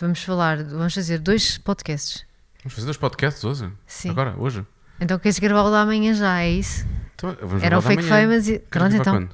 Vamos 0.00 0.22
falar, 0.22 0.62
vamos 0.64 0.94
fazer 0.94 1.18
dois 1.18 1.58
podcasts. 1.58 2.24
Vamos 2.62 2.74
fazer 2.74 2.86
dois 2.86 2.96
podcasts 2.96 3.44
hoje? 3.44 3.70
Sim. 3.86 4.10
Agora, 4.10 4.34
hoje? 4.38 4.64
Então 5.00 5.18
queres 5.18 5.38
gravar 5.38 5.62
o 5.62 5.70
da 5.70 5.82
amanhã 5.82 6.14
já, 6.14 6.40
é 6.40 6.50
isso? 6.50 6.86
Então, 7.14 7.36
Era 7.62 7.78
o 7.78 7.82
Fake 7.82 8.02
amanhã. 8.04 8.22
Famous 8.28 8.48
e. 8.48 8.52
Queres 8.58 8.68
Pronto, 8.70 8.96
então. 8.96 9.14
quando? 9.14 9.30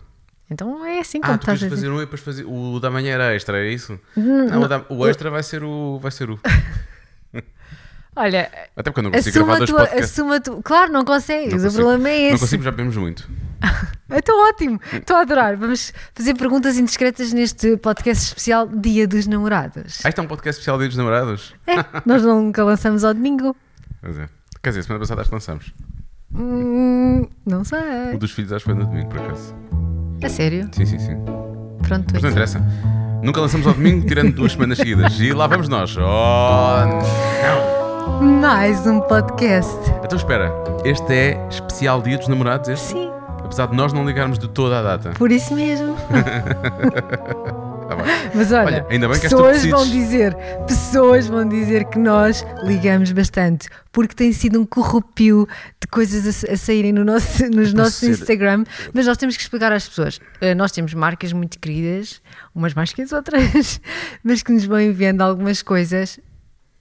Então 0.49 0.85
é 0.85 1.01
assim 1.01 1.21
como 1.21 1.35
Ah, 1.35 1.39
tu 1.39 1.43
estás 1.43 1.63
a 1.65 1.69
fazer 1.69 1.89
um 1.91 1.97
e 1.97 2.01
depois 2.01 2.21
fazer. 2.21 2.45
O 2.47 2.79
da 2.81 2.91
manhã 2.91 3.13
era 3.15 3.35
extra, 3.35 3.59
é 3.59 3.71
isso? 3.71 3.99
Hum, 4.17 4.47
Não, 4.47 4.63
o, 4.63 4.69
da- 4.69 4.85
o 4.89 5.07
extra 5.09 5.31
vai 5.31 5.43
ser 5.43 5.63
o. 5.65 5.99
Vai 6.01 6.11
ser 6.11 6.31
o. 6.31 6.39
Olha, 8.19 8.51
Até 8.75 8.91
porque 8.91 9.01
eu 9.01 9.03
não 9.05 9.11
consigo 9.11 9.35
gravar 9.45 9.59
dois 9.59 9.69
tu, 9.71 9.77
podcasts. 9.77 10.11
assuma 10.13 10.41
tu. 10.41 10.63
Claro, 10.63 10.91
não 10.93 11.05
consegues, 11.05 11.53
Não 11.53 11.59
o 11.61 11.63
consigo. 11.65 11.83
problema 11.83 12.09
é 12.09 12.29
Não 12.29 12.35
esse. 12.35 12.41
consigo, 12.41 12.63
já 12.63 12.71
bebemos 12.71 12.97
muito. 12.97 13.29
Então 14.09 14.49
ótimo, 14.49 14.81
estou 14.93 15.17
a 15.17 15.23
adorar. 15.23 15.57
Vamos 15.57 15.93
fazer 16.15 16.35
perguntas 16.35 16.79
indiscretas 16.79 17.33
neste 17.33 17.77
podcast 17.79 18.25
especial 18.29 18.69
Dia 18.69 19.07
dos 19.07 19.27
Namorados. 19.27 19.99
Ah, 20.05 20.09
isto 20.09 20.21
é 20.21 20.23
um 20.23 20.29
podcast 20.29 20.61
especial 20.61 20.79
Dia 20.79 20.87
dos 20.87 20.97
Namorados? 20.97 21.55
É, 21.67 21.75
nós 22.07 22.23
nunca 22.23 22.63
lançamos 22.63 23.03
ao 23.03 23.13
domingo. 23.13 23.57
Pois 24.01 24.17
é. 24.17 24.29
Quer 24.63 24.71
dizer, 24.71 24.85
semana 24.85 25.01
passada 25.01 25.21
acho 25.23 25.31
que 25.31 25.35
lançámos. 25.35 25.75
Hum, 26.33 27.27
não 27.45 27.63
O 27.63 27.65
sei. 27.65 28.17
dos 28.17 28.31
filhos 28.31 28.53
acho 28.53 28.65
que 28.65 28.71
foi 28.71 28.79
no 28.81 28.87
domingo, 28.89 29.09
por 29.09 29.19
acaso. 29.21 29.53
A 30.23 30.29
sério? 30.29 30.69
Sim, 30.73 30.87
sim, 30.87 30.99
sim. 31.01 31.17
Pronto, 31.83 32.07
Mas 32.13 32.23
não 32.23 32.31
interessa. 32.31 32.61
Nunca 33.25 33.41
lançamos 33.41 33.67
ao 33.67 33.75
domingo, 33.75 34.07
tirando 34.07 34.33
duas 34.33 34.53
semanas 34.53 34.79
seguidas. 34.79 35.19
E 35.19 35.33
lá 35.33 35.49
vamos 35.49 35.69
nós. 35.69 35.97
Oh, 35.97 36.87
não! 36.87 38.23
Mais 38.41 38.87
um 38.87 39.01
podcast. 39.01 39.77
Então 40.05 40.17
espera, 40.17 40.53
este 40.85 41.13
é 41.13 41.49
especial 41.51 42.01
Dia 42.03 42.19
dos 42.19 42.29
Namorados, 42.29 42.69
este? 42.69 42.93
Sim, 42.93 43.11
Apesar 43.47 43.67
de 43.69 43.75
nós 43.77 43.93
não 43.93 44.05
ligarmos 44.05 44.39
de 44.39 44.49
toda 44.49 44.79
a 44.79 44.83
data. 44.83 45.11
por 45.11 45.31
isso 45.33 45.55
mesmo. 45.55 45.97
Tá. 47.87 47.97
Mas 48.35 48.51
olha, 48.51 48.65
Olha, 48.67 48.87
ainda 48.91 49.07
bem 49.09 49.17
que 49.17 49.23
pessoas 49.29 49.65
vão 49.65 49.87
dizer, 49.87 50.35
pessoas 50.67 51.29
vão 51.29 51.49
dizer 51.49 51.85
que 51.85 52.01
nós 52.01 52.45
ligamos 52.65 53.13
bastante, 53.13 53.69
porque 53.93 54.13
tem 54.13 54.33
sido 54.33 54.61
um 54.61 54.67
corrupio 54.67 55.47
de 55.81 55.87
coisas 55.87 56.45
a, 56.45 56.55
a 56.55 56.57
saírem 56.57 56.93
no 56.93 57.05
nosso, 57.05 57.47
nos 57.49 57.73
nossos 57.73 57.95
ser- 57.95 58.11
Instagram, 58.11 58.65
mas 58.93 59.07
nós 59.07 59.17
temos 59.17 59.37
que 59.37 59.43
explicar 59.45 59.71
às 59.71 59.89
pessoas. 59.89 60.19
Eh, 60.41 60.53
nós 60.53 60.73
temos 60.73 60.95
marcas 60.95 61.33
muito 61.33 61.61
queridas, 61.61 62.21
umas 62.53 62.75
mais 62.75 62.93
que 62.93 63.03
as 63.03 63.13
outras, 63.13 63.81
mas 64.25 64.43
que 64.43 64.51
nos 64.51 64.65
vão 64.65 64.81
enviando 64.81 65.21
algumas 65.21 65.63
coisas. 65.63 66.19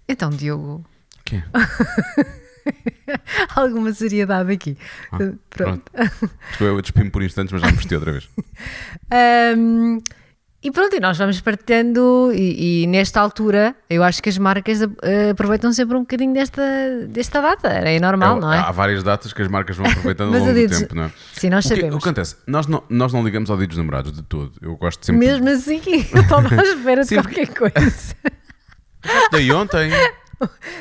Então, 0.09 0.31
Diogo, 0.31 0.83
O 0.83 1.23
quê? 1.23 1.43
alguma 3.55 3.93
seriedade 3.93 4.51
aqui. 4.51 4.77
Ah, 5.11 5.17
Pronto. 5.49 5.83
Desculpa, 5.93 6.63
eu 6.63 6.81
despimo 6.81 7.11
por 7.11 7.23
instantes, 7.23 7.51
mas 7.53 7.61
já 7.61 7.67
me 7.67 7.73
vesti 7.77 7.95
outra 7.95 8.11
vez. 8.11 8.27
Ahm, 9.11 9.99
e 10.63 10.71
pronto, 10.71 10.95
e 10.95 10.99
nós 10.99 11.15
vamos 11.15 11.39
partilhando, 11.41 12.31
e, 12.33 12.83
e 12.83 12.87
nesta 12.87 13.21
altura 13.21 13.75
eu 13.87 14.01
acho 14.03 14.21
que 14.23 14.29
as 14.29 14.37
marcas 14.39 14.81
eh, 14.81 15.29
aproveitam 15.29 15.71
sempre 15.71 15.95
um 15.95 15.99
bocadinho 15.99 16.33
desta, 16.33 16.61
desta 17.07 17.39
data, 17.39 17.67
é 17.67 17.99
normal, 17.99 18.37
É, 18.37 18.39
não 18.39 18.51
é? 18.51 18.57
Há 18.57 18.71
várias 18.71 19.03
datas 19.03 19.31
que 19.31 19.43
as 19.43 19.47
marcas 19.47 19.77
vão 19.77 19.85
aproveitando 19.85 20.33
ao 20.33 20.39
longo 20.39 20.53
do 20.53 20.67
tempo, 20.67 20.95
não 20.95 21.03
é? 21.03 21.11
Sim, 21.33 21.51
nós 21.51 21.65
O 21.65 21.67
que, 21.67 21.73
o 21.73 21.77
sabemos. 21.77 22.03
que 22.03 22.09
acontece? 22.09 22.35
Nós 22.47 22.65
não, 22.65 22.83
nós 22.89 23.13
não 23.13 23.23
ligamos 23.23 23.51
ao 23.51 23.57
dia 23.57 23.67
dos 23.67 23.77
namorados 23.77 24.11
de 24.11 24.23
todo. 24.23 24.53
Eu 24.59 24.75
gosto 24.75 25.05
sempre. 25.05 25.27
Mesmo 25.27 25.47
assim, 25.49 25.81
eu 26.11 26.21
estava 26.21 26.47
à 26.55 26.63
espera 26.63 27.03
de 27.05 27.13
qualquer 27.13 27.47
coisa. 27.49 28.15
Daí 29.31 29.51
ontem. 29.51 29.91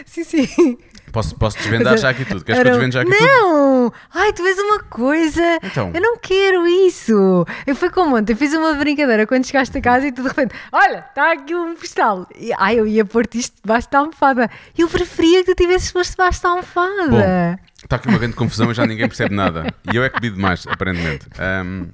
sim, 0.06 0.24
sim. 0.24 0.78
Posso, 1.14 1.32
posso 1.36 1.56
desvendar 1.58 1.96
já 1.96 2.10
aqui 2.10 2.24
tudo. 2.24 2.44
Queres 2.44 2.60
que 2.60 2.68
eu 2.68 2.72
desvende 2.72 2.94
já 2.94 3.02
aqui 3.02 3.12
tudo? 3.12 3.24
Não! 3.24 3.92
Ai, 4.12 4.32
tu 4.32 4.42
vês 4.42 4.58
uma 4.58 4.80
coisa. 4.80 5.60
Então. 5.62 5.92
Eu 5.94 6.00
não 6.00 6.18
quero 6.18 6.66
isso. 6.66 7.46
Eu 7.64 7.76
fui 7.76 7.88
como 7.88 8.16
ontem, 8.16 8.34
fiz 8.34 8.52
uma 8.52 8.74
brincadeira 8.74 9.24
quando 9.24 9.46
chegaste 9.46 9.78
a 9.78 9.80
casa 9.80 10.08
e 10.08 10.10
tu 10.10 10.22
de 10.22 10.28
repente, 10.28 10.52
olha, 10.72 11.06
está 11.08 11.30
aqui 11.30 11.54
um 11.54 11.76
postal. 11.76 12.26
E, 12.36 12.52
ai, 12.58 12.80
eu 12.80 12.86
ia 12.88 13.04
pôr-te 13.04 13.38
isto 13.38 13.54
debaixo 13.62 13.88
da 13.92 14.00
almofada. 14.00 14.50
Eu 14.76 14.88
preferia 14.88 15.44
que 15.44 15.54
tu 15.54 15.56
tivesses 15.56 15.92
posto 15.92 16.10
debaixo 16.10 16.42
da 16.42 16.48
almofada. 16.48 17.08
Bom, 17.08 17.58
está 17.84 17.94
aqui 17.94 18.08
uma 18.08 18.18
grande 18.18 18.34
confusão 18.34 18.72
e 18.72 18.74
já 18.74 18.84
ninguém 18.84 19.06
percebe 19.06 19.36
nada. 19.36 19.72
E 19.92 19.94
eu 19.94 20.02
é 20.02 20.08
que 20.08 20.18
bebi 20.18 20.34
demais, 20.34 20.66
aparentemente. 20.66 21.28
Ahm, 21.38 21.90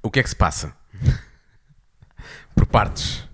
o 0.00 0.08
que 0.08 0.20
é 0.20 0.22
que 0.22 0.28
se 0.28 0.36
passa? 0.36 0.72
Por 2.54 2.64
partes. 2.64 3.28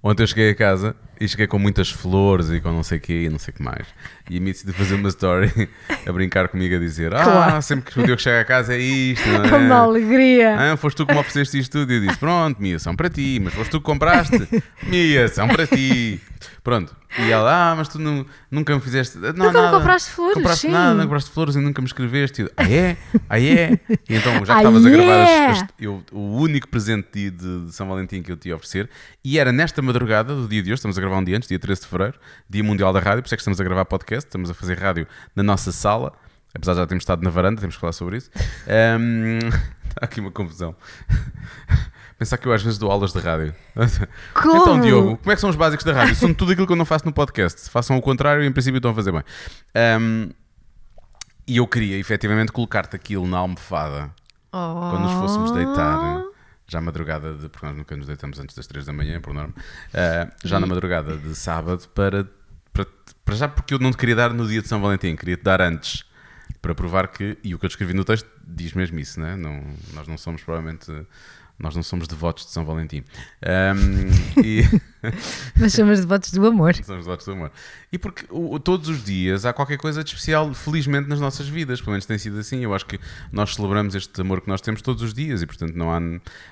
Ontem 0.00 0.22
eu 0.22 0.26
cheguei 0.28 0.50
a 0.50 0.54
casa 0.54 0.94
e 1.20 1.26
cheguei 1.28 1.46
com 1.46 1.58
muitas 1.58 1.90
flores 1.90 2.50
e 2.50 2.60
com 2.60 2.70
não 2.72 2.82
sei 2.82 2.98
o 2.98 3.00
quê 3.00 3.22
e 3.24 3.28
não 3.28 3.38
sei 3.38 3.52
o 3.52 3.56
que 3.56 3.62
mais. 3.62 3.86
E 4.28 4.36
a 4.38 4.40
mim 4.40 4.46
decidi 4.52 4.72
fazer 4.72 4.94
uma 4.96 5.08
story 5.08 5.50
a 6.06 6.12
brincar 6.12 6.48
comigo 6.48 6.74
a 6.76 6.78
dizer: 6.78 7.14
Ah, 7.14 7.22
Claro. 7.24 7.62
sempre 7.62 7.92
que 7.92 8.00
o 8.00 8.04
Diogo 8.04 8.20
chega 8.20 8.40
a 8.40 8.44
casa 8.44 8.74
é 8.74 8.78
isto, 8.78 9.26
não 9.28 9.44
é? 9.44 9.56
Uma 9.56 9.76
alegria. 9.76 10.72
Ah, 10.72 10.76
foste 10.76 10.96
tu 10.96 11.06
que 11.06 11.12
me 11.12 11.18
ofereceste 11.20 11.58
isto 11.58 11.72
tudo. 11.78 11.92
E 11.92 11.96
eu 11.96 12.00
disse: 12.02 12.18
Pronto, 12.18 12.60
Mia, 12.60 12.78
são 12.78 12.94
para 12.96 13.08
ti. 13.08 13.40
Mas 13.42 13.54
foste 13.54 13.70
tu 13.70 13.78
que 13.80 13.86
compraste. 13.86 14.36
Mia, 14.84 15.28
são 15.28 15.46
para 15.48 15.66
ti. 15.66 16.20
Pronto. 16.62 16.94
E 17.18 17.30
ela: 17.30 17.72
Ah, 17.72 17.74
mas 17.76 17.88
tu 17.88 17.98
nu- 17.98 18.26
nunca 18.50 18.74
me 18.74 18.80
fizeste. 18.80 19.16
Não, 19.18 19.32
Nunca 19.32 19.46
me 19.48 19.52
nada. 19.52 19.76
compraste 19.78 20.10
flores, 20.10 20.34
Compraste 20.34 20.66
sim. 20.66 20.72
nada, 20.72 20.94
não 20.94 21.04
compraste 21.04 21.30
flores 21.30 21.54
e 21.56 21.60
nunca 21.60 21.80
me 21.80 21.86
escreveste. 21.86 22.42
Eu, 22.42 22.50
ah, 22.56 22.70
é? 22.70 22.96
Ah, 23.28 23.40
é? 23.40 23.80
E 24.08 24.14
então, 24.16 24.44
já 24.44 24.52
Ah, 24.54 24.56
que 24.56 24.66
estavas 24.66 24.84
a 24.86 24.90
gravar 24.90 25.22
as- 25.50 25.62
as- 25.62 25.68
eu- 25.78 26.02
o 26.12 26.36
único 26.36 26.68
presente 26.68 27.08
de, 27.12 27.30
de- 27.30 27.66
de 27.66 27.72
São 27.74 27.88
Valentim 27.88 28.22
que 28.22 28.30
eu 28.32 28.36
te 28.36 28.48
ia 28.48 28.56
oferecer, 28.56 28.90
e 29.24 29.38
era 29.38 29.50
nesta 29.52 29.80
madrugada 29.80 30.34
do 30.34 30.46
dia 30.48 30.62
de 30.62 30.68
hoje, 30.70 30.74
estamos 30.78 30.98
a 30.98 31.00
gravar 31.00 31.18
um 31.18 31.24
dia 31.24 31.36
antes, 31.36 31.48
dia 31.48 31.58
13 31.58 31.80
de 31.82 31.86
fevereiro, 31.86 32.18
Dia 32.50 32.62
Mundial 32.64 32.92
da 32.92 33.00
Rádio, 33.00 33.22
por 33.22 33.26
isso 33.26 33.34
é 33.34 33.36
que 33.36 33.42
estamos 33.42 33.60
a 33.60 33.64
gravar 33.64 33.84
podcast, 33.86 34.26
estamos 34.28 34.50
a 34.50 34.54
fazer 34.54 34.78
rádio 34.78 35.06
na 35.34 35.42
nossa 35.42 35.72
sala, 35.72 36.12
apesar 36.54 36.72
de 36.74 36.78
já 36.80 36.86
termos 36.86 37.02
estado 37.02 37.22
na 37.22 37.30
varanda, 37.30 37.60
temos 37.60 37.76
que 37.76 37.80
falar 37.80 37.92
sobre 37.92 38.18
isso. 38.18 38.30
Ahm, 38.68 39.38
Está 39.96 40.04
aqui 40.04 40.20
uma 40.20 40.30
confusão. 40.30 40.76
Pensar 42.18 42.38
que 42.38 42.48
eu 42.48 42.52
às 42.52 42.62
vezes 42.62 42.78
dou 42.78 42.90
aulas 42.90 43.12
de 43.12 43.18
rádio. 43.18 43.54
Como? 44.32 44.56
Então, 44.56 44.80
Diogo, 44.80 45.18
como 45.18 45.32
é 45.32 45.34
que 45.34 45.40
são 45.40 45.50
os 45.50 45.56
básicos 45.56 45.84
da 45.84 45.92
rádio? 45.92 46.14
São 46.14 46.32
tudo 46.32 46.52
aquilo 46.52 46.66
que 46.66 46.72
eu 46.72 46.76
não 46.76 46.86
faço 46.86 47.04
no 47.04 47.12
podcast. 47.12 47.68
Façam 47.68 47.96
o 47.96 48.00
contrário, 48.00 48.42
em 48.42 48.50
princípio 48.50 48.78
estão 48.78 48.90
a 48.90 48.94
fazer 48.94 49.12
bem. 49.12 49.22
Ahm, 49.74 50.30
e 51.46 51.58
eu 51.58 51.66
queria 51.66 51.98
efetivamente 51.98 52.50
colocar-te 52.52 52.96
aquilo 52.96 53.26
na 53.26 53.38
almofada 53.38 54.10
quando 54.50 55.02
nos 55.02 55.12
fôssemos 55.12 55.50
deitar, 55.52 56.22
já 56.66 56.80
madrugada, 56.80 57.34
de, 57.34 57.48
porque 57.48 57.66
nós 57.66 57.76
nunca 57.76 57.96
nos 57.96 58.06
deitamos 58.06 58.38
antes 58.40 58.56
das 58.56 58.66
3 58.66 58.86
da 58.86 58.92
manhã, 58.92 59.20
por 59.20 59.34
norma, 59.34 59.54
ah, 59.92 60.28
já 60.42 60.58
na 60.58 60.66
madrugada 60.66 61.16
de 61.16 61.34
sábado, 61.34 61.86
para, 61.94 62.26
para, 62.72 62.86
para 63.24 63.34
já 63.34 63.48
porque 63.48 63.74
eu 63.74 63.78
não 63.78 63.90
te 63.90 63.98
queria 63.98 64.16
dar 64.16 64.32
no 64.32 64.46
dia 64.48 64.62
de 64.62 64.68
São 64.68 64.80
Valentim, 64.80 65.14
queria 65.14 65.36
te 65.36 65.42
dar 65.42 65.60
antes, 65.60 66.04
para 66.62 66.74
provar 66.74 67.08
que, 67.08 67.38
e 67.44 67.54
o 67.54 67.58
que 67.58 67.66
eu 67.66 67.68
descrevi 67.68 67.92
no 67.92 68.04
texto 68.04 68.28
diz 68.46 68.72
mesmo 68.72 68.98
isso, 68.98 69.20
né? 69.20 69.36
não, 69.36 69.62
nós 69.92 70.08
não 70.08 70.16
somos 70.16 70.42
provavelmente. 70.42 70.90
Nós 71.58 71.74
não 71.74 71.82
somos 71.82 72.06
devotos 72.06 72.44
de 72.44 72.50
São 72.52 72.64
Valentim. 72.64 73.02
Ahm, 73.42 74.10
e 74.44 74.62
Mas 75.58 75.72
somos 75.72 76.00
devotos 76.00 76.30
do 76.32 76.46
amor. 76.46 76.74
somos 76.84 77.04
devotos 77.04 77.24
do 77.26 77.32
amor. 77.32 77.50
E 77.92 77.98
porque 77.98 78.24
o- 78.30 78.58
todos 78.58 78.88
os 78.88 79.02
dias 79.04 79.46
há 79.46 79.52
qualquer 79.52 79.78
coisa 79.78 80.02
de 80.04 80.10
especial, 80.10 80.52
felizmente, 80.52 81.08
nas 81.08 81.20
nossas 81.20 81.48
vidas. 81.48 81.80
Pelo 81.80 81.92
menos 81.92 82.04
tem 82.06 82.18
sido 82.18 82.38
assim. 82.38 82.60
Eu 82.62 82.74
acho 82.74 82.84
que 82.86 82.98
nós 83.32 83.54
celebramos 83.54 83.94
este 83.94 84.20
amor 84.20 84.40
que 84.40 84.48
nós 84.48 84.60
temos 84.60 84.82
todos 84.82 85.02
os 85.02 85.14
dias 85.14 85.40
e, 85.42 85.46
portanto, 85.46 85.74
não, 85.74 85.90
há, 85.92 86.00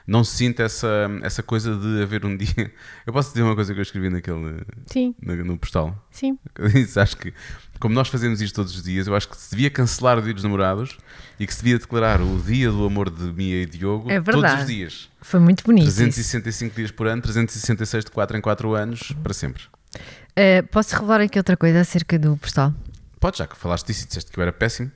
não 0.06 0.25
se 0.25 0.37
sinta 0.37 0.62
essa, 0.62 0.88
essa 1.22 1.43
coisa 1.43 1.76
de 1.76 2.03
haver 2.03 2.25
um 2.25 2.37
dia. 2.37 2.72
Eu 3.06 3.12
posso 3.12 3.31
dizer 3.31 3.43
uma 3.43 3.54
coisa 3.54 3.75
que 3.75 3.81
eu 3.81 3.82
escrevi 3.82 4.09
naquele, 4.09 4.62
Sim, 4.87 5.14
no, 5.20 5.37
no 5.44 5.59
postal. 5.59 5.94
sim. 6.10 6.38
Eu 6.56 6.69
disse, 6.69 6.98
acho 6.98 7.16
que, 7.19 7.32
como 7.81 7.95
nós 7.95 8.09
fazemos 8.09 8.41
isto 8.41 8.55
todos 8.55 8.75
os 8.77 8.83
dias, 8.83 9.07
eu 9.07 9.15
acho 9.15 9.29
que 9.29 9.37
se 9.37 9.51
devia 9.51 9.71
cancelar 9.71 10.19
o 10.19 10.23
dia 10.23 10.33
dos 10.33 10.43
namorados 10.43 10.97
e 11.39 11.47
que 11.47 11.53
se 11.53 11.62
devia 11.62 11.79
declarar 11.79 12.21
o 12.21 12.41
dia 12.43 12.71
do 12.71 12.85
amor 12.87 13.11
de 13.11 13.25
Mia 13.33 13.62
e 13.62 13.67
Diogo 13.67 14.11
É 14.11 14.21
todos 14.21 14.53
os 14.61 14.67
dias. 14.67 15.09
Foi 15.21 15.41
muito 15.41 15.65
bonito. 15.65 15.89
isso. 15.89 15.97
365 15.97 16.75
dias 16.77 16.91
por 16.91 17.07
ano, 17.07 17.21
366 17.23 18.05
de 18.05 18.11
4 18.11 18.37
em 18.37 18.41
4 18.41 18.75
anos, 18.75 19.12
para 19.23 19.35
sempre. 19.35 19.62
Eh, 20.37 20.62
posso 20.62 20.95
revelar 20.95 21.21
aqui 21.21 21.39
outra 21.39 21.57
coisa 21.57 21.81
acerca 21.81 22.19
do 22.19 22.37
postal? 22.37 22.73
Pode, 23.21 23.39
já 23.39 23.47
que 23.47 23.57
falaste 23.57 23.87
disso 23.87 24.05
e 24.05 24.06
disseste 24.09 24.31
que 24.31 24.39
eu 24.39 24.43
era 24.43 24.53
péssimo. 24.53 24.91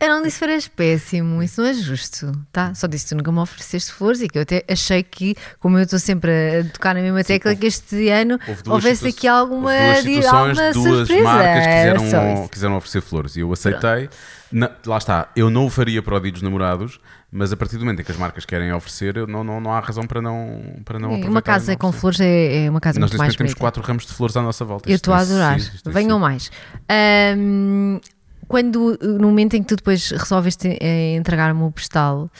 Eu 0.00 0.08
não 0.08 0.22
disse 0.22 0.38
que 0.38 0.44
eras 0.44 0.68
péssimo, 0.68 1.42
isso 1.42 1.60
não 1.60 1.68
é 1.68 1.74
justo, 1.74 2.32
tá? 2.52 2.74
Só 2.74 2.86
disse 2.86 3.04
que 3.04 3.08
tu 3.10 3.16
nunca 3.18 3.30
me 3.32 3.38
ofereceste 3.38 3.92
flores 3.92 4.20
e 4.22 4.28
que 4.28 4.38
eu 4.38 4.42
até 4.42 4.64
achei 4.68 5.02
que, 5.02 5.34
como 5.60 5.78
eu 5.78 5.82
estou 5.84 5.98
sempre 5.98 6.30
a 6.60 6.64
tocar 6.72 6.94
na 6.94 7.00
mesma 7.02 7.22
tecla, 7.24 7.54
que 7.54 7.66
este 7.66 8.08
ano 8.08 8.38
houvesse 8.66 9.08
aqui 9.08 9.26
alguma, 9.28 9.70
houve 9.72 10.14
duas 10.14 10.26
alguma 10.26 10.72
duas 10.72 10.98
surpresa. 10.98 11.22
marcas 11.24 11.66
Era 11.66 11.98
quiseram, 11.98 12.48
quiseram 12.48 12.76
oferecer 12.76 13.00
flores 13.00 13.36
e 13.36 13.40
eu 13.40 13.52
aceitei. 13.52 14.08
Na- 14.52 14.70
lá 14.86 14.96
está, 14.98 15.28
eu 15.34 15.50
não 15.50 15.66
o 15.66 15.70
faria 15.70 16.00
para 16.00 16.14
o 16.16 16.20
dia 16.20 16.30
dos 16.30 16.40
namorados, 16.42 17.00
mas 17.32 17.52
a 17.52 17.56
partir 17.56 17.76
do 17.78 17.84
momento 17.84 18.00
em 18.00 18.04
que 18.04 18.12
as 18.12 18.16
marcas 18.16 18.44
querem 18.44 18.72
oferecer, 18.72 19.26
não, 19.26 19.42
não, 19.42 19.60
não 19.60 19.72
há 19.72 19.80
razão 19.80 20.06
para 20.06 20.22
não, 20.22 20.62
para 20.84 21.00
não 21.00 21.10
É, 21.16 21.28
Uma 21.28 21.42
casa 21.42 21.76
com 21.76 21.90
flores 21.90 22.20
é, 22.20 22.64
é 22.66 22.70
uma 22.70 22.80
casa 22.80 23.00
Nós 23.00 23.10
muito 23.10 23.18
mais 23.18 23.28
momento 23.30 23.38
temos 23.38 23.52
bonita. 23.54 23.60
quatro 23.60 23.82
ramos 23.82 24.06
de 24.06 24.12
flores 24.12 24.36
à 24.36 24.42
nossa 24.42 24.64
volta. 24.64 24.88
Eu 24.88 24.94
estou 24.94 25.12
a 25.12 25.18
tem 25.18 25.26
adorar. 25.32 25.56
tem 25.58 25.92
Venham 25.92 26.18
mais. 26.20 26.50
Ahm, 26.88 27.98
quando, 28.48 28.98
no 29.02 29.28
momento 29.28 29.54
em 29.54 29.62
que 29.62 29.68
tu 29.68 29.76
depois 29.76 30.10
resolveste 30.10 30.76
eh, 30.80 31.16
entregar-me 31.16 31.62
o 31.62 31.70
postal, 31.70 32.30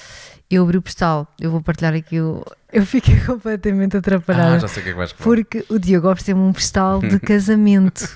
eu 0.50 0.62
abri 0.62 0.78
o 0.78 0.82
postal, 0.82 1.26
eu 1.40 1.50
vou 1.50 1.60
partilhar 1.60 1.94
aqui, 1.94 2.20
o- 2.20 2.44
eu 2.72 2.84
fiquei 2.86 3.18
completamente 3.20 3.96
atrapalhada. 3.96 4.56
Ah, 4.56 4.58
já 4.60 4.68
sei 4.68 4.80
o 4.80 4.84
que 4.84 4.90
é 4.90 4.92
que 4.92 4.98
vais 4.98 5.12
falar. 5.12 5.24
Porque 5.24 5.64
o 5.68 5.78
Diogo 5.78 6.08
ofereceu-me 6.10 6.42
um 6.42 6.52
postal 6.52 7.00
de 7.00 7.18
casamento. 7.20 8.08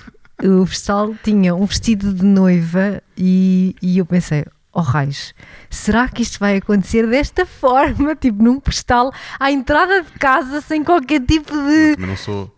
o 0.43 0.65
postal 0.65 1.13
tinha 1.23 1.53
um 1.53 1.65
vestido 1.65 2.13
de 2.13 2.23
noiva 2.25 3.01
e, 3.17 3.75
e 3.81 3.97
eu 3.97 4.05
pensei, 4.05 4.45
oh 4.73 4.79
raios, 4.81 5.33
será 5.69 6.07
que 6.07 6.21
isto 6.23 6.39
vai 6.39 6.55
acontecer 6.57 7.05
desta 7.05 7.45
forma? 7.59 8.15
Tipo, 8.15 8.41
num 8.41 8.59
postal 8.59 9.11
à 9.39 9.51
entrada 9.51 10.01
de 10.01 10.11
casa 10.13 10.61
sem 10.61 10.83
qualquer 10.83 11.19
tipo 11.25 11.51
de. 11.51 11.95
Também 11.95 12.07
não 12.09 12.15
sou. 12.17 12.49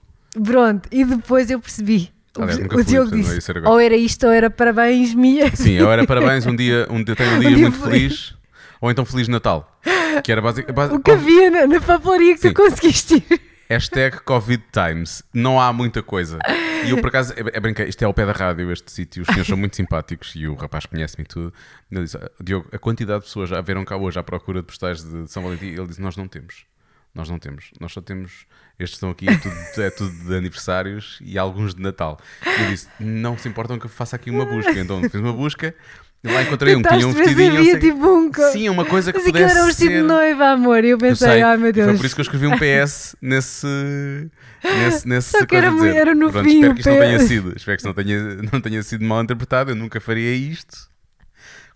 Pronto, 0.43 0.87
e 0.91 1.03
depois 1.03 1.49
eu 1.49 1.59
percebi. 1.59 2.12
Aliás, 2.37 2.57
o 2.57 2.63
nunca 2.63 2.75
o 2.75 2.79
fui, 2.79 2.85
Diogo 2.85 3.09
portanto, 3.11 3.35
disse, 3.35 3.51
agora. 3.51 3.69
ou 3.69 3.79
era 3.79 3.95
isto 3.95 4.25
ou 4.25 4.31
era 4.33 4.49
parabéns, 4.49 5.13
Mia. 5.13 5.55
Sim, 5.55 5.71
eu 5.73 5.91
era 5.91 6.05
parabéns, 6.05 6.45
um 6.45 6.55
dia, 6.55 6.87
um 6.89 7.03
dia 7.03 7.15
tenho 7.15 7.31
um 7.35 7.39
dia, 7.39 7.49
dia 7.49 7.57
muito 7.59 7.79
feliz. 7.79 8.01
feliz, 8.29 8.35
ou 8.81 8.89
então 8.91 9.05
Feliz 9.05 9.27
Natal. 9.27 9.79
Que 10.23 10.31
era 10.31 10.41
basic, 10.41 10.71
basi- 10.71 10.93
O 10.93 10.99
que 10.99 11.11
havia 11.11 11.49
na, 11.49 11.67
na 11.67 11.81
papelaria 11.81 12.33
que 12.35 12.41
Sim. 12.41 12.53
tu 12.53 12.55
conseguiste 12.61 13.15
ir. 13.29 13.41
Hashtag 13.69 14.19
Covid 14.23 14.61
Times. 14.71 15.23
Não 15.33 15.59
há 15.59 15.71
muita 15.73 16.03
coisa. 16.03 16.37
E 16.85 16.89
eu, 16.91 16.97
por 16.99 17.07
acaso, 17.07 17.33
é, 17.33 17.57
é 17.57 17.59
brincar, 17.59 17.87
isto 17.87 18.01
é 18.01 18.05
ao 18.05 18.13
pé 18.13 18.25
da 18.25 18.31
rádio, 18.31 18.71
este 18.71 18.91
sítio. 18.91 19.21
Os 19.21 19.27
senhores 19.27 19.47
são 19.47 19.57
muito 19.57 19.75
simpáticos 19.75 20.33
e 20.35 20.47
o 20.47 20.53
rapaz 20.53 20.85
conhece-me 20.85 21.25
tudo. 21.25 21.51
Ele 21.91 22.03
disse: 22.03 22.17
"Ah, 22.17 22.29
Diogo, 22.43 22.67
a 22.71 22.77
quantidade 22.77 23.21
de 23.21 23.25
pessoas 23.25 23.49
já 23.49 23.59
vieram 23.61 23.83
cá 23.85 23.95
hoje 23.97 24.19
à 24.19 24.23
procura 24.23 24.59
de 24.61 24.67
postais 24.67 25.01
de 25.03 25.27
São 25.31 25.41
Valentim. 25.41 25.67
Ele 25.67 25.87
disse: 25.87 26.01
Nós 26.01 26.15
não 26.17 26.27
temos. 26.27 26.65
Nós 27.15 27.29
não 27.29 27.39
temos. 27.39 27.71
Nós 27.79 27.91
só 27.93 28.01
temos. 28.01 28.45
Estes 28.79 28.95
estão 28.97 29.11
aqui, 29.11 29.29
é 29.29 29.37
tudo, 29.37 29.55
é 29.83 29.89
tudo 29.91 30.11
de 30.11 30.35
aniversários 30.35 31.19
e 31.21 31.37
alguns 31.37 31.75
de 31.75 31.81
Natal. 31.81 32.19
E 32.45 32.63
eu 32.63 32.67
disse: 32.69 32.87
Não 32.99 33.37
se 33.37 33.47
importam 33.47 33.77
que 33.77 33.85
eu 33.85 33.89
faça 33.89 34.15
aqui 34.15 34.29
uma 34.31 34.45
busca. 34.45 34.71
Então 34.71 35.01
fiz 35.01 35.13
uma 35.15 35.31
busca. 35.33 35.73
E 36.23 36.31
lá 36.31 36.41
encontrei 36.41 36.73
um 36.73 36.81
que 36.81 36.87
tinha 36.87 37.05
um 37.07 37.11
vestidinho. 37.11 37.49
havia 37.51 37.59
não 37.59 37.79
sei- 37.81 37.91
tipo 37.91 38.07
um 38.07 38.31
Sim, 38.53 38.69
uma 38.69 38.85
coisa 38.85 39.11
que 39.11 39.17
Mas 39.19 39.27
pudesse 39.27 39.53
era 39.53 39.63
um 39.63 39.67
vestido 39.67 39.91
ser... 39.91 40.01
de 40.01 40.07
noiva, 40.07 40.45
amor. 40.51 40.83
E 40.83 40.87
eu 40.87 40.91
Eu 40.91 40.97
pensei, 40.97 41.27
sei. 41.27 41.41
ai 41.43 41.57
meu 41.57 41.73
Deus. 41.73 41.85
Foi 41.89 41.97
por 41.97 42.05
isso 42.05 42.15
que 42.15 42.21
eu 42.21 42.23
escrevi 42.23 42.47
um 42.47 42.57
PS 42.57 43.15
nesse. 43.21 43.67
nesse, 44.63 45.07
nesse 45.07 45.31
Só 45.31 45.45
que 45.45 45.55
era 45.55 45.67
era 45.95 46.15
no 46.15 46.31
Pronto, 46.31 46.45
fim, 46.49 46.55
Espero 46.55 46.73
que 46.73 46.79
isto 46.79 46.89
não 46.89 46.99
tenha 46.99 47.19
sido. 47.19 47.53
Espero 47.55 47.77
que 47.77 47.81
isto 47.81 47.85
não 47.87 47.93
tenha, 47.93 48.19
não 48.53 48.61
tenha 48.61 48.83
sido 48.83 49.03
mal 49.03 49.21
interpretado. 49.21 49.71
Eu 49.71 49.75
nunca 49.75 49.99
faria 49.99 50.33
isto. 50.33 50.89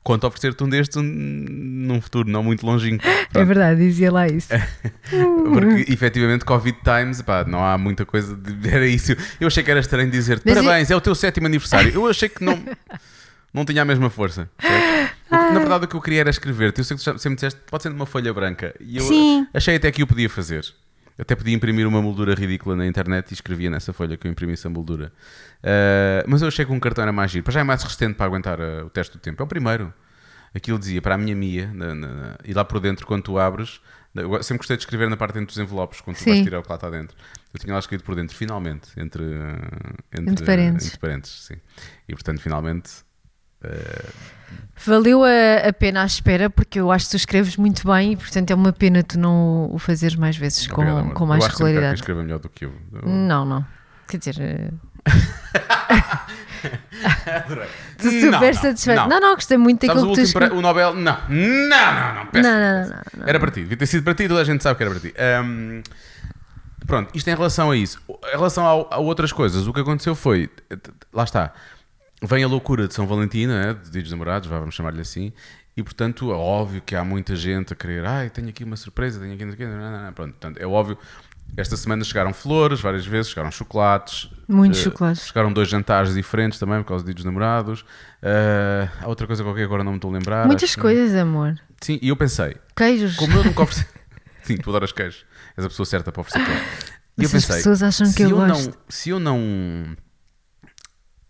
Quanto 0.07 0.23
a 0.23 0.27
oferecer-te 0.29 0.63
um 0.63 0.69
destes 0.69 0.95
um- 0.95 1.03
num 1.03 1.99
futuro 1.99 2.29
não 2.29 2.41
muito 2.41 2.65
longínquo. 2.65 3.03
É 3.35 3.43
verdade, 3.43 3.81
dizia 3.81 4.09
lá 4.09 4.25
isso. 4.25 4.47
Porque 5.51 5.91
efetivamente, 5.91 6.45
Covid 6.45 6.77
Times, 6.81 7.21
pá, 7.21 7.43
não 7.45 7.61
há 7.61 7.77
muita 7.77 8.05
coisa. 8.05 8.33
De... 8.37 8.53
Era 8.73 8.87
isso. 8.87 9.11
Eu 9.37 9.47
achei 9.47 9.61
que 9.61 9.69
era 9.69 9.81
estranho 9.81 10.09
dizer 10.09 10.39
parabéns, 10.39 10.89
é 10.89 10.95
o 10.95 11.01
teu 11.01 11.13
sétimo 11.13 11.45
aniversário. 11.47 11.91
Eu 11.93 12.07
achei 12.07 12.29
que 12.29 12.41
não. 12.41 12.57
Não 13.53 13.65
tinha 13.65 13.81
a 13.81 13.85
mesma 13.85 14.09
força. 14.09 14.49
Na 15.29 15.59
verdade, 15.59 15.83
o 15.83 15.87
que 15.89 15.95
eu 15.97 16.01
queria 16.01 16.21
era 16.21 16.29
escrever-te. 16.29 16.79
Eu 16.79 16.85
sei 16.85 16.95
que 16.95 17.03
tu 17.03 17.19
sempre 17.19 17.35
disseste, 17.35 17.59
pode 17.69 17.83
ser 17.83 17.89
numa 17.89 18.05
folha 18.05 18.33
branca. 18.33 18.73
E 18.79 18.95
eu 18.97 19.03
Sim. 19.03 19.45
achei 19.53 19.75
até 19.75 19.91
que 19.91 20.01
eu 20.01 20.07
podia 20.07 20.29
fazer. 20.29 20.63
Até 21.19 21.35
podia 21.35 21.55
imprimir 21.55 21.87
uma 21.87 22.01
moldura 22.01 22.33
ridícula 22.35 22.75
na 22.75 22.85
internet 22.85 23.31
e 23.31 23.33
escrevia 23.33 23.69
nessa 23.69 23.91
folha 23.91 24.15
que 24.17 24.27
eu 24.27 24.31
imprimisse 24.31 24.67
a 24.67 24.69
moldura. 24.69 25.11
Ah, 25.63 26.23
mas 26.27 26.41
eu 26.41 26.47
achei 26.47 26.65
que 26.65 26.71
um 26.71 26.79
cartão 26.79 27.01
era 27.01 27.11
mais 27.11 27.31
giro. 27.31 27.43
Para 27.43 27.53
já 27.53 27.59
é 27.61 27.63
mais 27.63 27.81
resistente 27.81 28.13
para 28.15 28.25
aguentar 28.27 28.59
ah, 28.61 28.85
o 28.85 28.89
teste 28.89 29.13
do 29.17 29.19
tempo. 29.19 29.41
É 29.41 29.45
o 29.45 29.47
primeiro. 29.47 29.93
Aquilo 30.53 30.79
dizia 30.79 31.01
para 31.01 31.15
a 31.15 31.17
minha 31.17 31.35
Mia, 31.35 31.71
na- 31.73 31.93
na- 31.93 32.07
na- 32.07 32.37
e 32.45 32.53
lá 32.53 32.63
por 32.63 32.79
dentro, 32.79 33.05
quando 33.05 33.23
tu 33.23 33.37
abres, 33.37 33.81
eu 34.15 34.41
sempre 34.41 34.59
gostei 34.59 34.77
de 34.77 34.83
escrever 34.83 35.09
na 35.09 35.17
parte 35.17 35.33
dentro 35.33 35.47
dos 35.47 35.57
envelopes, 35.57 36.01
quando 36.01 36.15
tu 36.17 36.23
Sim. 36.23 36.31
vais 36.31 36.43
tirar 36.43 36.59
o 36.59 36.63
que 36.63 36.69
lá 36.69 36.75
está 36.75 36.89
dentro. 36.89 37.15
Eu 37.53 37.59
tinha 37.59 37.73
lá 37.73 37.79
escrito 37.79 38.03
por 38.03 38.15
dentro, 38.15 38.35
finalmente, 38.35 38.87
entre, 38.97 39.23
ah, 39.23 39.93
Entre 40.19 40.45
parênteses. 40.45 40.87
entre 40.89 40.99
parênteses, 40.99 41.35
sim. 41.43 41.55
E 42.07 42.13
portanto, 42.13 42.41
finalmente. 42.41 42.89
Valeu 44.85 45.23
a, 45.23 45.67
a 45.67 45.73
pena 45.73 46.03
à 46.03 46.05
espera, 46.05 46.49
porque 46.49 46.79
eu 46.79 46.91
acho 46.91 47.05
que 47.05 47.11
tu 47.11 47.17
escreves 47.17 47.57
muito 47.57 47.85
bem 47.87 48.13
e, 48.13 48.15
portanto, 48.15 48.51
é 48.51 48.55
uma 48.55 48.71
pena 48.71 49.01
tu 49.03 49.19
não 49.19 49.69
o 49.73 49.79
fazeres 49.79 50.15
mais 50.15 50.37
vezes 50.37 50.67
com, 50.67 50.81
obrigado, 50.81 51.13
com 51.13 51.25
mais 51.25 51.41
eu 51.41 51.47
acho 51.47 51.55
que 51.55 51.63
quem 51.63 51.67
regularidade. 51.67 51.99
escreva 51.99 52.23
melhor 52.23 52.39
do 52.39 52.47
que 52.49 52.65
eu. 52.65 52.73
Não, 53.03 53.43
não. 53.43 53.65
Quer 54.07 54.17
dizer, 54.19 54.35
eh, 54.39 54.69
tu 57.97 58.05
Não, 58.05 58.11
super 58.11 58.31
não, 58.41 58.53
satisfeito. 58.53 58.97
não. 58.99 59.07
Não, 59.09 59.19
não, 59.19 59.35
gostei 59.35 59.57
muito 59.57 59.85
daquilo 59.85 60.07
que 60.09 60.13
tu 60.15 60.21
escreves. 60.21 60.57
o 60.57 60.61
Nobel? 60.61 60.93
Não, 60.93 61.17
não, 61.27 61.93
não, 61.93 62.15
não, 62.15 62.25
péssimo, 62.27 62.53
Não, 62.55 62.83
não, 62.83 62.89
não. 63.17 63.27
Era 63.27 63.39
para 63.39 63.51
ti, 63.51 63.61
devia 63.61 63.77
ter 63.77 63.85
sido 63.87 64.03
para 64.03 64.13
ti, 64.13 64.27
toda 64.27 64.41
a 64.41 64.45
gente 64.45 64.63
sabe 64.63 64.77
que 64.77 64.83
era 64.83 64.91
para 64.91 64.99
ti. 65.01 65.13
Ahm, 65.17 65.81
pronto, 66.85 67.09
isto 67.15 67.27
em 67.29 67.35
relação 67.35 67.71
a 67.71 67.75
isso. 67.75 67.99
Em 68.27 68.31
relação 68.37 68.65
ao- 68.65 68.87
a, 68.93 68.97
outras 68.97 69.31
coisas, 69.33 69.67
o 69.67 69.73
que 69.73 69.81
aconteceu 69.81 70.15
foi, 70.15 70.49
lá 71.11 71.23
está, 71.23 71.51
vem 72.21 72.43
a 72.43 72.47
loucura 72.47 72.87
de 72.87 72.93
São 72.93 73.05
Valentim, 73.07 73.47
né, 73.47 73.73
de 73.73 73.89
Dia 73.91 74.01
dos 74.01 74.11
Namorados, 74.11 74.47
vamos 74.49 74.73
chamar-lhe 74.75 75.01
assim, 75.01 75.31
e 75.75 75.83
portanto 75.83 76.31
é 76.31 76.35
óbvio 76.35 76.81
que 76.81 76.95
há 76.95 77.03
muita 77.03 77.35
gente 77.35 77.73
a 77.73 77.75
querer, 77.75 78.05
ai, 78.05 78.29
tenho 78.29 78.49
aqui 78.49 78.63
uma 78.63 78.75
surpresa, 78.75 79.19
tenho 79.19 79.33
aqui, 79.33 79.45
não 79.45 79.77
não, 79.77 79.91
não, 79.91 80.03
não. 80.05 80.13
pronto, 80.13 80.31
portanto, 80.31 80.57
é 80.57 80.65
óbvio. 80.65 80.97
Esta 81.55 81.77
semana 81.77 82.03
chegaram 82.03 82.33
flores 82.33 82.81
várias 82.81 83.05
vezes, 83.05 83.29
chegaram 83.29 83.49
chocolates. 83.49 84.29
Muitos 84.49 84.81
eh, 84.81 84.83
chocolates. 84.83 85.27
Chegaram 85.27 85.53
dois 85.53 85.69
jantares 85.69 86.13
diferentes 86.13 86.59
também 86.59 86.81
por 86.83 86.89
causa 86.89 87.05
do 87.05 87.07
Dia 87.07 87.15
dos 87.15 87.23
Namorados. 87.23 87.85
Eh, 88.21 88.89
há 88.99 89.07
outra 89.07 89.25
coisa 89.25 89.43
qualquer 89.43 89.61
que 89.61 89.65
agora 89.65 89.81
não 89.81 89.93
me 89.93 89.97
estou 89.97 90.11
a 90.11 90.13
lembrar. 90.17 90.45
Muitas 90.45 90.75
que- 90.75 90.81
coisas, 90.81 91.15
amor. 91.15 91.55
Sim, 91.79 91.99
e 92.01 92.09
eu 92.09 92.17
pensei, 92.17 92.57
Queijos. 92.75 93.15
como 93.15 93.31
eu 93.37 93.45
nunca 93.45 93.63
ofereci. 93.63 93.87
Sim, 94.43 94.57
tu 94.57 94.69
adoras 94.71 94.91
queijo. 94.91 95.23
És 95.55 95.65
a 95.65 95.69
pessoa 95.69 95.85
certa 95.85 96.11
para 96.11 96.19
oferecer 96.19 96.45
queijo. 96.45 96.61
E 96.61 96.63
eu 96.65 96.89
Mas 97.17 97.25
as 97.27 97.31
pensei, 97.31 97.55
pessoas 97.55 97.81
acham 97.83 98.11
que 98.11 98.23
eu 98.23 98.29
não, 98.31 98.47
gosto. 98.49 98.77
se 98.89 99.09
eu 99.09 99.19
não. 99.19 99.95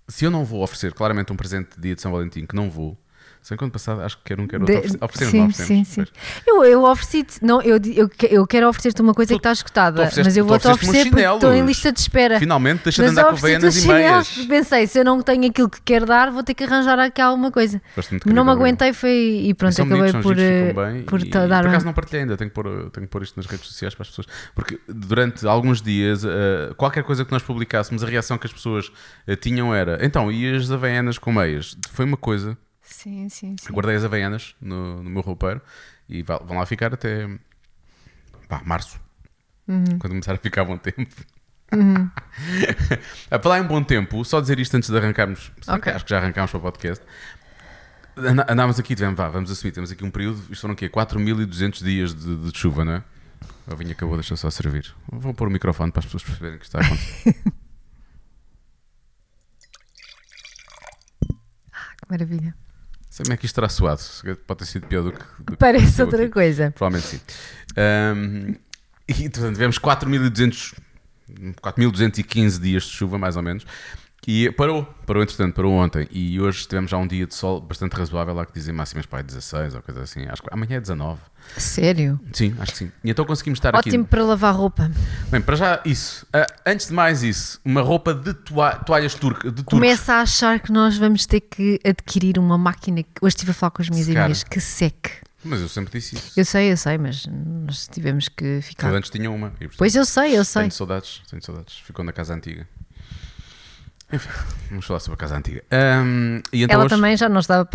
Se 0.10 0.26
eu 0.26 0.32
não 0.32 0.46
vou 0.46 0.64
oferecer 0.64 0.94
claramente 0.94 1.34
um 1.34 1.36
presente 1.36 1.76
de 1.76 1.82
dia 1.82 1.96
de 1.96 2.02
São 2.02 2.12
Valentim, 2.12 2.46
que 2.46 2.56
não 2.56 2.70
vou. 2.70 2.98
Se 3.48 3.52
bem 3.52 3.60
que 3.60 3.64
ano 3.64 3.72
passado 3.72 4.02
acho 4.02 4.18
que 4.18 4.24
quer 4.26 4.40
um, 4.42 4.46
quer 4.46 4.60
outro. 4.60 4.74
De- 4.76 4.78
oferecer- 4.78 4.98
Oferecemos, 5.02 5.32
sim, 5.32 5.38
não 5.40 5.52
sim, 5.52 5.82
oferecemos. 5.82 6.10
sim. 6.10 6.42
Eu, 6.46 6.66
eu 6.66 6.84
ofereci-te, 6.84 7.42
não, 7.42 7.62
eu, 7.62 7.80
eu, 7.96 8.10
eu 8.30 8.46
quero 8.46 8.68
oferecer-te 8.68 9.02
uma 9.02 9.14
coisa 9.14 9.34
Tu- 9.34 9.40
que 9.40 9.48
está 9.48 9.88
ofereceste- 9.88 10.24
mas 10.26 10.36
eu 10.36 10.44
vou-te 10.44 10.68
oferecer 10.68 11.10
porque 11.10 11.22
estou 11.24 11.54
em 11.54 11.66
lista 11.66 11.90
de 11.94 11.98
espera. 12.02 12.40
Finalmente, 12.40 12.84
deixa 12.84 13.02
de 13.02 13.08
Mas 13.08 13.18
andar 13.18 13.30
eu 13.30 13.36
com 13.36 13.42
veianas 13.42 13.82
e 13.82 13.88
meias. 13.88 14.28
Pensei, 14.50 14.86
se 14.86 15.00
eu 15.00 15.06
não 15.06 15.22
tenho 15.22 15.48
aquilo 15.48 15.70
que 15.70 15.82
quero 15.82 16.06
dar, 16.06 16.30
vou 16.30 16.44
ter 16.44 16.54
que 16.56 16.66
arranjar 16.66 17.00
aqui 17.00 17.22
alguma 17.22 17.50
coisa. 17.50 17.82
De 18.26 18.34
Não 18.34 18.44
me 18.44 18.52
aguentei 18.52 18.92
foi, 18.92 19.44
e 19.46 19.54
pronto, 19.54 19.82
acabei 19.82 20.12
por, 20.12 20.38
eh, 20.38 20.74
por 21.06 21.22
e, 21.22 21.30
dar 21.30 21.62
por 21.62 21.70
acaso 21.70 21.86
não 21.86 21.94
partilhei 21.94 22.24
ainda, 22.24 22.36
tenho 22.36 22.50
que, 22.50 22.54
pôr, 22.54 22.66
tenho 22.92 23.08
que 23.08 23.08
pôr 23.08 23.24
isto 23.24 23.38
nas 23.38 23.46
redes 23.46 23.66
sociais 23.66 23.96
para 23.96 24.02
as 24.04 24.10
pessoas. 24.10 24.28
Porque 24.54 24.78
durante 24.90 25.48
alguns 25.48 25.82
dias, 25.82 26.26
eh, 26.26 26.74
qualquer 26.76 27.04
coisa 27.06 27.24
que 27.24 27.32
nós 27.32 27.44
publicássemos, 27.44 28.04
a 28.04 28.08
reação 28.08 28.38
que 28.38 28.46
as 28.46 28.52
pessoas 28.52 28.92
eh, 29.26 29.38
tinham 29.38 29.74
era: 29.74 30.06
então, 30.06 30.30
e 30.30 30.54
as 30.54 30.70
havaianas 30.70 31.18
com 31.18 31.32
meias? 31.32 31.78
Foi 31.94 32.04
uma 32.04 32.18
coisa. 32.18 32.58
Sim, 32.88 33.28
sim, 33.30 33.56
sim. 33.60 33.74
Guardei 33.74 33.96
as 33.96 34.04
havaianas 34.04 34.56
no, 34.62 35.04
no 35.04 35.10
meu 35.10 35.22
roupeiro 35.22 35.62
e 36.08 36.22
vão 36.24 36.58
lá 36.58 36.66
ficar 36.66 36.94
até 36.94 37.28
pá, 38.48 38.62
março. 38.66 39.00
Uhum. 39.68 40.00
Quando 40.00 40.14
começar 40.14 40.34
a 40.34 40.38
ficar 40.38 40.64
bom 40.64 40.78
tempo. 40.78 41.14
a 43.30 43.40
falar 43.40 43.60
em 43.60 43.64
bom 43.64 43.84
tempo, 43.84 44.24
só 44.24 44.40
dizer 44.40 44.58
isto 44.58 44.76
antes 44.76 44.90
de 44.90 44.98
arrancarmos. 44.98 45.52
se 45.62 45.70
bem 45.70 45.80
que 45.82 45.90
Ok. 45.90 45.94
Acho 45.94 46.06
que 46.06 46.10
já 46.12 46.18
arrancámos 46.18 46.52
para 46.52 46.58
o 46.60 46.62
podcast. 46.62 47.04
Andámos 48.50 48.80
aqui, 48.80 48.96
tivemos, 48.96 49.18
vá, 49.18 49.30
vamos 49.30 49.52
assumir, 49.52 49.74
temos 49.74 49.92
aqui 49.92 50.04
um 50.04 50.10
período, 50.10 50.42
isto 50.50 50.62
foram 50.62 50.74
o 50.74 50.78
quê? 50.78 50.90
4.200 50.90 51.84
dias 51.84 52.16
de, 52.16 52.36
de 52.36 52.58
chuva, 52.58 52.84
não 52.84 52.94
é? 52.94 53.04
O 53.72 53.76
vinho 53.76 53.92
acabou, 53.92 54.16
deixa 54.16 54.36
só 54.36 54.50
servir. 54.50 54.92
Vou 55.12 55.34
pôr 55.34 55.50
o 55.50 55.52
microfone 55.52 55.92
para 55.92 56.00
as 56.00 56.06
pessoas 56.06 56.24
perceberem 56.24 56.58
que 56.58 56.66
está 56.66 56.80
a 56.80 56.86
acontecer. 56.86 57.36
Que 61.98 62.06
maravilha. 62.12 62.56
Sei 63.18 63.24
como 63.24 63.34
é 63.34 63.38
que 63.38 63.48
isto 63.48 63.54
estará 63.54 63.68
suado. 63.68 64.00
Pode 64.46 64.60
ter 64.60 64.66
sido 64.66 64.86
pior 64.86 65.02
do 65.02 65.12
que. 65.12 65.20
do 65.40 65.52
que 65.54 65.58
Parece 65.58 65.86
aconteceu 65.86 66.06
outra 66.06 66.24
aqui. 66.24 66.32
coisa. 66.32 66.72
Provavelmente 66.78 67.08
sim. 67.08 67.20
Ahm, 67.76 68.54
e 69.08 69.14
portanto 69.28 69.54
tivemos 69.54 69.80
4.200, 69.80 70.76
4.215 71.60 72.60
dias 72.62 72.84
de 72.84 72.90
chuva, 72.92 73.18
mais 73.18 73.36
ou 73.36 73.42
menos. 73.42 73.66
E 74.26 74.52
parou, 74.52 74.84
parou 75.06 75.24
entretanto, 75.24 75.54
parou 75.56 75.74
ontem. 75.74 76.06
E 76.12 76.40
hoje 76.42 76.66
tivemos 76.68 76.92
já 76.92 76.98
um 76.98 77.08
dia 77.08 77.26
de 77.26 77.34
sol 77.34 77.62
bastante 77.62 77.94
razoável, 77.94 78.34
lá 78.34 78.46
que 78.46 78.52
dizem 78.54 78.74
máximas 78.74 79.06
para 79.06 79.20
aí 79.20 79.24
16 79.24 79.76
ou 79.76 79.82
coisa 79.82 80.02
assim. 80.02 80.26
Acho 80.28 80.42
que 80.42 80.50
amanhã 80.52 80.76
é 80.78 80.80
19. 80.82 81.20
Sério? 81.56 82.20
Sim, 82.34 82.54
acho 82.60 82.74
que 82.74 82.78
sim. 82.80 82.92
E 83.06 83.10
então 83.10 83.24
conseguimos 83.24 83.58
estar 83.58 83.74
Ótimo 83.74 84.02
aqui. 84.02 84.10
para 84.10 84.24
lavar 84.26 84.54
roupa. 84.54 84.92
Bem, 85.32 85.40
para 85.42 85.56
já 85.56 85.82
isso. 85.86 86.28
Ah, 86.34 86.46
antes 86.66 86.88
de 86.88 86.94
mais 86.94 87.24
isso, 87.24 87.62
uma 87.64 87.82
roupa 87.82 88.14
de 88.14 88.34
toa- 88.34 88.76
toalhas. 88.76 89.14
De 89.14 89.20
turcos. 89.20 89.50
Começa 89.64 90.16
a 90.16 90.22
achar 90.22 90.60
que 90.60 90.74
nós 90.74 90.98
vamos 90.98 91.26
ter 91.26 91.40
que 91.40 91.80
adquirir 91.86 92.38
uma 92.38 92.58
máquina. 92.58 93.04
que- 93.04 93.10
Hoje 93.22 93.36
estive 93.36 93.52
a 93.52 93.54
falar 93.54 93.72
com 93.72 93.82
as 93.82 93.90
minhas 93.90 94.08
Secar. 94.08 94.22
amigas 94.26 94.44
que 94.44 94.60
seque. 94.60 95.12
Mas 95.42 95.62
eu 95.62 95.70
sempre 95.70 95.98
disse 95.98 96.16
isso. 96.16 96.34
Eu 96.38 96.44
sei, 96.44 96.72
eu 96.72 96.76
sei, 96.76 96.98
mas 96.98 97.26
nós 97.28 97.88
tivemos 97.88 98.28
que 98.28 98.60
ficar. 98.62 98.90
Eu 98.90 98.96
antes 98.96 99.10
tinha 99.10 99.32
uma. 99.32 99.52
Portanto, 99.52 99.76
Pois 99.78 99.96
eu 99.96 100.04
sei, 100.04 100.38
eu 100.38 100.44
sei. 100.44 100.64
Tenho 100.64 100.72
saudades, 100.74 101.22
tenho 101.30 101.42
saudades. 101.42 101.76
Ficou 101.86 102.04
na 102.04 102.12
casa 102.12 102.34
antiga. 102.34 102.68
Enfim, 104.12 104.30
vamos 104.70 104.86
falar 104.86 105.00
sobre 105.00 105.16
a 105.16 105.18
casa 105.18 105.38
antiga. 105.38 105.64
Ahm, 105.72 106.42
e 106.54 106.64
então 106.64 106.74
Ela 106.76 106.86
hoje- 106.86 106.96
também 106.96 107.18
já 107.18 107.28
não 107.28 107.40
estava 107.40 107.68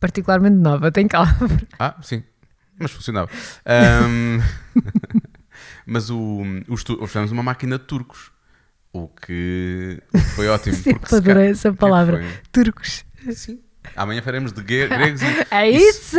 particularmente 0.00 0.56
nova, 0.56 0.90
tem 0.90 1.06
calma. 1.06 1.36
Ah, 1.78 1.94
sim. 2.02 2.22
Mas 2.78 2.90
funcionava. 2.90 3.30
Ahm, 3.66 4.40
mas 5.86 6.10
o, 6.10 6.42
os 6.68 6.82
tu- 6.84 6.94
hoje 7.00 7.08
tivemos 7.12 7.32
uma 7.32 7.42
máquina 7.42 7.78
de 7.78 7.84
turcos. 7.84 8.32
O 8.92 9.08
que 9.08 10.00
o 10.14 10.18
foi 10.18 10.48
ótimo. 10.48 10.76
Sempre 10.76 11.16
adorei 11.16 11.50
essa 11.50 11.68
o 11.70 11.72
que 11.72 11.78
palavra. 11.78 12.18
foi? 12.22 12.32
Turcos. 12.52 13.04
Sim. 13.32 13.60
Amanhã 13.96 14.20
faremos 14.22 14.52
de 14.52 14.62
gre- 14.62 14.88
gregos 14.88 15.22
e, 15.22 15.26
É 15.50 15.70
e- 15.70 15.76
isso! 15.76 16.18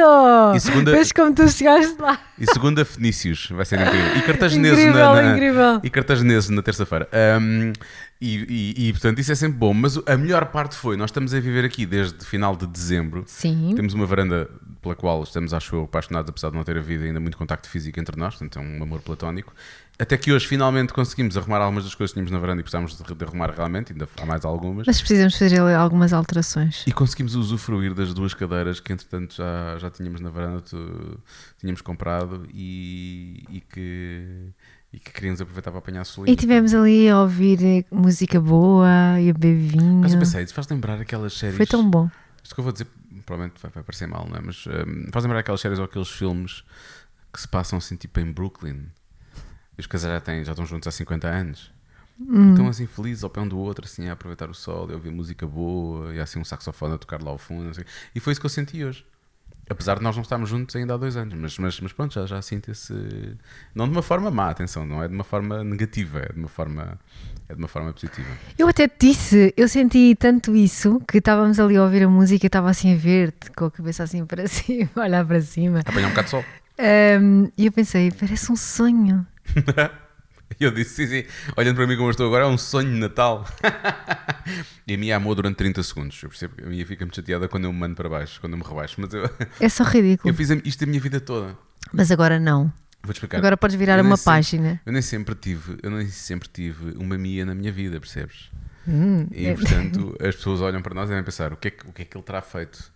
e 0.56 0.60
segunda- 0.60 0.92
Vês 0.92 1.12
como 1.12 1.34
tu 1.34 1.48
chegaste 1.50 1.96
lá. 2.00 2.20
e 2.40 2.46
segunda 2.52 2.86
fenícios. 2.86 3.50
Vai 3.52 3.66
ser 3.66 3.80
incrível. 3.82 4.16
E 4.18 4.22
cartagineses 4.22 4.80
Incrível, 4.80 5.14
na, 5.14 5.22
na- 5.22 5.32
incrível. 5.34 5.80
E 5.84 5.90
cartagineses 5.90 6.50
na 6.50 6.62
terça-feira. 6.62 7.10
Ahm, 7.12 7.74
e, 8.22 8.74
e- 8.78 8.88
e, 8.88 8.92
portanto, 8.94 9.20
isso 9.20 9.32
é 9.32 9.36
sempre 9.36 9.58
bom. 9.58 9.74
Mas 9.74 9.98
a 10.06 10.16
melhor 10.16 10.46
parte 10.46 10.76
foi: 10.76 10.96
nós 10.96 11.10
estamos 11.10 11.34
a 11.34 11.40
viver 11.40 11.66
aqui 11.66 11.86
desde 11.86 12.24
final 12.26 12.56
de 12.56 12.66
dezembro. 12.66 13.24
Sim. 13.28 13.74
Temos 13.76 13.94
uma 13.94 14.06
varanda 14.06 14.50
pela 14.82 14.96
qual 14.96 15.22
estamos, 15.24 15.54
acho 15.54 15.76
eu, 15.76 15.84
apaixonados, 15.84 16.30
apesar 16.30 16.52
de 16.52 16.56
não 16.56 16.64
ter 16.64 16.78
havido 16.78 17.04
ainda 17.04 17.20
muito 17.20 17.38
contacto 17.38 17.68
físico 17.68 18.00
entre 18.00 18.16
nós, 18.18 18.36
portanto 18.36 18.60
é 18.60 18.62
um 18.62 18.82
amor 18.84 19.02
platónico. 19.02 19.54
Até 19.98 20.18
que 20.18 20.32
hoje 20.32 20.46
finalmente 20.46 20.94
conseguimos 20.94 21.38
arrumar 21.38 21.60
algumas 21.60 21.86
das 21.86 21.96
coisas 21.96 22.12
que 22.12 22.16
tínhamos 22.16 22.32
na 22.32 22.40
varanda 22.40 22.60
e 22.60 22.64
precisávamos 22.64 22.98
de 22.98 23.24
arrumar 23.24 23.52
realmente, 23.52 23.94
ainda 23.94 24.08
há 24.22 24.26
mais 24.26 24.44
algumas. 24.44 24.86
Mas 24.86 25.00
precisamos 25.00 25.38
fazer 25.38 25.60
algumas 25.60 26.12
alterações. 26.12 26.84
E 26.86 26.92
conseguimos 26.92 27.34
usufruir 27.36 27.94
das 27.94 28.14
duas 28.14 28.34
cadeiras 28.34 28.82
que 28.82 28.92
entretanto 28.92 29.36
já, 29.36 29.78
já 29.80 29.90
tínhamos 29.90 30.20
na 30.20 30.30
varanda, 30.30 30.62
tu, 30.62 31.20
tínhamos 31.58 31.80
comprado 31.82 32.46
e, 32.54 33.46
e, 33.50 33.62
que, 33.62 34.50
e 34.92 35.00
que 35.00 35.12
queríamos 35.12 35.40
aproveitar 35.40 35.72
para 35.72 35.80
apanhar 35.80 36.04
solinho. 36.04 36.34
E 36.34 36.36
tivemos 36.36 36.74
ali 36.74 37.08
a 37.10 37.22
ouvir 37.22 37.64
eh, 37.64 37.86
música 37.90 38.42
boa 38.42 39.20
e 39.22 39.30
a 39.30 39.34
beber 39.34 39.56
vinho. 39.56 40.02
Mas 40.02 40.14
eu 40.14 40.20
pensei, 40.20 40.44
isso 40.44 40.54
faz 40.54 40.68
lembrar 40.68 41.00
aquelas 41.00 41.34
séries. 41.34 41.56
Foi 41.56 41.66
tão 41.66 41.90
bom. 41.90 42.10
Isto 42.44 42.54
que 42.54 42.60
eu 42.60 42.64
vou 42.66 42.74
dizer, 42.74 42.88
provavelmente 43.26 43.62
vai, 43.62 43.72
vai 43.74 43.84
parecer 43.84 44.08
mal, 44.08 44.28
não 44.30 44.36
é? 44.36 44.42
Mas 44.42 44.68
um, 44.68 45.10
faz 45.14 45.24
lembrar 45.24 45.40
aquelas 45.40 45.62
séries 45.62 45.80
ou 45.80 45.86
aqueles 45.86 46.10
filmes 46.10 46.66
que 47.32 47.40
se 47.40 47.48
passam 47.48 47.78
assim 47.78 47.96
tipo 47.96 48.20
em 48.20 48.30
Brooklyn 48.30 48.88
e 49.78 49.82
os 49.82 49.88
casais 49.88 50.14
já, 50.14 50.20
têm, 50.22 50.44
já 50.44 50.52
estão 50.52 50.66
juntos 50.66 50.88
há 50.88 50.92
50 50.92 51.28
anos. 51.28 51.72
Hum. 52.20 52.52
Estão 52.52 52.68
assim 52.68 52.88
felizes 52.88 53.24
ao 53.24 53.30
pé 53.30 53.42
um 53.42 53.48
do 53.48 53.58
outro, 53.58 53.86
assim, 53.86 54.08
a 54.08 54.14
aproveitar 54.14 54.50
o 54.50 54.54
sol, 54.54 54.90
a 54.90 54.94
ouvir 54.94 55.12
música 55.12 55.46
boa, 55.46 56.14
e 56.14 56.20
assim 56.20 56.40
um 56.40 56.46
saxofone 56.46 56.96
a 56.96 56.98
tocar 56.98 57.22
lá 57.22 57.32
ao 57.32 57.38
fundo. 57.38 57.70
Assim. 57.70 57.84
E 58.14 58.20
foi 58.20 58.32
isso 58.32 58.40
que 58.40 58.46
eu 58.46 58.50
senti 58.50 58.84
hoje. 58.84 59.06
Apesar 59.68 59.98
de 59.98 60.04
nós 60.04 60.16
não 60.16 60.22
estarmos 60.22 60.48
juntos 60.48 60.76
ainda 60.76 60.94
há 60.94 60.98
dois 60.98 61.18
anos, 61.18 61.34
mas, 61.34 61.58
mas, 61.58 61.80
mas 61.80 61.92
pronto, 61.92 62.14
já, 62.14 62.26
já 62.28 62.40
sinto 62.40 62.70
esse. 62.70 62.94
Não 63.74 63.88
de 63.88 63.94
uma 63.94 64.04
forma 64.04 64.30
má, 64.30 64.50
atenção, 64.52 64.86
não 64.86 65.02
é 65.02 65.08
de 65.08 65.14
uma 65.14 65.24
forma 65.24 65.64
negativa, 65.64 66.20
é 66.20 66.32
de 66.32 66.38
uma 66.38 66.48
forma, 66.48 67.00
é 67.50 67.54
de 67.54 67.60
uma 67.60 67.68
forma 67.68 67.92
positiva. 67.92 68.28
Eu 68.60 68.68
até 68.68 68.88
te 68.88 69.08
disse, 69.08 69.54
eu 69.58 69.68
senti 69.68 70.16
tanto 70.20 70.56
isso 70.56 71.02
que 71.08 71.18
estávamos 71.18 71.60
ali 71.60 71.78
a 71.78 71.84
ouvir 71.84 72.04
a 72.04 72.10
música 72.10 72.46
e 72.46 72.48
estava 72.48 72.70
assim 72.70 72.94
a 72.94 72.96
ver-te 72.96 73.50
com 73.52 73.66
a 73.66 73.72
cabeça 73.72 74.04
assim 74.04 74.24
para 74.28 74.48
cima, 74.48 74.90
olhar 74.98 75.26
para 75.26 75.42
cima. 75.42 75.80
Apanhar 75.80 76.08
um 76.08 76.12
bocado 76.12 76.26
de 76.26 76.32
sol. 76.32 76.46
Um, 76.78 77.50
e 77.58 77.66
eu 77.66 77.72
pensei, 77.72 78.12
parece 78.12 78.52
um 78.52 78.56
sonho. 78.56 79.26
E 80.60 80.64
eu 80.64 80.72
disse, 80.72 81.08
sim, 81.08 81.08
sim, 81.08 81.30
olhando 81.56 81.76
para 81.76 81.88
mim 81.88 81.96
como 81.96 82.08
eu 82.08 82.12
estou 82.12 82.28
agora, 82.28 82.46
é 82.46 82.48
um 82.48 82.58
sonho 82.58 82.92
de 82.92 82.98
Natal. 82.98 83.46
e 84.88 84.94
a 84.94 84.98
minha 84.98 85.16
amou 85.18 85.34
durante 85.36 85.58
30 85.58 85.84
segundos. 85.84 86.22
Eu 86.22 86.30
percebo 86.30 86.56
que 86.56 86.64
a 86.64 86.68
minha 86.68 86.86
fica 86.86 87.06
muito 87.06 87.16
chateada 87.16 87.48
quando 87.48 87.66
eu 87.66 87.74
me 87.74 87.80
mando 87.80 87.96
para 87.96 88.10
baixo, 88.10 88.40
quando 88.40 88.54
eu 88.54 88.60
me 88.60 88.64
rebaixo. 88.64 88.96
Mas 89.00 89.14
eu, 89.14 89.30
é 89.60 89.70
só 89.70 89.84
ridículo. 89.84 90.30
Eu 90.30 90.36
fiz 90.36 90.50
isto 90.64 90.84
a 90.84 90.88
minha 90.88 91.00
vida 91.00 91.20
toda. 91.20 91.58
Mas 91.92 92.12
agora 92.12 92.40
não. 92.40 92.72
Vou-te 93.04 93.18
explicar. 93.18 93.38
Agora 93.38 93.56
podes 93.56 93.76
virar 93.76 94.00
uma 94.02 94.18
sempre, 94.18 94.26
página. 94.26 94.82
Eu 94.86 94.92
nem 94.92 95.02
sempre 95.02 95.36
tive, 95.36 95.78
eu 95.84 95.92
nem 95.92 96.08
sempre 96.08 96.50
tive 96.52 96.98
uma 96.98 97.18
Mia 97.18 97.46
na 97.46 97.54
minha 97.54 97.72
vida, 97.72 98.00
percebes? 98.00 98.50
Hum, 98.88 99.28
e 99.32 99.48
é. 99.48 99.54
portanto 99.56 100.16
as 100.20 100.36
pessoas 100.36 100.62
olham 100.62 100.82
para 100.82 100.94
nós 100.94 101.06
e 101.06 101.10
devem 101.10 101.24
pensar 101.24 101.52
o 101.52 101.58
que 101.58 101.70
é 101.70 101.72
que, 101.72 101.88
o 101.88 101.92
que, 101.92 102.04
é 102.04 102.06
que 102.06 102.16
ele 102.16 102.24
terá 102.24 102.40
feito 102.42 102.92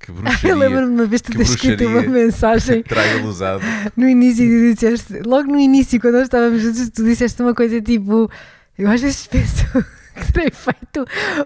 que 0.00 0.10
bruxaria. 0.12 0.50
Eu 0.50 0.58
lembro-me 0.58 0.86
de 0.86 1.00
uma 1.02 1.06
vez 1.06 1.20
tu 1.20 1.32
ter 1.32 1.42
escrito 1.42 1.86
uma 1.86 2.02
mensagem. 2.02 2.82
Traga 2.88 3.24
usado. 3.24 3.62
No 3.96 4.08
início, 4.08 4.44
e 4.44 4.74
disseste, 4.74 5.20
logo 5.24 5.50
no 5.50 5.58
início, 5.58 6.00
quando 6.00 6.14
nós 6.14 6.24
estávamos 6.24 6.62
juntos, 6.62 6.88
tu 6.90 7.04
disseste 7.04 7.40
uma 7.42 7.54
coisa 7.54 7.80
tipo: 7.80 8.30
Eu 8.78 8.90
às 8.90 9.00
vezes 9.00 9.26
penso 9.26 9.66
que 9.66 9.99
terei 10.32 10.50
feito 10.50 11.04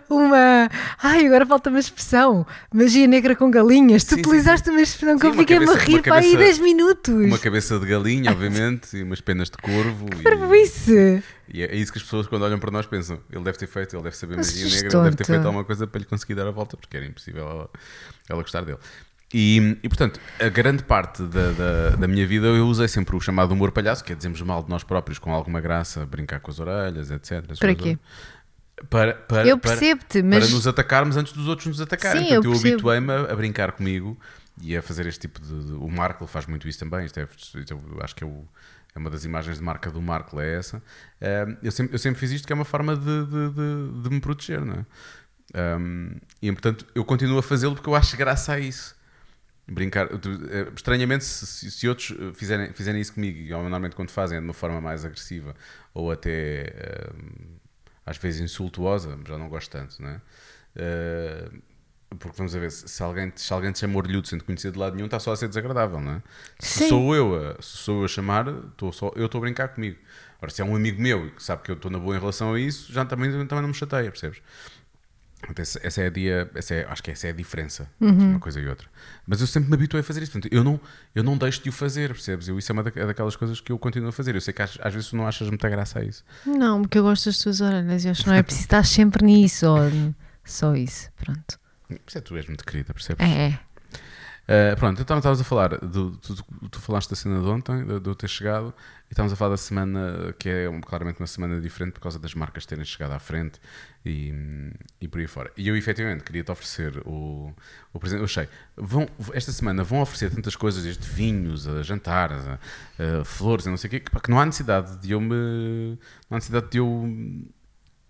uma. 0.08 0.68
Ai, 1.02 1.26
agora 1.26 1.46
falta 1.46 1.70
uma 1.70 1.78
expressão. 1.78 2.46
Magia 2.72 3.06
negra 3.06 3.34
com 3.36 3.50
galinhas. 3.50 4.04
Tu 4.04 4.14
sim, 4.14 4.20
utilizaste 4.20 4.66
sim, 4.66 4.70
sim. 4.70 4.76
uma 4.76 4.82
expressão 4.82 5.18
que 5.18 5.26
eu 5.26 5.34
fiquei-me 5.34 5.68
a 5.68 5.74
rir 5.74 6.02
para 6.02 6.16
aí 6.16 6.36
10 6.36 6.58
minutos. 6.58 7.14
Uma 7.14 7.38
cabeça 7.38 7.78
de 7.78 7.86
galinha, 7.86 8.30
obviamente, 8.32 8.96
e 8.96 9.02
umas 9.02 9.20
penas 9.20 9.50
de 9.50 9.58
corvo. 9.58 10.06
Que 10.06 10.56
isso! 10.62 11.22
E 11.48 11.62
é 11.62 11.74
isso 11.76 11.92
que 11.92 11.98
as 11.98 12.04
pessoas, 12.04 12.26
quando 12.26 12.42
olham 12.42 12.58
para 12.58 12.70
nós, 12.70 12.86
pensam: 12.86 13.18
ele 13.30 13.44
deve 13.44 13.58
ter 13.58 13.66
feito, 13.66 13.94
ele 13.94 14.02
deve 14.02 14.16
saber 14.16 14.36
magia 14.36 14.64
negra, 14.64 14.98
ele 14.98 15.04
deve 15.04 15.16
ter 15.16 15.26
feito 15.26 15.46
alguma 15.46 15.64
coisa 15.64 15.86
para 15.86 15.98
lhe 15.98 16.06
conseguir 16.06 16.34
dar 16.34 16.46
a 16.46 16.50
volta, 16.50 16.76
porque 16.76 16.96
era 16.96 17.06
impossível 17.06 17.42
ela, 17.42 17.70
ela 18.28 18.42
gostar 18.42 18.62
dele. 18.62 18.78
E, 19.36 19.76
e, 19.82 19.88
portanto, 19.88 20.20
a 20.38 20.48
grande 20.48 20.84
parte 20.84 21.20
da, 21.24 21.50
da, 21.50 21.90
da, 21.90 22.06
minha 22.06 22.24
vida 22.24 22.46
eu 22.46 22.68
usei 22.68 22.86
sempre 22.86 23.16
o 23.16 23.20
chamado 23.20 23.50
humor 23.50 23.72
palhaço, 23.72 24.04
que 24.04 24.12
é 24.12 24.14
dizermos 24.14 24.40
mal 24.42 24.62
de 24.62 24.70
nós 24.70 24.84
próprios 24.84 25.18
com 25.18 25.34
alguma 25.34 25.60
graça, 25.60 26.06
brincar 26.06 26.38
com 26.38 26.52
as 26.52 26.60
orelhas, 26.60 27.10
etc. 27.10 27.42
Para 27.58 27.74
quê? 27.74 27.98
Para, 28.90 29.14
para, 29.14 29.46
eu 29.46 29.58
percebo-te, 29.58 30.22
mas. 30.22 30.46
Para 30.46 30.54
nos 30.54 30.66
atacarmos 30.66 31.16
antes 31.16 31.32
dos 31.32 31.46
outros 31.46 31.66
nos 31.66 31.80
atacarem. 31.80 32.22
Sim, 32.22 32.28
Portanto, 32.34 32.46
eu, 32.46 32.52
eu 32.52 32.58
habituei-me 32.58 33.12
a, 33.12 33.20
a, 33.32 33.36
brincar 33.36 33.72
comigo 33.72 34.18
e 34.60 34.76
a 34.76 34.82
fazer 34.82 35.06
este 35.06 35.20
tipo 35.20 35.40
de. 35.40 35.66
de 35.66 35.72
o 35.72 35.88
Marco 35.88 36.26
faz 36.26 36.46
muito 36.46 36.68
isso 36.68 36.78
também. 36.78 37.06
Isto 37.06 37.20
é, 37.20 37.28
isto 37.36 37.80
acho 38.02 38.14
que 38.14 38.24
é 38.24 38.26
o 38.26 38.44
é 38.94 38.98
uma 38.98 39.10
das 39.10 39.24
imagens 39.24 39.58
de 39.58 39.62
marca 39.62 39.90
do 39.90 40.00
Marco, 40.00 40.40
é 40.40 40.54
essa. 40.54 40.82
eu, 41.62 41.72
sempre, 41.72 41.94
eu 41.94 41.98
sempre 41.98 42.20
fiz 42.20 42.30
isto 42.30 42.46
que 42.46 42.52
é 42.52 42.56
uma 42.56 42.64
forma 42.64 42.96
de, 42.96 43.26
de, 43.26 44.02
de, 44.02 44.10
me 44.10 44.20
proteger, 44.20 44.64
não 44.64 44.74
é? 44.74 44.86
Um, 45.76 46.16
e 46.42 46.50
portanto 46.52 46.86
eu 46.94 47.04
continuo 47.04 47.38
a 47.38 47.42
fazê-lo 47.42 47.74
porque 47.74 47.88
eu 47.88 47.94
acho 47.94 48.16
graça 48.16 48.52
a 48.52 48.60
isso. 48.60 48.94
Brincar, 49.66 50.06
eh, 50.06 50.70
estranhamente, 50.76 51.24
se, 51.24 51.70
se 51.70 51.88
outros 51.88 52.14
fizerem, 52.34 52.72
fizerem 52.74 53.00
isso 53.00 53.14
comigo, 53.14 53.38
e 53.38 53.48
normalmente 53.48 53.96
quando 53.96 54.10
fazem 54.10 54.36
é 54.36 54.40
de 54.40 54.46
uma 54.46 54.52
forma 54.52 54.78
mais 54.80 55.04
agressiva 55.06 55.54
ou 55.94 56.12
até 56.12 57.10
um, 57.14 57.56
às 58.06 58.16
vezes 58.16 58.40
insultuosa, 58.40 59.18
já 59.26 59.38
não 59.38 59.48
gosto 59.48 59.70
tanto, 59.70 60.00
não 60.02 60.08
é? 60.10 60.20
Uh, 60.76 61.62
porque 62.18 62.36
vamos 62.36 62.54
a 62.54 62.58
ver, 62.58 62.70
se 62.70 63.02
alguém, 63.02 63.32
se 63.34 63.52
alguém 63.52 63.72
te 63.72 63.80
chama 63.80 63.96
orelhudo 63.96 64.28
sem 64.28 64.38
te 64.38 64.44
conhecer 64.44 64.70
de 64.70 64.78
lado 64.78 64.94
nenhum, 64.94 65.06
está 65.06 65.18
só 65.18 65.32
a 65.32 65.36
ser 65.36 65.48
desagradável, 65.48 66.00
não 66.00 66.12
é? 66.12 66.22
Se 66.58 66.88
sou 66.88 67.14
eu 67.14 67.34
a, 67.34 67.56
sou 67.60 68.00
eu 68.00 68.04
a 68.04 68.08
chamar, 68.08 68.46
estou 68.48 68.92
só, 68.92 69.12
eu 69.16 69.26
estou 69.26 69.38
a 69.38 69.42
brincar 69.42 69.68
comigo. 69.68 69.98
Agora, 70.36 70.50
se 70.50 70.62
é 70.62 70.64
um 70.64 70.76
amigo 70.76 71.00
meu 71.00 71.30
que 71.30 71.42
sabe 71.42 71.62
que 71.62 71.70
eu 71.70 71.74
estou 71.74 71.90
na 71.90 71.98
boa 71.98 72.16
em 72.16 72.18
relação 72.18 72.54
a 72.54 72.60
isso, 72.60 72.92
já 72.92 73.04
também, 73.04 73.30
também 73.46 73.62
não 73.62 73.68
me 73.68 73.74
chateia, 73.74 74.10
percebes? 74.10 74.40
Essa, 75.56 76.02
é 76.02 76.06
a 76.06 76.10
dia, 76.10 76.50
essa 76.54 76.74
é, 76.74 76.86
acho 76.88 77.02
que 77.02 77.10
essa 77.10 77.26
é 77.26 77.30
a 77.30 77.32
diferença 77.32 77.88
uhum. 78.00 78.08
entre 78.08 78.24
uma 78.24 78.40
coisa 78.40 78.60
e 78.60 78.68
outra. 78.68 78.88
Mas 79.26 79.40
eu 79.40 79.46
sempre 79.46 79.68
me 79.68 79.74
habituei 79.74 80.00
a 80.00 80.04
fazer 80.04 80.22
isso. 80.22 80.32
Portanto, 80.32 80.52
eu 80.52 80.64
não, 80.64 80.80
eu 81.14 81.22
não 81.22 81.36
deixo 81.36 81.62
de 81.62 81.68
o 81.68 81.72
fazer, 81.72 82.08
percebes? 82.08 82.48
Eu, 82.48 82.58
isso 82.58 82.70
é 82.70 82.72
uma 82.72 82.82
é 82.94 83.06
daquelas 83.06 83.36
coisas 83.36 83.60
que 83.60 83.72
eu 83.72 83.78
continuo 83.78 84.08
a 84.08 84.12
fazer. 84.12 84.34
Eu 84.34 84.40
sei 84.40 84.52
que 84.54 84.62
às, 84.62 84.78
às, 84.80 84.92
vezes 84.94 85.10
tu 85.10 85.16
não 85.16 85.26
achas 85.26 85.48
muita 85.48 85.68
graça 85.68 85.98
a 85.98 86.04
isso. 86.04 86.24
Não, 86.46 86.82
porque 86.82 86.98
eu 86.98 87.02
gosto 87.02 87.26
das 87.26 87.38
tuas 87.38 87.60
orelhas. 87.60 88.04
Eu 88.04 88.10
acho 88.10 88.22
que 88.22 88.28
não 88.28 88.36
é 88.36 88.42
preciso 88.42 88.66
estar 88.66 88.84
sempre 88.84 89.24
nisso. 89.24 89.66
Ou 89.66 90.14
só 90.44 90.74
isso. 90.74 91.10
Pronto. 91.16 91.58
Isso 92.06 92.18
é, 92.18 92.20
tu 92.20 92.36
és 92.36 92.46
muito 92.46 92.64
querida, 92.64 92.92
percebes? 92.92 93.24
É, 93.24 93.48
é. 93.48 93.60
Uh, 94.44 94.76
pronto, 94.76 95.00
então 95.00 95.16
estavas 95.16 95.40
a 95.40 95.44
falar, 95.44 95.78
do, 95.78 96.10
tu, 96.18 96.34
tu, 96.70 96.78
falaste 96.78 97.08
da 97.08 97.16
cena 97.16 97.40
de 97.40 97.46
ontem, 97.46 97.82
de, 97.82 98.06
eu 98.06 98.14
ter 98.14 98.28
chegado, 98.28 98.74
e 99.08 99.12
estávamos 99.12 99.32
a 99.32 99.36
falar 99.36 99.52
da 99.52 99.56
semana, 99.56 100.34
que 100.38 100.50
é 100.50 100.80
claramente 100.82 101.18
uma 101.18 101.26
semana 101.26 101.58
diferente 101.62 101.94
por 101.94 102.00
causa 102.00 102.18
das 102.18 102.34
marcas 102.34 102.66
terem 102.66 102.84
chegado 102.84 103.12
à 103.12 103.18
frente 103.18 103.58
e, 104.04 104.34
e 105.00 105.08
por 105.08 105.18
aí 105.18 105.26
fora. 105.26 105.50
E 105.56 105.66
eu 105.66 105.74
efetivamente 105.74 106.24
queria-te 106.24 106.50
oferecer 106.52 107.02
o, 107.06 107.54
o 107.90 107.98
presente. 107.98 108.18
Eu 108.18 108.26
achei, 108.26 108.46
vão, 108.76 109.08
esta 109.32 109.50
semana 109.50 109.82
vão 109.82 110.02
oferecer 110.02 110.30
tantas 110.30 110.54
coisas, 110.54 110.82
desde 110.82 111.08
vinhos, 111.08 111.66
a 111.66 111.82
jantares, 111.82 112.46
a, 112.46 112.58
a 113.20 113.24
flores, 113.24 113.66
a 113.66 113.70
não 113.70 113.78
sei 113.78 113.88
o 113.88 113.90
quê, 113.92 114.00
que 114.00 114.30
não 114.30 114.38
há 114.38 114.44
necessidade 114.44 114.98
de 114.98 115.12
eu 115.12 115.22
me. 115.22 115.98
Não 116.28 116.32
há 116.32 116.34
necessidade 116.34 116.68
de 116.68 116.76
eu 116.76 116.86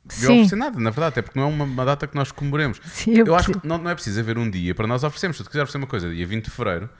de 0.05 0.27
oferecer 0.27 0.57
nada, 0.57 0.79
na 0.79 0.91
verdade, 0.91 1.13
até 1.15 1.23
porque 1.23 1.39
não 1.39 1.47
é 1.47 1.51
uma, 1.51 1.65
uma 1.65 1.85
data 1.85 2.07
que 2.07 2.15
nós 2.15 2.31
comemoremos. 2.31 2.81
Sim, 2.85 3.15
eu, 3.15 3.27
eu 3.27 3.35
acho 3.35 3.53
que 3.53 3.67
não, 3.67 3.79
não 3.79 3.91
é 3.91 3.95
preciso 3.95 4.21
haver 4.21 4.37
um 4.37 4.49
dia 4.49 4.75
para 4.75 4.87
nós 4.87 5.03
oferecermos. 5.03 5.37
Se 5.37 5.45
tu 5.45 5.49
quiser 5.49 5.63
oferecer 5.63 5.79
uma 5.79 5.87
coisa 5.87 6.13
dia 6.13 6.27
20 6.27 6.45
de 6.45 6.51
fevereiro, 6.51 6.91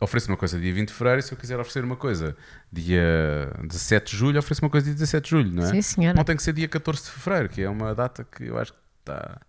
ofereço 0.00 0.30
uma 0.30 0.36
coisa 0.36 0.58
dia 0.58 0.72
20 0.72 0.88
de 0.88 0.94
fevereiro, 0.94 1.20
e 1.20 1.22
se 1.22 1.32
eu 1.32 1.38
quiser 1.38 1.60
oferecer 1.60 1.84
uma 1.84 1.96
coisa 1.96 2.36
dia 2.72 3.52
17 3.64 4.10
de 4.10 4.16
julho, 4.16 4.38
ofereço 4.38 4.64
uma 4.64 4.70
coisa 4.70 4.86
dia 4.86 4.94
17 4.94 5.24
de 5.24 5.30
julho, 5.30 5.52
não 5.52 5.64
é? 5.64 5.70
Sim, 5.70 5.82
senhora. 5.82 6.16
Não 6.16 6.24
tem 6.24 6.36
que 6.36 6.42
ser 6.42 6.52
dia 6.52 6.68
14 6.68 7.04
de 7.04 7.10
fevereiro, 7.10 7.48
que 7.50 7.62
é 7.62 7.68
uma 7.68 7.94
data 7.94 8.24
que 8.24 8.44
eu 8.44 8.58
acho 8.58 8.72
que 8.72 8.78
está. 9.00 9.40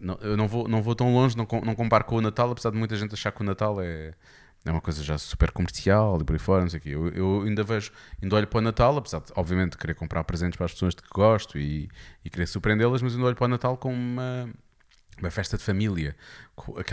Não, 0.00 0.18
eu 0.22 0.36
não 0.36 0.48
vou, 0.48 0.66
não 0.66 0.82
vou 0.82 0.94
tão 0.94 1.12
longe, 1.12 1.36
não, 1.36 1.46
não 1.62 1.74
comparo 1.74 2.04
com 2.04 2.16
o 2.16 2.20
Natal, 2.20 2.50
apesar 2.50 2.70
de 2.70 2.78
muita 2.78 2.96
gente 2.96 3.14
achar 3.14 3.30
que 3.30 3.42
o 3.42 3.44
Natal 3.44 3.80
é 3.80 4.14
é 4.68 4.72
uma 4.72 4.80
coisa 4.82 5.02
já 5.02 5.16
super 5.16 5.50
comercial 5.50 6.18
e 6.20 6.24
por 6.24 6.34
aí 6.34 6.38
fora, 6.38 6.62
não 6.62 6.68
sei 6.68 6.78
o 6.78 6.82
quê. 6.82 6.88
Eu, 6.90 7.08
eu, 7.08 7.42
ainda 7.42 7.64
vejo, 7.64 7.90
ainda 8.22 8.36
olho 8.36 8.46
para 8.46 8.58
o 8.58 8.60
Natal, 8.60 8.96
apesar 8.98 9.20
de, 9.20 9.32
obviamente, 9.34 9.78
querer 9.78 9.94
comprar 9.94 10.22
presentes 10.24 10.56
para 10.56 10.66
as 10.66 10.72
pessoas 10.72 10.94
de 10.94 11.02
que 11.02 11.08
gosto 11.08 11.58
e, 11.58 11.88
e 12.22 12.28
querer 12.28 12.46
surpreendê-las, 12.46 13.00
mas 13.00 13.14
ainda 13.14 13.26
olho 13.26 13.36
para 13.36 13.46
o 13.46 13.48
Natal 13.48 13.78
como 13.78 13.96
uma, 13.96 14.50
uma 15.18 15.30
festa 15.30 15.56
de 15.56 15.64
família. 15.64 16.14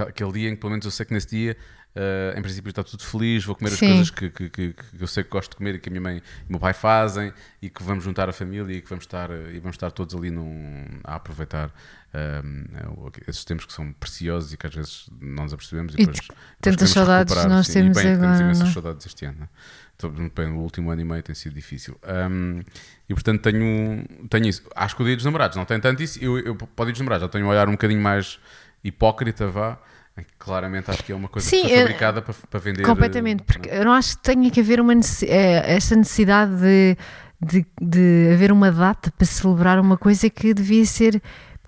Aquele 0.08 0.32
dia 0.32 0.50
em 0.50 0.56
que, 0.56 0.62
pelo 0.62 0.72
menos, 0.72 0.86
eu 0.86 0.92
sei 0.92 1.06
que 1.06 1.14
nesse 1.14 1.28
dia 1.28 1.58
Uh, 1.96 2.38
em 2.38 2.42
princípio 2.42 2.70
está 2.70 2.84
tudo 2.84 3.06
feliz, 3.06 3.46
vou 3.46 3.56
comer 3.56 3.70
Sim. 3.70 3.76
as 3.76 3.80
coisas 3.80 4.10
que, 4.10 4.30
que, 4.30 4.50
que, 4.50 4.74
que, 4.74 4.84
eu 5.02 5.08
sei 5.08 5.24
que 5.24 5.30
gosto 5.30 5.52
de 5.52 5.56
comer 5.56 5.76
e 5.76 5.80
que 5.80 5.88
a 5.88 5.92
minha 5.92 6.02
mãe 6.02 6.18
e 6.18 6.50
o 6.50 6.52
meu 6.52 6.60
pai 6.60 6.74
fazem 6.74 7.32
e 7.62 7.70
que 7.70 7.82
vamos 7.82 8.04
juntar 8.04 8.28
a 8.28 8.34
família 8.34 8.76
e 8.76 8.82
que 8.82 8.90
vamos 8.90 9.06
estar, 9.06 9.30
e 9.32 9.58
vamos 9.60 9.76
estar 9.76 9.90
todos 9.92 10.14
ali 10.14 10.30
num, 10.30 10.84
a 11.06 11.16
aproveitar 11.16 11.70
uh, 11.70 13.12
esses 13.26 13.46
tempos 13.46 13.66
que 13.66 13.72
são 13.72 13.94
preciosos 13.94 14.52
e 14.52 14.58
que 14.58 14.68
às 14.68 14.76
vezes 14.76 15.10
não 15.22 15.44
nos 15.44 15.54
apercebemos 15.54 15.94
e, 15.94 15.98
depois, 16.00 16.28
tantas 16.60 16.90
saudades 16.90 17.34
nós 17.46 17.70
temos 17.70 17.96
bem, 17.96 18.12
agora. 18.12 18.40
Temos 18.40 18.58
imensas 18.58 18.74
saudades 18.74 19.06
este 19.06 19.26
ano. 19.26 19.48
Bem, 20.36 20.50
o 20.50 20.58
último 20.58 20.92
ano 20.92 21.00
e 21.00 21.06
meio 21.06 21.24
tem 21.24 21.34
sido 21.34 21.54
difícil. 21.54 21.98
Um, 22.30 22.60
e 23.08 23.14
portanto 23.14 23.42
tenho, 23.42 24.04
tenho 24.30 24.48
isso. 24.48 24.64
Acho 24.76 24.98
que 24.98 25.02
o 25.02 25.06
dia 25.06 25.16
dos 25.16 25.24
namorados 25.24 25.56
não 25.56 25.64
tem 25.64 25.80
tanto 25.80 26.04
isso. 26.04 26.22
Eu, 26.22 26.38
eu, 26.40 26.56
para 26.56 26.84
o 26.84 26.86
dia 26.86 26.92
dos 26.92 27.00
namorados 27.00 27.26
já 27.26 27.30
tenho 27.30 27.46
um 27.46 27.48
olhar 27.48 27.70
um 27.70 27.72
bocadinho 27.72 28.02
mais 28.02 28.38
hipócrita, 28.84 29.48
vá 29.48 29.80
Claramente 30.40 30.90
acho 30.90 31.04
que 31.04 31.12
é 31.12 31.16
uma 31.16 31.28
coisa 31.28 31.48
Sim, 31.48 31.64
que 31.64 31.70
foi 31.70 31.78
fabricada 31.80 32.22
para, 32.22 32.34
para 32.50 32.60
vender. 32.60 32.84
Completamente, 32.84 33.42
eh, 33.42 33.44
porque 33.46 33.70
não? 33.70 33.76
eu 33.76 33.86
não 33.86 33.92
acho 33.92 34.16
que 34.16 34.24
tenha 34.24 34.50
que 34.50 34.62
haver 34.62 34.80
uma 34.80 34.94
eh, 34.94 35.76
essa 35.76 35.96
necessidade 35.96 36.56
de, 36.56 36.98
de, 37.42 37.66
de 37.82 38.34
haver 38.34 38.52
uma 38.52 38.72
data 38.72 39.12
para 39.12 39.26
celebrar 39.28 39.78
uma 39.80 39.98
coisa 39.98 40.30
que 40.30 40.54
devia 40.54 40.86
ser 40.86 41.22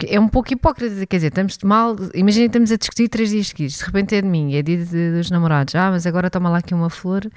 é 0.06 0.20
um 0.20 0.28
pouco 0.28 0.54
hipócrita, 0.54 1.06
quer 1.06 1.18
dizer, 1.18 1.28
estamos 1.28 1.58
mal. 1.64 1.96
Imagina 2.14 2.44
que 2.44 2.50
estamos 2.50 2.72
a 2.72 2.78
discutir 2.78 3.08
três 3.08 3.32
dias 3.32 3.48
seguidos, 3.48 3.78
de 3.78 3.86
repente 3.86 4.16
é 4.16 4.22
de 4.22 4.28
mim, 4.28 4.54
é 4.56 4.62
dia 4.62 4.78
de, 4.78 5.12
dos 5.12 5.32
namorados. 5.32 5.74
Ah, 5.76 5.90
mas 5.90 6.06
agora 6.06 6.30
toma 6.30 6.50
lá 6.50 6.60
aqui 6.60 6.74
uma 6.74 6.90
flor 6.90 7.28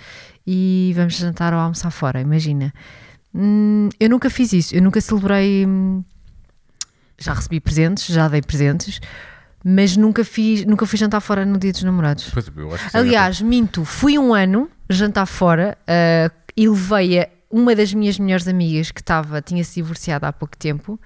e 0.47 0.93
vamos 0.95 1.14
jantar 1.17 1.55
ou 1.55 1.59
almoçar 1.59 1.90
fora. 1.90 2.21
Imagina. 2.21 2.73
Hum, 3.35 3.88
eu 3.99 4.11
nunca 4.11 4.29
fiz 4.29 4.52
isso, 4.52 4.75
eu 4.75 4.83
nunca 4.83 5.00
celebrei. 5.00 5.64
Hum, 5.67 6.05
já 7.19 7.35
recebi 7.35 7.61
presentes, 7.61 8.07
já 8.07 8.29
dei 8.29 8.40
presentes, 8.40 9.00
mas 9.64 9.97
nunca 9.97 10.25
fiz, 10.25 10.64
nunca 10.64 10.87
fui 10.87 10.99
jantar 10.99 11.21
fora 11.21 11.45
no 11.45 11.59
dia 11.59 11.73
dos 11.73 11.83
namorados. 11.83 12.31
Pois, 12.33 12.49
é 12.49 12.50
Aliás, 12.99 13.40
minto, 13.40 13.85
fui 13.85 14.19
um 14.19 14.35
ano 14.35 14.71
jantar 14.88 15.26
fora 15.26 15.76
uh, 15.83 16.35
e 16.57 16.69
levei 16.69 17.21
a 17.21 17.29
uma 17.50 17.75
das 17.75 17.92
minhas 17.92 18.19
melhores 18.19 18.47
amigas 18.47 18.92
que 18.92 19.00
estava, 19.00 19.42
tinha 19.42 19.64
se 19.64 19.75
divorciado 19.75 20.25
há 20.25 20.33
pouco 20.33 20.57
tempo, 20.57 21.00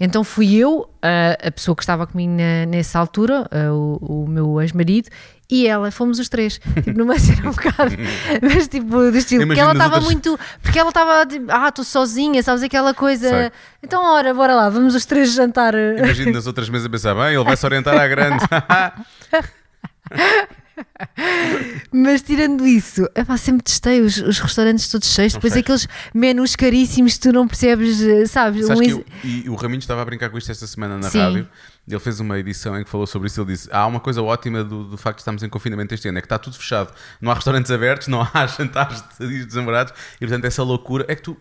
então 0.00 0.24
fui 0.24 0.54
eu, 0.54 0.88
a, 1.02 1.48
a 1.48 1.50
pessoa 1.50 1.76
que 1.76 1.82
estava 1.82 2.06
comigo 2.06 2.32
na, 2.32 2.64
nessa 2.66 2.98
altura, 2.98 3.46
o, 3.70 4.22
o, 4.22 4.26
meu 4.26 4.58
ex-marido, 4.60 5.10
e 5.50 5.66
ela, 5.66 5.90
fomos 5.90 6.18
os 6.18 6.30
três, 6.30 6.58
tipo, 6.82 6.98
numa 6.98 7.18
cena 7.18 7.50
um 7.50 7.52
bocado, 7.52 7.94
mas 8.40 8.68
tipo, 8.68 8.88
do 8.88 9.16
estilo, 9.16 9.46
porque 9.46 9.60
ela 9.60 9.72
estava 9.72 9.96
outras... 9.96 10.12
muito, 10.12 10.40
porque 10.62 10.78
ela 10.78 10.88
estava, 10.88 11.26
tipo, 11.26 11.46
ah, 11.50 11.68
estou 11.68 11.84
sozinha, 11.84 12.42
sabes, 12.42 12.62
aquela 12.62 12.94
coisa, 12.94 13.28
Sei. 13.28 13.52
então, 13.82 14.02
ora, 14.02 14.32
bora 14.32 14.54
lá, 14.54 14.70
vamos 14.70 14.94
os 14.94 15.04
três 15.04 15.34
jantar. 15.34 15.74
Imagino 15.74 16.32
nas 16.32 16.46
outras 16.46 16.70
mesas 16.70 16.86
a 16.86 16.90
pensar, 16.90 17.14
bem, 17.14 17.34
ele 17.34 17.44
vai 17.44 17.56
se 17.56 17.66
orientar 17.66 17.98
à 17.98 18.08
grande. 18.08 18.42
Mas 21.92 22.22
tirando 22.22 22.66
isso, 22.66 23.08
epá, 23.14 23.36
sempre 23.36 23.62
testei 23.62 24.00
os, 24.00 24.16
os 24.18 24.38
restaurantes 24.38 24.88
todos 24.88 25.08
cheios, 25.08 25.34
depois 25.34 25.56
aqueles 25.56 25.86
menus 26.14 26.56
caríssimos 26.56 27.18
tu 27.18 27.32
não 27.32 27.46
percebes, 27.46 28.00
eh, 28.02 28.26
sabes? 28.26 28.68
Um... 28.68 28.82
Eu, 28.82 29.04
e 29.22 29.48
o 29.48 29.54
Raminho 29.54 29.80
estava 29.80 30.02
a 30.02 30.04
brincar 30.04 30.30
com 30.30 30.38
isto 30.38 30.50
esta 30.50 30.66
semana 30.66 30.98
na 30.98 31.10
Sim. 31.10 31.18
rádio. 31.18 31.48
Ele 31.86 31.98
fez 31.98 32.20
uma 32.20 32.38
edição 32.38 32.78
em 32.78 32.84
que 32.84 32.90
falou 32.90 33.06
sobre 33.06 33.26
isso. 33.26 33.40
Ele 33.40 33.52
disse: 33.52 33.68
Há 33.72 33.86
uma 33.86 33.98
coisa 33.98 34.22
ótima 34.22 34.62
do, 34.62 34.84
do 34.84 34.96
facto 34.96 35.16
de 35.16 35.22
estarmos 35.22 35.42
em 35.42 35.48
confinamento 35.48 35.92
este 35.92 36.08
ano, 36.08 36.18
é 36.18 36.20
que 36.20 36.26
está 36.26 36.38
tudo 36.38 36.56
fechado. 36.56 36.92
Não 37.20 37.30
há 37.30 37.34
restaurantes 37.34 37.70
abertos, 37.70 38.08
não 38.08 38.22
há 38.22 38.46
jantares 38.46 39.02
de 39.18 39.44
desamorados, 39.44 39.92
e 40.16 40.18
portanto 40.20 40.44
essa 40.44 40.62
loucura 40.62 41.04
é 41.08 41.16
que 41.16 41.22
tu 41.22 41.36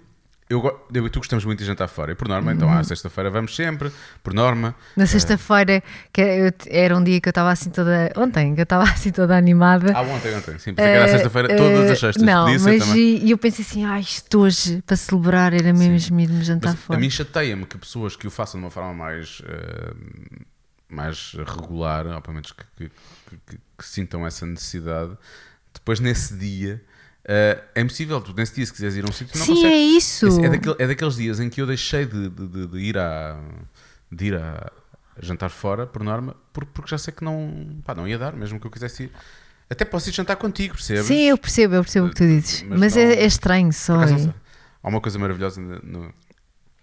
eu, 0.51 0.85
eu 0.93 1.07
e 1.07 1.09
tu 1.09 1.19
gostamos 1.19 1.45
muito 1.45 1.59
de 1.59 1.65
jantar 1.65 1.87
fora, 1.87 2.11
e 2.11 2.15
por 2.15 2.27
norma, 2.27 2.51
então, 2.51 2.69
à 2.69 2.77
uhum. 2.77 2.83
sexta-feira 2.83 3.29
vamos 3.29 3.55
sempre, 3.55 3.91
por 4.21 4.33
norma. 4.33 4.75
Na 4.97 5.05
sexta-feira, 5.05 5.81
que 6.11 6.21
era 6.69 6.95
um 6.97 7.03
dia 7.03 7.21
que 7.21 7.29
eu 7.29 7.31
estava 7.31 7.51
assim 7.51 7.69
toda. 7.69 8.11
Ontem, 8.17 8.53
que 8.53 8.61
eu 8.61 8.63
estava 8.63 8.83
assim 8.83 9.11
toda 9.11 9.37
animada. 9.37 9.93
Ah, 9.95 10.01
ontem, 10.01 10.35
ontem, 10.35 10.59
sim, 10.59 10.73
pensei 10.73 10.73
uh, 10.73 10.75
que 10.75 10.81
era 10.81 11.07
sexta-feira, 11.07 11.53
uh, 11.53 11.57
todas 11.57 11.91
as 11.91 11.99
sextas. 11.99 12.23
Não, 12.23 12.47
mas 12.59 12.87
e, 12.95 13.31
eu 13.31 13.37
pensei 13.37 13.63
assim, 13.63 13.85
ah, 13.85 13.99
isto 13.99 14.39
hoje, 14.39 14.83
para 14.85 14.97
celebrar, 14.97 15.53
era 15.53 15.71
mesmo 15.71 16.15
mesmo 16.15 16.43
jantar 16.43 16.71
mas 16.71 16.79
fora. 16.81 16.99
A 16.99 17.01
mim 17.01 17.09
chateia-me 17.09 17.65
que 17.65 17.77
pessoas 17.77 18.15
que 18.15 18.27
o 18.27 18.31
façam 18.31 18.59
de 18.59 18.65
uma 18.65 18.71
forma 18.71 18.93
mais. 18.93 19.39
Uh, 19.39 20.51
mais 20.89 21.37
regular, 21.47 22.05
ou 22.05 22.21
pelo 22.21 22.33
menos 22.33 22.51
que, 22.51 22.65
que, 22.75 22.91
que, 23.47 23.57
que 23.77 23.85
sintam 23.85 24.27
essa 24.27 24.45
necessidade, 24.45 25.17
depois 25.73 26.01
nesse 26.01 26.35
dia 26.35 26.83
Uh, 27.23 27.61
é 27.75 27.81
impossível, 27.81 28.19
tu 28.19 28.33
nesse 28.35 28.55
dia, 28.55 28.65
se 28.65 28.73
quiseres 28.73 28.95
ir 28.95 29.05
a 29.05 29.09
um 29.09 29.11
sítio, 29.11 29.37
não 29.37 29.45
Sim, 29.45 29.53
consegues. 29.53 29.71
é 29.71 29.77
isso. 29.77 30.43
É, 30.43 30.49
daquele, 30.49 30.75
é, 30.79 30.87
daqueles 30.87 31.15
dias 31.15 31.39
em 31.39 31.49
que 31.49 31.61
eu 31.61 31.67
deixei 31.67 32.05
de, 32.05 32.29
de, 32.29 32.47
de, 32.47 32.67
de 32.67 32.77
ir, 32.79 32.97
a, 32.97 33.39
de 34.11 34.25
ir 34.25 34.35
a, 34.35 34.71
jantar 35.19 35.49
fora, 35.49 35.85
por 35.85 36.03
norma, 36.03 36.35
porque, 36.51 36.71
já 36.87 36.97
sei 36.97 37.13
que 37.13 37.23
não, 37.23 37.79
pá, 37.85 37.93
não 37.93 38.07
ia 38.07 38.17
dar, 38.17 38.33
mesmo 38.33 38.59
que 38.59 38.65
eu 38.65 38.71
quisesse 38.71 39.03
ir. 39.03 39.11
Até 39.69 39.85
posso 39.85 40.09
ir 40.09 40.13
jantar 40.13 40.35
contigo, 40.35 40.73
percebes? 40.73 41.05
Sim, 41.05 41.21
eu 41.21 41.37
percebo, 41.37 41.75
eu 41.75 41.83
percebo 41.83 42.07
o 42.07 42.09
que 42.09 42.15
tu 42.15 42.25
dizes. 42.25 42.63
Mas, 42.63 42.79
mas 42.79 42.95
não, 42.95 43.01
é, 43.03 43.13
é, 43.13 43.25
estranho 43.25 43.71
só. 43.71 44.01
há 44.01 44.89
uma 44.89 44.99
coisa 44.99 45.17
maravilhosa 45.19 45.61
no. 45.61 46.13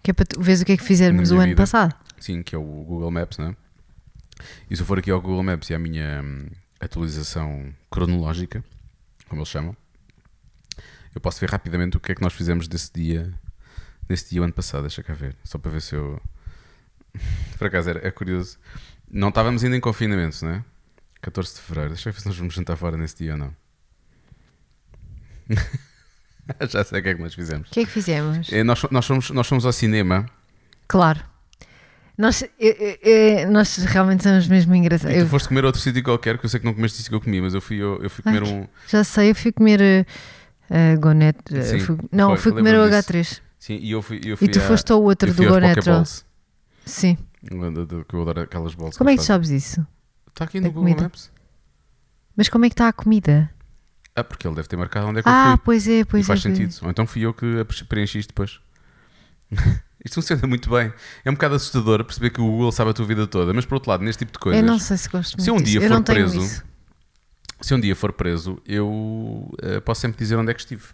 Que 0.02 0.12
é 0.12 0.14
para 0.14 0.24
tu 0.24 0.40
veres 0.40 0.62
o 0.62 0.64
que 0.64 0.72
é 0.72 0.76
que 0.76 0.84
fizemos 0.84 1.30
o 1.32 1.34
ano 1.34 1.48
vida. 1.48 1.56
passado. 1.60 1.94
Sim, 2.18 2.42
que 2.42 2.54
é 2.54 2.58
o 2.58 2.62
Google 2.62 3.10
Maps, 3.10 3.38
não 3.38 3.48
é? 3.48 3.56
E 4.70 4.76
se 4.76 4.82
eu 4.82 4.86
for 4.86 4.98
aqui 4.98 5.10
ao 5.10 5.20
Google 5.20 5.42
Maps 5.42 5.68
e 5.68 5.74
à 5.74 5.78
minha 5.78 6.22
hum, 6.22 6.46
atualização 6.80 7.74
cronológica, 7.90 8.64
como 9.28 9.40
eles 9.40 9.48
chamam, 9.48 9.76
eu 11.18 11.20
posso 11.20 11.40
ver 11.40 11.50
rapidamente 11.50 11.96
o 11.96 12.00
que 12.00 12.12
é 12.12 12.14
que 12.14 12.22
nós 12.22 12.32
fizemos 12.32 12.68
desse 12.68 12.92
dia, 12.92 13.34
nesse 14.08 14.30
dia 14.30 14.40
o 14.40 14.44
ano 14.44 14.52
passado, 14.52 14.82
deixa 14.82 15.02
cá 15.02 15.12
ver, 15.12 15.34
só 15.42 15.58
para 15.58 15.72
ver 15.72 15.82
se 15.82 15.96
eu. 15.96 16.22
Por 17.58 17.66
acaso 17.66 17.90
é, 17.90 18.06
é 18.06 18.10
curioso. 18.12 18.56
Não 19.10 19.30
estávamos 19.30 19.64
ainda 19.64 19.76
em 19.76 19.80
confinamento, 19.80 20.44
não 20.44 20.52
é? 20.52 20.64
14 21.20 21.56
de 21.56 21.60
fevereiro, 21.60 21.94
deixa 21.94 22.08
eu 22.08 22.12
ver 22.12 22.20
se 22.20 22.26
nós 22.26 22.38
vamos 22.38 22.54
jantar 22.54 22.76
fora 22.76 22.96
nesse 22.96 23.16
dia 23.16 23.32
ou 23.32 23.38
não. 23.38 23.56
Já 26.70 26.84
sei 26.84 27.00
o 27.00 27.02
que 27.02 27.08
é 27.08 27.14
que 27.16 27.20
nós 27.20 27.34
fizemos. 27.34 27.68
O 27.68 27.72
que 27.72 27.80
é 27.80 27.84
que 27.84 27.90
fizemos? 27.90 28.52
É, 28.52 28.62
nós, 28.62 28.80
nós, 28.88 29.04
fomos, 29.04 29.30
nós 29.30 29.46
fomos 29.48 29.66
ao 29.66 29.72
cinema. 29.72 30.24
Claro. 30.86 31.20
Nós, 32.16 32.44
nós 33.50 33.76
realmente 33.78 34.22
somos 34.22 34.46
mesmo 34.46 34.72
engraçados. 34.74 35.16
E 35.16 35.24
tu 35.24 35.28
foste 35.28 35.48
comer 35.48 35.64
outro 35.64 35.80
sítio 35.80 36.02
qualquer, 36.02 36.38
que 36.38 36.46
eu 36.46 36.50
sei 36.50 36.60
que 36.60 36.66
não 36.66 36.74
comeste 36.74 37.00
isso 37.00 37.08
que 37.08 37.14
eu 37.14 37.20
comi, 37.20 37.40
mas 37.40 37.54
eu 37.54 37.60
fui, 37.60 37.76
eu, 37.76 38.00
eu 38.02 38.08
fui 38.08 38.22
comer 38.22 38.44
Ai, 38.44 38.52
um. 38.52 38.68
Já 38.86 39.02
sei, 39.02 39.30
eu 39.30 39.34
fui 39.34 39.50
comer. 39.50 39.80
Uh 39.80 40.37
Uh. 40.70 41.62
Sim, 41.62 41.80
fui, 41.80 41.98
não, 42.12 42.28
foi, 42.30 42.38
fui 42.38 42.52
comer 42.52 42.74
o 42.76 42.82
H3. 42.82 43.40
Sim, 43.58 43.78
e 43.80 43.90
eu 43.90 44.02
fui, 44.02 44.20
eu 44.24 44.36
fui 44.36 44.46
E 44.46 44.50
tu 44.50 44.58
a, 44.58 44.62
foste 44.62 44.92
ao 44.92 45.02
outro 45.02 45.32
do 45.32 45.44
Gonet. 45.44 45.80
Sim. 46.84 47.18
Que 47.44 48.14
eu 48.14 48.22
adoro 48.22 48.40
aquelas 48.40 48.74
bolsas. 48.74 48.98
Como 48.98 49.10
é 49.10 49.16
que 49.16 49.22
sabes 49.22 49.50
isso? 49.50 49.86
Está 50.28 50.44
aqui 50.44 50.60
no 50.60 50.70
Google 50.70 50.94
Maps. 51.02 51.30
Mas 52.36 52.48
como 52.48 52.64
é 52.64 52.68
que 52.68 52.74
está 52.74 52.88
a 52.88 52.92
comida? 52.92 53.50
Ah, 54.14 54.22
porque 54.22 54.46
ele 54.46 54.54
deve 54.54 54.68
ter 54.68 54.76
marcado 54.76 55.06
onde 55.06 55.20
é 55.20 55.22
que 55.22 55.28
ah, 55.28 55.32
eu 55.32 55.44
fui. 55.44 55.52
Ah, 55.52 55.58
pois 55.58 55.88
é, 55.88 56.04
pois 56.04 56.24
e 56.24 56.26
faz 56.26 56.40
é. 56.40 56.42
sentido. 56.42 56.74
Ou 56.82 56.90
então 56.90 57.06
fui 57.06 57.22
eu 57.22 57.34
que 57.34 57.64
preenchi 57.88 58.18
isto 58.18 58.28
depois. 58.28 58.60
Isto 60.04 60.14
funciona 60.14 60.46
muito 60.46 60.70
bem. 60.70 60.92
É 61.24 61.30
um 61.30 61.34
bocado 61.34 61.56
assustador 61.56 62.04
perceber 62.04 62.30
que 62.30 62.40
o 62.40 62.46
Google 62.46 62.70
sabe 62.70 62.90
a 62.90 62.94
tua 62.94 63.04
vida 63.04 63.26
toda, 63.26 63.52
mas 63.52 63.66
por 63.66 63.74
outro 63.74 63.90
lado, 63.90 64.04
neste 64.04 64.20
tipo 64.20 64.32
de 64.32 64.38
coisas. 64.38 64.62
Eu 64.62 64.66
não 64.66 64.78
sei 64.78 64.96
se 64.96 65.08
gosto 65.08 65.36
muito. 65.36 65.44
Se 65.44 65.50
um 65.50 65.56
dia 65.56 65.80
disso. 65.80 65.92
for 65.92 66.02
preso, 66.04 66.62
se 67.60 67.74
um 67.74 67.80
dia 67.80 67.96
for 67.96 68.12
preso, 68.12 68.60
eu 68.66 68.88
uh, 68.88 69.80
posso 69.84 70.00
sempre 70.00 70.18
dizer 70.18 70.36
onde 70.36 70.50
é 70.50 70.54
que 70.54 70.60
estive. 70.60 70.84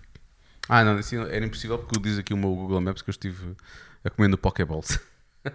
Ah, 0.68 0.82
não, 0.82 0.96
assim, 0.96 1.18
era 1.18 1.44
impossível 1.44 1.78
porque 1.78 1.98
diz 2.00 2.18
aqui 2.18 2.32
o 2.32 2.36
meu 2.36 2.54
Google 2.54 2.80
Maps 2.80 3.02
que 3.02 3.10
eu 3.10 3.12
estive 3.12 3.54
a 4.02 4.10
comer 4.10 4.28
no 4.28 4.38
Pokéballs. 4.38 4.98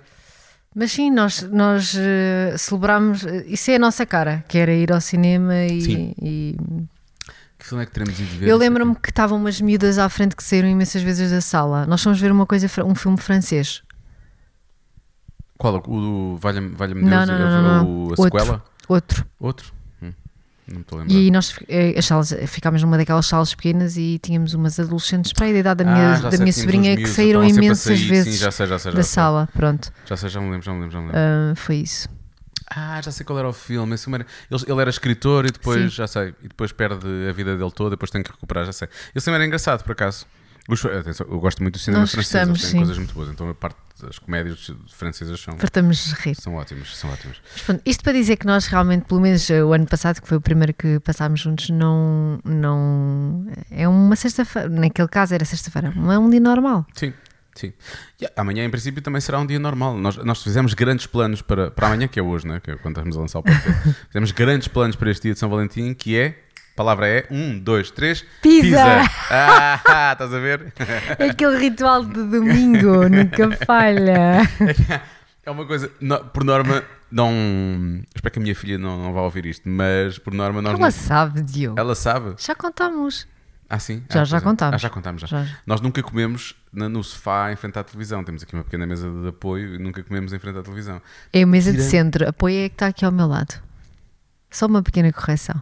Mas 0.76 0.92
sim, 0.92 1.10
nós, 1.10 1.42
nós 1.42 1.96
uh, 1.96 2.56
celebramos, 2.58 3.24
isso 3.48 3.72
é 3.72 3.76
a 3.76 3.80
nossa 3.80 4.06
cara, 4.06 4.44
que 4.48 4.58
era 4.58 4.72
ir 4.72 4.92
ao 4.92 5.02
cinema 5.02 5.56
e. 5.66 6.14
e... 6.22 6.58
Que 7.58 7.66
filme 7.66 7.84
é 7.84 7.86
que 7.88 7.92
teremos 7.92 8.18
ido 8.18 8.38
ver? 8.38 8.48
Eu 8.48 8.56
lembro-me 8.56 8.96
que 8.96 9.10
estavam 9.10 9.38
umas 9.38 9.60
miúdas 9.60 9.98
à 9.98 10.08
frente 10.08 10.36
que 10.36 10.44
saíram 10.44 10.70
imensas 10.70 11.02
vezes 11.02 11.32
da 11.32 11.42
sala. 11.42 11.86
Nós 11.86 12.02
fomos 12.02 12.20
ver 12.20 12.32
uma 12.32 12.46
coisa, 12.46 12.68
um 12.86 12.96
filme 12.96 13.18
francês. 13.18 13.84
Qual? 15.58 15.76
O 15.76 15.80
do 15.80 16.38
Valha-me 16.38 16.70
Valha 16.70 16.94
Deus? 16.94 17.06
Não, 17.06 17.26
não, 17.26 17.38
não, 17.38 17.84
não. 17.84 18.14
A 18.14 18.16
sequela? 18.16 18.64
Outro. 18.88 19.26
Outro? 19.38 19.74
Não 20.72 20.82
estou 20.82 21.00
a 21.00 21.02
lembrar. 21.02 21.18
E 21.18 21.32
nós 21.32 21.56
eh, 21.68 21.96
as 21.98 22.06
salas, 22.06 22.34
ficámos 22.48 22.82
numa 22.82 22.98
daquelas 22.98 23.26
salas 23.26 23.54
pequenas 23.54 23.98
e 23.98 24.20
tínhamos 24.22 24.54
umas 24.54 24.80
adolescentes 24.80 25.34
para 25.34 25.48
a 25.48 25.50
idade 25.50 25.84
da 25.84 25.92
minha, 25.92 26.16
ah, 26.16 26.20
da 26.20 26.32
sei, 26.32 26.40
minha 26.40 26.54
sobrinha 26.54 26.96
que 26.96 27.08
saíram 27.08 27.44
imensas 27.44 28.00
vezes 28.00 28.36
sim, 28.36 28.40
já 28.40 28.52
sei, 28.52 28.68
já 28.68 28.78
sei, 28.78 28.92
já 28.92 28.98
da 28.98 29.04
sala. 29.04 29.50
Pronto. 29.54 29.92
Já 30.06 30.16
sei, 30.16 30.30
já 30.30 30.40
me 30.40 30.52
lembro, 30.52 30.66
já 30.66 30.74
me 30.74 30.80
lembro. 30.82 30.92
Já 30.92 31.00
me 31.00 31.06
lembro. 31.08 31.20
Uh, 31.20 31.56
foi 31.56 31.76
isso. 31.78 32.08
Ah, 32.70 33.02
já 33.02 33.12
sei 33.12 33.26
qual 33.26 33.40
era 33.40 33.50
o 33.50 33.54
filme. 33.54 33.96
Era... 34.14 34.26
ele, 34.52 34.64
ele, 34.68 34.82
era 34.82 34.90
escritor 34.90 35.46
e 35.46 35.52
depois, 35.52 35.82
sim. 35.82 35.90
já 35.90 36.08
sei, 36.08 36.36
e 36.44 36.48
depois 36.48 36.72
perde 36.72 37.08
a 37.28 37.32
vida 37.34 37.58
dele 37.58 37.72
toda, 37.72 37.92
depois 37.92 38.12
tem 38.12 38.22
que 38.22 38.32
recuperar, 38.32 38.66
já 38.66 38.74
sei. 38.74 38.88
Esse 39.16 39.26
filme 39.26 39.36
era 39.36 39.46
engraçado, 39.46 39.84
por 39.84 39.94
acaso. 39.94 40.26
Atenção, 41.00 41.26
eu 41.28 41.40
gosto 41.40 41.64
muito 41.64 41.74
do 41.76 41.80
cinema 41.80 42.02
Nós 42.02 42.12
francês, 42.12 42.48
gostamos, 42.48 42.60
eles 42.60 42.72
têm 42.72 42.80
coisas 42.80 42.98
muito 42.98 43.14
boas. 43.16 43.30
Então 43.30 43.50
a 43.50 43.56
parte 43.56 43.76
das 44.02 44.20
comédias 44.20 44.72
francesas 44.90 45.40
são, 45.40 45.58
Fartamos 45.58 46.12
rir. 46.14 46.36
são 46.36 46.56
ótimas. 46.56 46.96
São 46.96 47.10
ótimas. 47.12 47.38
Mas, 47.54 47.62
pronto, 47.62 47.82
isto 47.86 48.04
para 48.04 48.14
dizer 48.14 48.38
que 48.38 48.46
nós 48.46 48.68
realmente, 48.68 49.06
pelo 49.06 49.22
menos 49.22 49.50
o 49.50 49.74
ano 49.74 49.86
passado, 49.86 50.22
que 50.22 50.28
foi 50.28 50.38
o 50.38 50.42
primeiro 50.42 50.74
que 50.74 51.00
passámos 51.00 51.40
juntos, 51.40 51.70
não. 51.70 52.40
não 52.44 53.48
é 53.70 53.88
uma 53.88 54.16
sexta-feira. 54.16 54.70
Naquele 54.70 55.08
caso 55.08 55.34
era 55.34 55.46
sexta-feira, 55.46 55.94
não 55.96 56.12
é 56.12 56.18
um 56.18 56.30
dia 56.30 56.40
normal. 56.40 56.86
Sim. 56.94 57.14
Sim. 57.56 57.74
Yeah, 58.22 58.34
amanhã, 58.42 58.64
em 58.64 58.70
princípio, 58.70 59.02
também 59.02 59.20
será 59.20 59.38
um 59.40 59.46
dia 59.46 59.60
normal. 59.60 59.98
Nós, 59.98 60.16
nós 60.18 60.42
fizemos 60.42 60.74
grandes 60.74 61.06
planos 61.06 61.42
para, 61.42 61.70
para 61.70 61.88
amanhã, 61.88 62.08
que 62.08 62.18
é 62.18 62.24
hoje, 62.24 62.48
né? 62.48 62.62
que 62.62 62.72
é 62.72 62.76
quando 62.78 62.96
estamos 62.98 63.18
a 63.18 63.20
lançar 63.20 63.40
o 63.40 63.44
podcast. 63.44 63.96
fizemos 64.08 64.32
grandes 64.32 64.68
planos 64.70 64.96
para 64.96 65.12
este 65.12 65.24
dia 65.24 65.34
de 65.34 65.40
São 65.40 65.50
Valentim, 65.50 65.94
que 65.94 66.18
é 66.18 66.40
palavra 66.80 67.10
é 67.10 67.28
um, 67.30 67.60
dois, 67.60 67.92
três. 67.92 68.26
Pisa. 68.42 69.04
Ah, 69.30 70.12
estás 70.14 70.34
a 70.34 70.40
ver? 70.40 70.74
É 71.18 71.30
aquele 71.30 71.58
ritual 71.58 72.04
de 72.04 72.24
domingo, 72.24 73.08
nunca 73.10 73.52
falha. 73.66 74.42
É 75.46 75.52
uma 75.52 75.66
coisa, 75.66 75.90
por 76.32 76.44
norma, 76.44 76.84
não. 77.12 78.04
Espero 78.14 78.34
que 78.34 78.40
a 78.40 78.42
minha 78.42 78.54
filha 78.54 78.78
não, 78.78 79.02
não 79.02 79.14
vá 79.14 79.22
ouvir 79.22 79.48
isto, 79.48 79.68
mas 79.68 80.20
por 80.20 80.32
norma 80.32 80.62
nós. 80.62 80.74
Ela 80.74 80.80
não, 80.80 80.92
sabe, 80.92 81.42
Diogo. 81.42 81.80
Ela 81.80 81.96
sabe. 81.96 82.36
Já 82.38 82.54
contamos. 82.54 83.28
Ah, 83.68 83.80
sim? 83.80 84.04
Já, 84.12 84.22
ah, 84.22 84.26
já 84.26 84.42
contámos. 84.42 84.76
Ah, 84.76 84.78
já 84.78 84.90
contámos, 84.90 85.22
já. 85.22 85.48
Nós 85.66 85.82
nunca 85.82 86.04
comemos 86.04 86.56
no 86.72 87.04
sofá 87.04 87.52
em 87.52 87.56
frente 87.56 87.80
à 87.80 87.84
televisão. 87.84 88.24
Temos 88.24 88.44
aqui 88.44 88.54
uma 88.54 88.64
pequena 88.64 88.86
mesa 88.86 89.10
de 89.10 89.28
apoio 89.30 89.76
e 89.76 89.78
nunca 89.80 90.04
comemos 90.04 90.34
em 90.34 90.40
frente 90.40 90.60
à 90.60 90.62
televisão. 90.62 91.02
É 91.34 91.42
a 91.42 91.48
mesa 91.48 91.72
Tira... 91.72 91.84
de 91.84 91.90
centro. 91.90 92.30
Apoio 92.30 92.66
é 92.66 92.70
que 92.70 92.76
está 92.76 92.88
aqui 92.88 93.04
ao 93.04 93.12
meu 93.12 93.26
lado. 93.26 93.60
Só 94.52 94.68
uma 94.68 94.84
pequena 94.84 95.12
correção. 95.12 95.60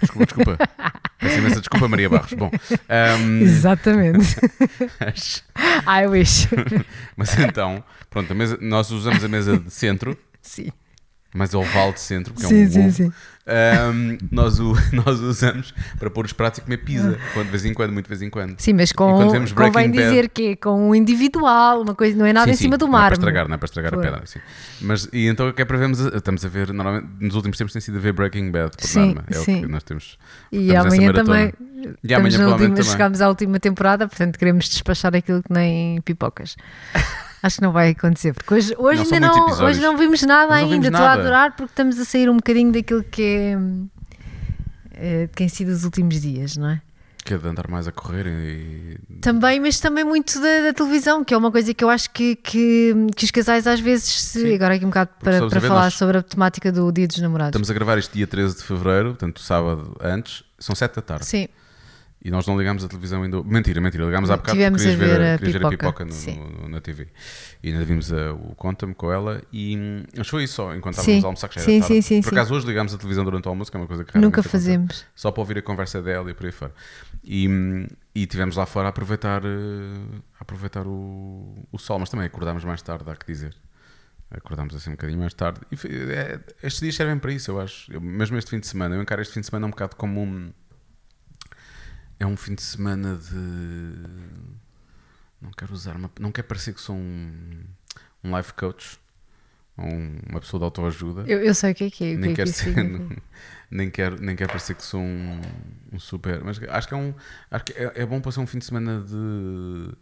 Desculpa, 0.00 0.26
desculpa. 0.26 0.58
Peço 1.20 1.38
imensa 1.38 1.60
desculpa, 1.60 1.86
Maria 1.86 2.08
Barros. 2.08 2.32
Bom, 2.32 2.50
um, 3.20 3.40
Exatamente. 3.42 4.36
I 5.86 6.06
wish. 6.06 6.48
mas 7.16 7.38
então, 7.38 7.84
pronto, 8.08 8.34
mesa, 8.34 8.58
nós 8.60 8.90
usamos 8.90 9.22
a 9.22 9.28
mesa 9.28 9.58
de 9.58 9.70
centro. 9.70 10.16
Sim. 10.40 10.72
Mas 11.32 11.54
é 11.54 11.56
oval 11.56 11.92
de 11.92 12.00
centro, 12.00 12.34
porque 12.34 12.48
sim, 12.48 12.62
é 12.62 12.66
um 12.66 12.70
sim, 12.70 12.80
ovo. 12.80 12.90
sim. 12.92 13.12
Um, 13.50 14.18
nós, 14.30 14.60
o, 14.60 14.74
nós 14.92 15.18
usamos 15.20 15.72
para 15.98 16.08
pôr 16.10 16.24
os 16.24 16.32
pratos 16.32 16.58
e 16.58 16.62
comer 16.62 16.76
pizza, 16.78 17.18
quando, 17.32 17.46
de 17.46 17.50
vez 17.50 17.64
em 17.64 17.72
quando, 17.74 17.92
muito 17.92 18.04
de 18.06 18.08
vez 18.08 18.22
em 18.22 18.30
quando. 18.30 18.54
Sim, 18.60 18.74
mas 18.74 18.92
quando 18.92 19.24
com, 19.24 19.30
vemos 19.30 19.52
convém 19.52 19.90
Bad- 19.90 19.92
dizer 19.92 20.28
que 20.28 20.48
é 20.48 20.56
com 20.56 20.90
um 20.90 20.94
individual, 20.94 21.82
uma 21.82 21.94
coisa, 21.94 22.16
não 22.16 22.26
é 22.26 22.32
nada 22.32 22.46
Sim, 22.46 22.52
em 22.52 22.56
sim, 22.56 22.62
cima 22.64 22.76
do 22.76 22.86
Não 22.86 22.94
é 22.94 22.96
para 22.96 23.02
mar. 23.02 23.12
estragar, 23.12 23.48
não 23.48 23.54
é 23.54 23.58
para 23.58 23.66
estragar 23.66 23.94
Foi. 23.94 24.06
a 24.06 24.10
pedra. 24.10 24.26
Sim. 24.26 24.38
Mas, 24.82 25.08
e 25.12 25.26
então 25.26 25.48
o 25.48 25.52
que 25.52 25.62
é 25.62 25.64
para 25.64 25.78
vermos? 25.78 25.98
Estamos 26.00 26.44
a 26.44 26.48
ver, 26.48 26.72
normalmente, 26.72 27.08
nos 27.20 27.34
últimos 27.34 27.56
tempos 27.58 27.72
tem 27.72 27.80
sido 27.80 27.96
a 27.96 28.00
ver 28.00 28.12
Breaking 28.12 28.50
Bad, 28.50 28.76
por 28.76 28.86
Sim, 28.86 29.06
norma. 29.06 29.24
É 29.28 29.34
sim. 29.34 29.58
o 29.58 29.62
que 29.62 29.68
nós 29.68 29.82
temos. 29.84 30.18
E 30.52 30.74
amanhã 30.76 31.12
também. 31.12 31.52
E 32.04 32.14
amanhã 32.14 32.48
última, 32.48 32.68
também. 32.68 32.82
chegámos 32.84 33.20
à 33.20 33.28
última 33.28 33.58
temporada, 33.58 34.06
portanto 34.06 34.38
queremos 34.38 34.68
despachar 34.68 35.14
aquilo 35.16 35.42
que 35.42 35.52
nem 35.52 36.00
pipocas. 36.02 36.56
Acho 37.42 37.56
que 37.56 37.62
não 37.62 37.72
vai 37.72 37.90
acontecer, 37.90 38.34
porque 38.34 38.52
hoje, 38.52 38.74
hoje 38.78 39.04
Não, 39.04 39.14
ainda 39.14 39.20
não, 39.20 39.46
episódios. 39.48 39.60
hoje 39.60 39.80
não 39.80 39.96
vimos 39.96 40.22
nada 40.22 40.56
vimos 40.56 40.72
ainda. 40.72 40.88
Estou 40.88 41.02
a 41.04 41.12
adorar 41.12 41.56
porque 41.56 41.72
estamos 41.72 41.98
a 41.98 42.04
sair 42.04 42.28
um 42.28 42.36
bocadinho 42.36 42.70
daquilo 42.70 43.02
que 43.02 43.22
é 43.22 43.56
hum, 43.56 43.88
eh, 44.92 45.28
tem 45.34 45.48
sido 45.48 45.68
os 45.70 45.84
últimos 45.84 46.20
dias, 46.20 46.56
não 46.56 46.68
é? 46.68 46.82
Que 47.24 47.34
é 47.34 47.38
de 47.38 47.46
andar 47.46 47.68
mais 47.68 47.86
a 47.86 47.92
correr 47.92 48.26
e. 48.26 48.98
Também, 49.20 49.60
mas 49.60 49.78
também 49.78 50.04
muito 50.04 50.40
da, 50.40 50.60
da 50.62 50.72
televisão, 50.72 51.22
que 51.22 51.32
é 51.34 51.36
uma 51.36 51.50
coisa 51.50 51.72
que 51.72 51.84
eu 51.84 51.90
acho 51.90 52.10
que, 52.10 52.34
que, 52.36 52.94
que 53.14 53.24
os 53.24 53.30
casais 53.30 53.66
às 53.66 53.78
vezes, 53.78 54.10
se, 54.10 54.40
Sim. 54.40 54.54
agora 54.54 54.74
aqui 54.74 54.84
um 54.84 54.88
bocado 54.88 55.10
para, 55.22 55.46
para 55.46 55.60
ver, 55.60 55.68
falar 55.68 55.90
sobre 55.92 56.18
a 56.18 56.22
temática 56.22 56.72
do 56.72 56.90
Dia 56.90 57.06
dos 57.06 57.18
Namorados. 57.18 57.50
Estamos 57.50 57.70
a 57.70 57.74
gravar 57.74 57.98
este 57.98 58.14
dia 58.14 58.26
13 58.26 58.56
de 58.56 58.62
fevereiro, 58.62 59.08
portanto, 59.10 59.40
sábado 59.40 59.94
antes, 60.00 60.42
são 60.58 60.74
7 60.74 60.96
da 60.96 61.02
tarde. 61.02 61.26
Sim, 61.26 61.48
E 62.22 62.30
nós 62.30 62.46
não 62.46 62.58
ligámos 62.58 62.84
a 62.84 62.88
televisão 62.88 63.22
ainda. 63.22 63.42
Mentira, 63.42 63.80
mentira, 63.80 64.04
ligámos 64.04 64.30
há 64.30 64.36
bocado 64.36 64.52
Tivemos 64.58 64.82
porque 64.82 64.94
querias 64.96 65.18
ver 65.18 65.34
a 65.34 65.38
querias 65.38 65.56
ver 65.56 65.66
a 65.66 65.70
pipoca, 65.70 66.04
pipoca 66.04 66.32
no- 66.36 66.50
no- 66.62 66.68
na 66.68 66.78
TV. 66.80 67.08
E 67.62 67.72
ainda 67.72 67.82
vimos 67.84 68.12
a- 68.12 68.34
o 68.34 68.54
Conta-me 68.54 68.92
com 68.94 69.10
ela 69.10 69.42
e 69.50 69.74
hum, 69.78 70.04
mas 70.14 70.28
foi 70.28 70.44
isso 70.44 70.54
só, 70.56 70.74
enquanto 70.74 70.98
estávamos 70.98 71.24
a 71.24 71.26
almoçar 71.28 71.48
que 71.48 71.54
já 71.54 71.60
era 71.62 71.70
Sim, 71.70 71.80
tarde. 71.80 71.94
sim, 71.94 72.02
sim, 72.02 72.20
Por 72.22 72.34
acaso 72.34 72.54
hoje 72.54 72.66
ligámos 72.66 72.92
a 72.92 72.98
televisão 72.98 73.24
durante 73.24 73.46
o 73.46 73.48
almoço, 73.48 73.70
que 73.70 73.76
é 73.78 73.80
uma 73.80 73.86
coisa 73.86 74.04
que 74.04 74.18
nunca 74.18 74.40
acontece. 74.40 74.48
fazemos. 74.50 75.06
Só 75.14 75.30
para 75.30 75.40
ouvir 75.40 75.56
a 75.58 75.62
conversa 75.62 76.02
dela 76.02 76.30
e 76.30 76.34
por 76.34 76.44
aí 76.44 76.52
fora. 76.52 76.74
E, 77.24 77.48
hum, 77.48 77.86
e 78.14 78.26
tivemos 78.26 78.56
lá 78.56 78.66
fora 78.66 78.88
a 78.88 78.90
aproveitar, 78.90 79.42
eh, 79.42 80.20
a 80.38 80.42
aproveitar 80.42 80.86
o, 80.86 81.54
o 81.72 81.78
sol, 81.78 81.98
mas 81.98 82.10
também 82.10 82.26
acordámos 82.26 82.64
mais 82.66 82.82
tarde, 82.82 83.10
há 83.10 83.16
que 83.16 83.26
dizer. 83.26 83.56
Acordámos 84.30 84.74
assim 84.74 84.90
um 84.90 84.92
bocadinho 84.92 85.18
mais 85.20 85.32
tarde. 85.34 85.60
E 85.72 85.76
é- 86.12 86.38
estes 86.62 86.80
dias 86.80 86.94
servem 86.94 87.18
para 87.18 87.32
isso, 87.32 87.50
eu 87.50 87.60
acho. 87.60 87.90
Eu- 87.92 88.00
mesmo 88.00 88.36
este 88.36 88.50
fim 88.50 88.60
de 88.60 88.66
semana, 88.66 88.94
eu 88.94 89.02
encaro 89.02 89.20
este 89.22 89.32
fim 89.34 89.40
de 89.40 89.46
semana 89.46 89.66
um 89.66 89.70
bocado 89.70 89.96
como 89.96 90.22
um. 90.22 90.52
É 92.20 92.26
um 92.26 92.36
fim 92.36 92.54
de 92.54 92.62
semana 92.62 93.16
de. 93.16 93.34
Não 95.40 95.50
quero 95.56 95.72
usar 95.72 95.96
uma. 95.96 96.10
Não 96.20 96.30
quero 96.30 96.46
parecer 96.46 96.74
que 96.74 96.80
sou 96.80 96.94
um, 96.94 97.64
um 98.22 98.36
life 98.36 98.52
coach 98.52 98.98
ou 99.76 99.86
um- 99.86 100.18
uma 100.28 100.38
pessoa 100.40 100.58
de 100.60 100.64
autoajuda. 100.64 101.22
Eu, 101.26 101.42
eu 101.42 101.54
sei 101.54 101.72
o 101.72 101.74
que 101.74 101.84
é 101.84 101.90
que 101.90 102.04
é. 102.04 102.10
que 102.12 102.16
nem, 102.18 102.30
é 102.30 102.32
que 102.32 102.36
quero 102.36 102.50
isso 102.50 102.62
ser, 102.64 102.74
significa. 102.74 103.22
nem, 103.70 103.90
quero, 103.90 104.20
nem 104.22 104.36
quero 104.36 104.50
parecer 104.50 104.74
que 104.74 104.82
sou 104.84 105.00
um, 105.00 105.40
um 105.92 105.98
super. 105.98 106.44
Mas 106.44 106.60
acho 106.62 106.86
que 106.88 106.94
é 106.94 106.96
um. 106.96 107.14
Acho 107.50 107.64
que 107.64 107.72
é, 107.72 107.92
é 108.02 108.06
bom 108.06 108.20
passar 108.20 108.42
um 108.42 108.46
fim 108.46 108.58
de 108.58 108.66
semana 108.66 109.00
de. 109.02 109.94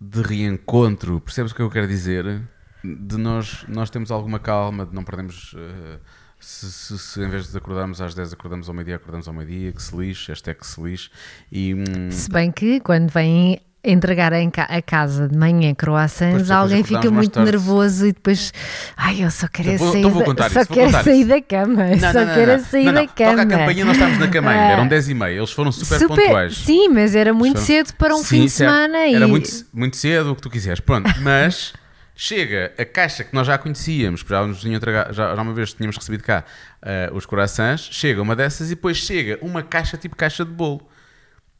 de 0.00 0.22
reencontro. 0.22 1.20
Percebes 1.20 1.52
o 1.52 1.54
que 1.54 1.62
eu 1.62 1.70
quero 1.70 1.86
dizer? 1.86 2.42
De 2.82 3.16
nós, 3.18 3.64
nós 3.68 3.90
temos 3.90 4.10
alguma 4.10 4.38
calma, 4.38 4.86
de 4.86 4.94
não 4.94 5.04
perdemos. 5.04 5.54
eh, 5.58 5.98
se, 6.38 6.70
se, 6.70 6.98
se 6.98 7.20
em 7.20 7.28
vez 7.28 7.50
de 7.50 7.56
acordarmos 7.56 8.00
às 8.00 8.14
10 8.14 8.32
acordamos 8.32 8.68
ao 8.68 8.74
meio-dia, 8.74 8.96
acordamos 8.96 9.26
ao 9.26 9.34
meio-dia, 9.34 9.72
que 9.72 9.82
se 9.82 9.96
lixe, 9.96 10.30
esta 10.32 10.50
é 10.50 10.54
que 10.54 10.66
se 10.66 10.80
lixe. 10.80 11.10
E, 11.50 11.74
hum, 11.74 12.10
Se 12.10 12.30
bem 12.30 12.50
que 12.52 12.78
quando 12.80 13.10
vêm 13.10 13.60
entregar 13.88 14.32
a 14.32 14.82
casa 14.82 15.28
de 15.28 15.38
manhã 15.38 15.72
croissants, 15.72 16.50
alguém 16.50 16.82
fica 16.82 17.08
muito 17.08 17.30
tarde. 17.34 17.52
nervoso 17.52 18.04
e 18.06 18.12
depois, 18.12 18.52
ai, 18.96 19.22
eu 19.22 19.30
só 19.30 19.46
quero 19.46 19.70
Então 19.70 19.92
sair, 19.92 20.00
então 20.04 20.34
da, 20.34 20.50
só 20.50 20.60
isso, 20.62 20.72
quero 20.72 20.90
sair 21.04 21.20
isso. 21.20 21.28
da 21.28 21.40
cama, 21.40 21.84
Não, 21.86 21.98
só 22.00 22.12
não, 22.18 22.26
não, 22.26 22.34
quero 22.34 22.64
sair 22.64 22.84
Não, 22.86 22.92
da 22.94 23.06
cama. 23.06 23.30
Toca 23.30 23.42
a 23.42 23.46
campainha, 23.46 23.84
nós 23.84 23.94
estávamos 23.96 24.18
na 24.20 24.28
cama 24.28 24.50
ainda, 24.50 24.64
Ah. 24.64 24.70
eram 24.72 24.88
10 24.88 25.08
e 25.08 25.14
meia, 25.14 25.38
eles 25.38 25.52
foram 25.52 25.70
super, 25.70 25.98
Super- 26.00 26.16
pontuais. 26.20 26.56
Sim, 26.58 26.88
mas 26.88 27.14
era 27.14 27.32
muito 27.32 27.54
Foram- 27.60 27.66
cedo 27.66 27.92
para 27.94 28.14
um 28.16 28.18
Sim, 28.18 28.24
fim 28.24 28.44
de 28.46 28.50
semana 28.50 28.98
Era 28.98 29.24
e 29.24 29.28
muito, 29.28 29.48
muito 29.72 29.96
cedo, 29.96 30.32
o 30.32 30.34
que 30.34 30.42
tu 30.42 30.50
quiseres. 30.50 30.80
Pronto, 30.80 31.08
mas 31.22 31.72
chega 32.16 32.72
a 32.78 32.84
caixa 32.84 33.22
que 33.22 33.34
nós 33.34 33.46
já 33.46 33.58
conhecíamos, 33.58 34.22
porque 34.22 34.34
já, 34.34 34.46
nos 34.46 34.60
tinham 34.60 34.74
entregado- 34.76 35.12
já, 35.12 35.36
já 35.36 35.42
uma 35.42 35.52
vez 35.52 35.74
tínhamos 35.74 35.96
recebido 35.96 36.24
cá 36.24 36.44
eh, 36.82 37.10
os 37.12 37.26
corações, 37.26 37.80
chega 37.92 38.22
uma 38.22 38.34
dessas 38.34 38.68
e 38.70 38.74
depois 38.74 38.96
chega 38.96 39.38
uma 39.42 39.62
caixa 39.62 39.96
tipo 39.98 40.16
caixa 40.16 40.44
de 40.44 40.50
bolo. 40.50 40.88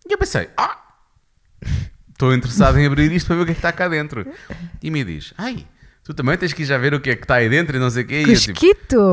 E 0.09 0.13
eu 0.13 0.19
pensei, 0.19 0.49
ah, 0.57 0.79
estou 2.11 2.33
interessado 2.35 2.79
em 2.79 2.87
abrir 2.87 3.13
isto 3.13 3.27
para 3.27 3.37
ver 3.37 3.43
o 3.43 3.45
que 3.47 3.51
é 3.53 3.55
que 3.55 3.59
está 3.59 3.73
cá 3.73 3.89
dentro. 3.89 4.27
E 4.83 4.91
me 4.91 5.05
diz, 5.05 5.35
ai, 5.37 5.67
tu 6.05 6.15
também 6.15 6.37
tens 6.39 6.53
que 6.53 6.63
ir 6.63 6.67
já 6.67 6.79
ver 6.79 6.95
o 6.95 7.01
que 7.01 7.11
é 7.11 7.17
que 7.17 7.25
está 7.25 7.35
aí 7.37 7.49
dentro 7.49 7.77
e 7.77 7.81
não 7.81 7.91
sei 7.91 8.05
o 8.05 8.07
quê. 8.07 8.23
E 8.23 8.23
eu, 8.23 8.27
tipo, 8.55 8.61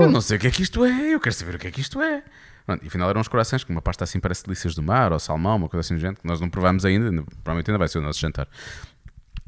eu 0.03 0.09
não 0.11 0.21
sei 0.21 0.37
o 0.37 0.39
que 0.39 0.47
é 0.47 0.51
que 0.51 0.61
isto 0.63 0.85
é, 0.85 1.13
eu 1.13 1.19
quero 1.19 1.35
saber 1.35 1.55
o 1.55 1.59
que 1.59 1.67
é 1.67 1.71
que 1.71 1.81
isto 1.81 2.01
é. 2.01 2.23
Pronto, 2.65 2.81
e 2.81 2.87
afinal 2.87 3.09
eram 3.09 3.19
uns 3.19 3.27
corações 3.27 3.61
com 3.65 3.73
uma 3.73 3.81
pasta 3.81 4.05
assim 4.05 4.21
parece 4.21 4.45
delícias 4.45 4.73
do 4.73 4.81
mar 4.81 5.11
ou 5.11 5.19
salmão, 5.19 5.57
uma 5.57 5.67
coisa 5.67 5.81
assim 5.85 5.95
do 5.95 5.99
género, 5.99 6.21
que 6.21 6.25
nós 6.25 6.39
não 6.39 6.49
provámos 6.49 6.85
ainda- 6.85 7.09
provavelmente 7.43 7.69
ainda 7.69 7.77
vai 7.77 7.89
ser 7.89 7.97
o 7.97 8.01
nosso 8.01 8.21
jantar. 8.21 8.47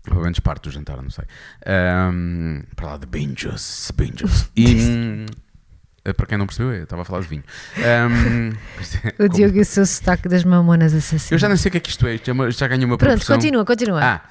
Pelo 0.06 0.22
menos 0.22 0.40
parte 0.40 0.64
do 0.64 0.72
jantar, 0.72 1.02
não 1.02 1.10
sei. 1.10 1.26
Ahm, 1.66 2.62
para 2.76 2.88
lá 2.92 2.98
de 2.98 3.06
binges, 3.06 3.92
binges. 3.96 4.50
E 4.56 4.76
hum, 4.76 5.26
para 6.16 6.26
quem 6.28 6.38
não 6.38 6.46
percebeu, 6.46 6.74
eu 6.74 6.84
estava 6.84 7.02
a 7.02 7.06
falar 7.06 7.22
de 7.22 7.28
vinho. 7.28 7.44
Ahm, 7.78 8.52
O 9.20 9.28
como- 9.28 9.30
Diogo 9.30 9.58
e 9.58 9.62
o 9.62 9.66
seu 9.66 9.86
sotaque 9.86 10.30
das 10.30 10.44
mamonas 10.44 10.94
assassinas. 10.94 11.32
eu 11.32 11.38
já 11.40 11.48
nem 11.48 11.58
sei 11.58 11.70
o 11.70 11.72
que 11.72 11.78
é 11.78 11.80
que 11.82 11.90
isto 11.90 12.06
é, 12.08 12.16
isto, 12.16 12.30
é 12.30 12.34
uma- 12.34 12.52
já 12.52 12.68
ganhou 12.68 12.86
uma 12.86 12.98
Pronto, 12.98 13.10
proporção. 13.12 13.36
continua, 13.38 13.66
continua. 13.66 14.04
Ah, 14.04 14.22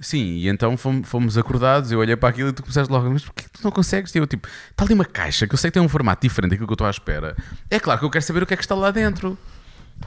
sim, 0.00 0.22
e 0.36 0.48
então 0.48 0.76
fomos, 0.76 1.36
acordados, 1.36 1.90
eu 1.90 1.98
olhei 1.98 2.14
para 2.16 2.28
aquilo 2.28 2.50
e 2.50 2.52
tu 2.52 2.62
começaste 2.62 2.92
logo, 2.92 3.10
mas 3.10 3.24
porquê 3.24 3.42
que 3.44 3.50
tu 3.50 3.60
não 3.64 3.70
consegues? 3.72 4.14
E 4.14 4.18
eu 4.18 4.26
tipo, 4.26 4.46
está 4.70 4.84
ali 4.84 4.94
uma 4.94 5.04
caixa 5.04 5.46
que 5.46 5.54
eu 5.54 5.58
sei 5.58 5.70
que 5.70 5.74
tem 5.74 5.82
um 5.82 5.88
formato 5.88 6.22
diferente 6.26 6.50
daquilo 6.50 6.66
que 6.68 6.72
eu 6.72 6.76
estou 6.76 6.86
à 6.86 6.90
espera. 6.90 7.36
É 7.70 7.80
claro 7.80 7.98
que 7.98 8.06
eu 8.06 8.10
quero 8.10 8.24
saber 8.24 8.42
o 8.42 8.46
que 8.46 8.54
é 8.54 8.56
que 8.56 8.62
está 8.62 8.74
lá 8.76 8.90
dentro. 8.90 9.36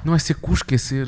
Não 0.05 0.15
é 0.15 0.19
ser 0.19 0.35
cusco, 0.35 0.73
é 0.73 0.77
ser. 0.77 1.07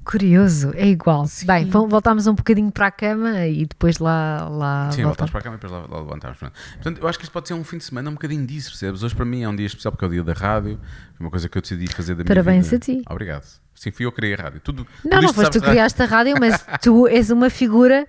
Eh, 0.00 0.10
Curioso, 0.10 0.72
é 0.74 0.86
igual. 0.88 1.24
Bem, 1.44 1.66
vol- 1.68 1.86
voltámos 1.88 2.26
um 2.26 2.34
bocadinho 2.34 2.70
para 2.72 2.86
a 2.86 2.90
cama 2.90 3.46
e 3.46 3.66
depois 3.66 3.98
lá, 3.98 4.48
lá 4.48 4.90
Sim, 4.92 5.02
voltamos. 5.04 5.30
voltámos 5.30 5.30
para 5.30 5.40
a 5.40 5.42
cama 5.42 5.56
e 5.56 5.58
depois 5.58 5.72
lá, 5.72 5.86
lá 5.88 6.00
levantámos. 6.02 6.38
Portanto, 6.38 6.98
eu 7.00 7.08
acho 7.08 7.18
que 7.18 7.24
isto 7.24 7.32
pode 7.32 7.48
ser 7.48 7.54
um 7.54 7.62
fim 7.64 7.78
de 7.78 7.84
semana 7.84 8.08
um 8.10 8.14
bocadinho 8.14 8.44
disso, 8.46 8.70
percebes? 8.70 9.02
Hoje 9.02 9.14
para 9.14 9.24
mim 9.24 9.42
é 9.42 9.48
um 9.48 9.54
dia 9.54 9.66
especial 9.66 9.92
porque 9.92 10.04
é 10.04 10.08
o 10.08 10.10
dia 10.10 10.22
da 10.24 10.32
rádio, 10.32 10.78
foi 11.16 11.24
uma 11.26 11.30
coisa 11.30 11.48
que 11.48 11.56
eu 11.56 11.62
decidi 11.62 11.86
fazer 11.92 12.14
da 12.14 12.24
minha 12.24 12.26
Parabéns 12.26 12.64
vida. 12.70 12.76
a 12.76 12.80
ti. 12.80 13.02
Obrigado. 13.08 13.44
Sim, 13.74 13.90
fui 13.92 14.04
eu 14.04 14.10
que 14.12 14.16
criei 14.16 14.34
a 14.34 14.36
rádio. 14.42 14.60
Tudo, 14.60 14.84
tudo 14.84 15.10
Não, 15.10 15.18
não 15.22 15.28
isto 15.28 15.34
foste 15.34 15.52
tu 15.52 15.60
que 15.60 15.68
criaste 15.70 16.02
a 16.02 16.06
rádio, 16.06 16.34
mas 16.40 16.64
tu 16.82 17.06
és 17.06 17.30
uma 17.30 17.48
figura 17.50 18.06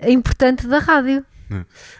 importante 0.00 0.66
da 0.66 0.78
rádio. 0.78 1.24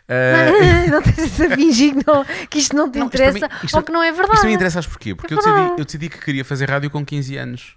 Ah, 0.08 0.86
não 0.90 1.00
tens 1.02 1.40
a 1.40 1.56
fingir 1.56 1.94
que, 1.96 2.04
não- 2.06 2.24
que 2.50 2.58
isto 2.58 2.76
não 2.76 2.90
te 2.90 2.98
Não, 2.98 3.06
interessa 3.06 3.48
mim- 3.48 3.54
isto- 3.64 3.76
ou 3.76 3.82
que 3.82 3.90
não 3.90 4.02
é 4.02 4.12
verdade. 4.12 4.34
Isto 4.34 4.46
me 4.46 4.52
interessa, 4.52 4.82
porquê? 4.82 5.14
Porque 5.14 5.32
É 5.34 5.36
eu, 5.36 5.40
decidi, 5.42 5.80
eu 5.80 5.84
decidi 5.84 6.08
que 6.10 6.18
queria 6.18 6.44
fazer 6.44 6.68
rádio 6.70 6.90
com 6.90 7.04
15 7.04 7.36
anos. 7.36 7.76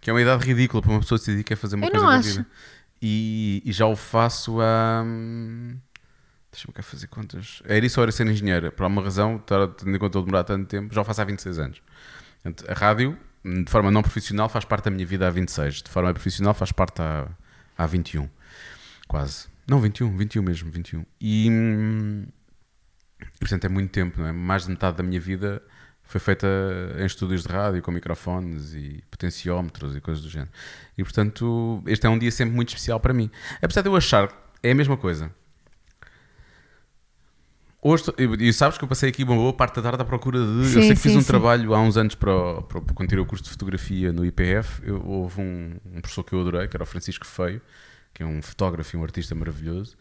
Que 0.00 0.10
é 0.10 0.12
uma 0.12 0.22
idade 0.22 0.44
ridícula 0.44 0.82
para 0.82 0.90
uma 0.92 1.00
pessoa 1.00 1.18
decidir 1.18 1.38
que 1.38 1.48
quer 1.48 1.56
fazer 1.56 1.76
uma 1.76 1.86
Eu 1.86 1.90
coisa 1.90 2.04
não 2.06 2.12
da 2.12 2.18
acho. 2.18 2.28
vida. 2.28 2.46
E, 3.00 3.62
e 3.64 3.72
já 3.72 3.86
o 3.86 3.96
faço 3.96 4.60
há. 4.60 5.02
hum, 5.04 5.76
Deixa-me 6.50 6.72
cá 6.72 6.82
fazer 6.82 7.06
contas. 7.08 7.62
Era 7.66 7.84
isso 7.84 8.00
ou 8.00 8.04
era 8.04 8.10
ser 8.10 8.26
engenheiro? 8.26 8.72
Por 8.72 8.82
alguma 8.84 9.02
razão, 9.02 9.38
tendo 9.38 9.94
em 9.94 9.98
conta 9.98 10.18
eu 10.18 10.22
demorar 10.22 10.44
tanto 10.44 10.66
tempo, 10.66 10.92
já 10.94 11.02
o 11.02 11.04
faço 11.04 11.20
há 11.20 11.24
26 11.24 11.58
anos. 11.58 11.82
Portanto, 12.42 12.70
a 12.70 12.74
rádio, 12.74 13.18
de 13.44 13.70
forma 13.70 13.90
não 13.90 14.02
profissional, 14.02 14.48
faz 14.48 14.64
parte 14.64 14.84
da 14.86 14.90
minha 14.90 15.06
vida 15.06 15.28
há 15.28 15.30
26. 15.30 15.82
De 15.82 15.90
forma 15.90 16.12
profissional, 16.12 16.54
faz 16.54 16.72
parte 16.72 17.02
há, 17.02 17.28
há 17.76 17.86
21. 17.86 18.28
Quase. 19.06 19.46
Não, 19.68 19.78
21, 19.80 20.16
21 20.16 20.42
mesmo, 20.42 20.70
21. 20.70 21.04
E. 21.20 21.48
hum, 21.50 22.26
e, 23.20 23.38
portanto, 23.40 23.64
é 23.64 23.68
muito 23.68 23.90
tempo, 23.90 24.20
não 24.20 24.26
é? 24.28 24.32
Mais 24.32 24.64
de 24.64 24.70
metade 24.70 24.96
da 24.96 25.02
minha 25.02 25.20
vida 25.20 25.62
foi 26.08 26.18
feita 26.18 26.46
em 26.98 27.04
estúdios 27.04 27.42
de 27.42 27.52
rádio, 27.52 27.82
com 27.82 27.92
microfones 27.92 28.72
e 28.74 29.04
potenciómetros 29.10 29.94
e 29.94 30.00
coisas 30.00 30.22
do 30.22 30.30
género. 30.30 30.50
E, 30.96 31.04
portanto, 31.04 31.82
este 31.86 32.06
é 32.06 32.08
um 32.08 32.18
dia 32.18 32.30
sempre 32.30 32.56
muito 32.56 32.70
especial 32.70 32.98
para 32.98 33.12
mim. 33.12 33.30
Apesar 33.60 33.82
de 33.82 33.88
eu 33.90 33.94
achar 33.94 34.28
que 34.28 34.34
é 34.62 34.70
a 34.70 34.74
mesma 34.74 34.96
coisa. 34.96 35.30
Hoje, 37.82 38.04
e 38.40 38.52
sabes 38.54 38.78
que 38.78 38.84
eu 38.84 38.88
passei 38.88 39.10
aqui 39.10 39.22
uma 39.22 39.36
boa 39.36 39.52
parte 39.52 39.76
da 39.76 39.82
tarde 39.82 40.00
à 40.00 40.04
procura 40.04 40.38
de. 40.38 40.44
eu 40.44 40.64
Sim, 40.64 40.80
sei 40.80 40.94
que 40.94 40.96
fiz 40.96 41.12
sim, 41.12 41.18
um 41.18 41.20
sim. 41.20 41.26
trabalho 41.26 41.74
há 41.74 41.80
uns 41.80 41.98
anos 41.98 42.14
para, 42.14 42.62
para, 42.62 42.80
quando 42.80 43.08
tirei 43.08 43.22
o 43.22 43.26
curso 43.26 43.44
de 43.44 43.50
fotografia 43.50 44.10
no 44.10 44.24
IPF. 44.24 44.80
Eu, 44.82 45.06
houve 45.06 45.42
um, 45.42 45.76
um 45.84 46.00
professor 46.00 46.24
que 46.24 46.32
eu 46.32 46.40
adorei, 46.40 46.66
que 46.68 46.76
era 46.76 46.82
o 46.82 46.86
Francisco 46.86 47.26
Feio, 47.26 47.60
que 48.18 48.22
é 48.24 48.26
um 48.26 48.42
fotógrafo 48.42 48.96
e 48.96 48.98
um 48.98 49.04
artista 49.04 49.32
maravilhoso, 49.32 49.96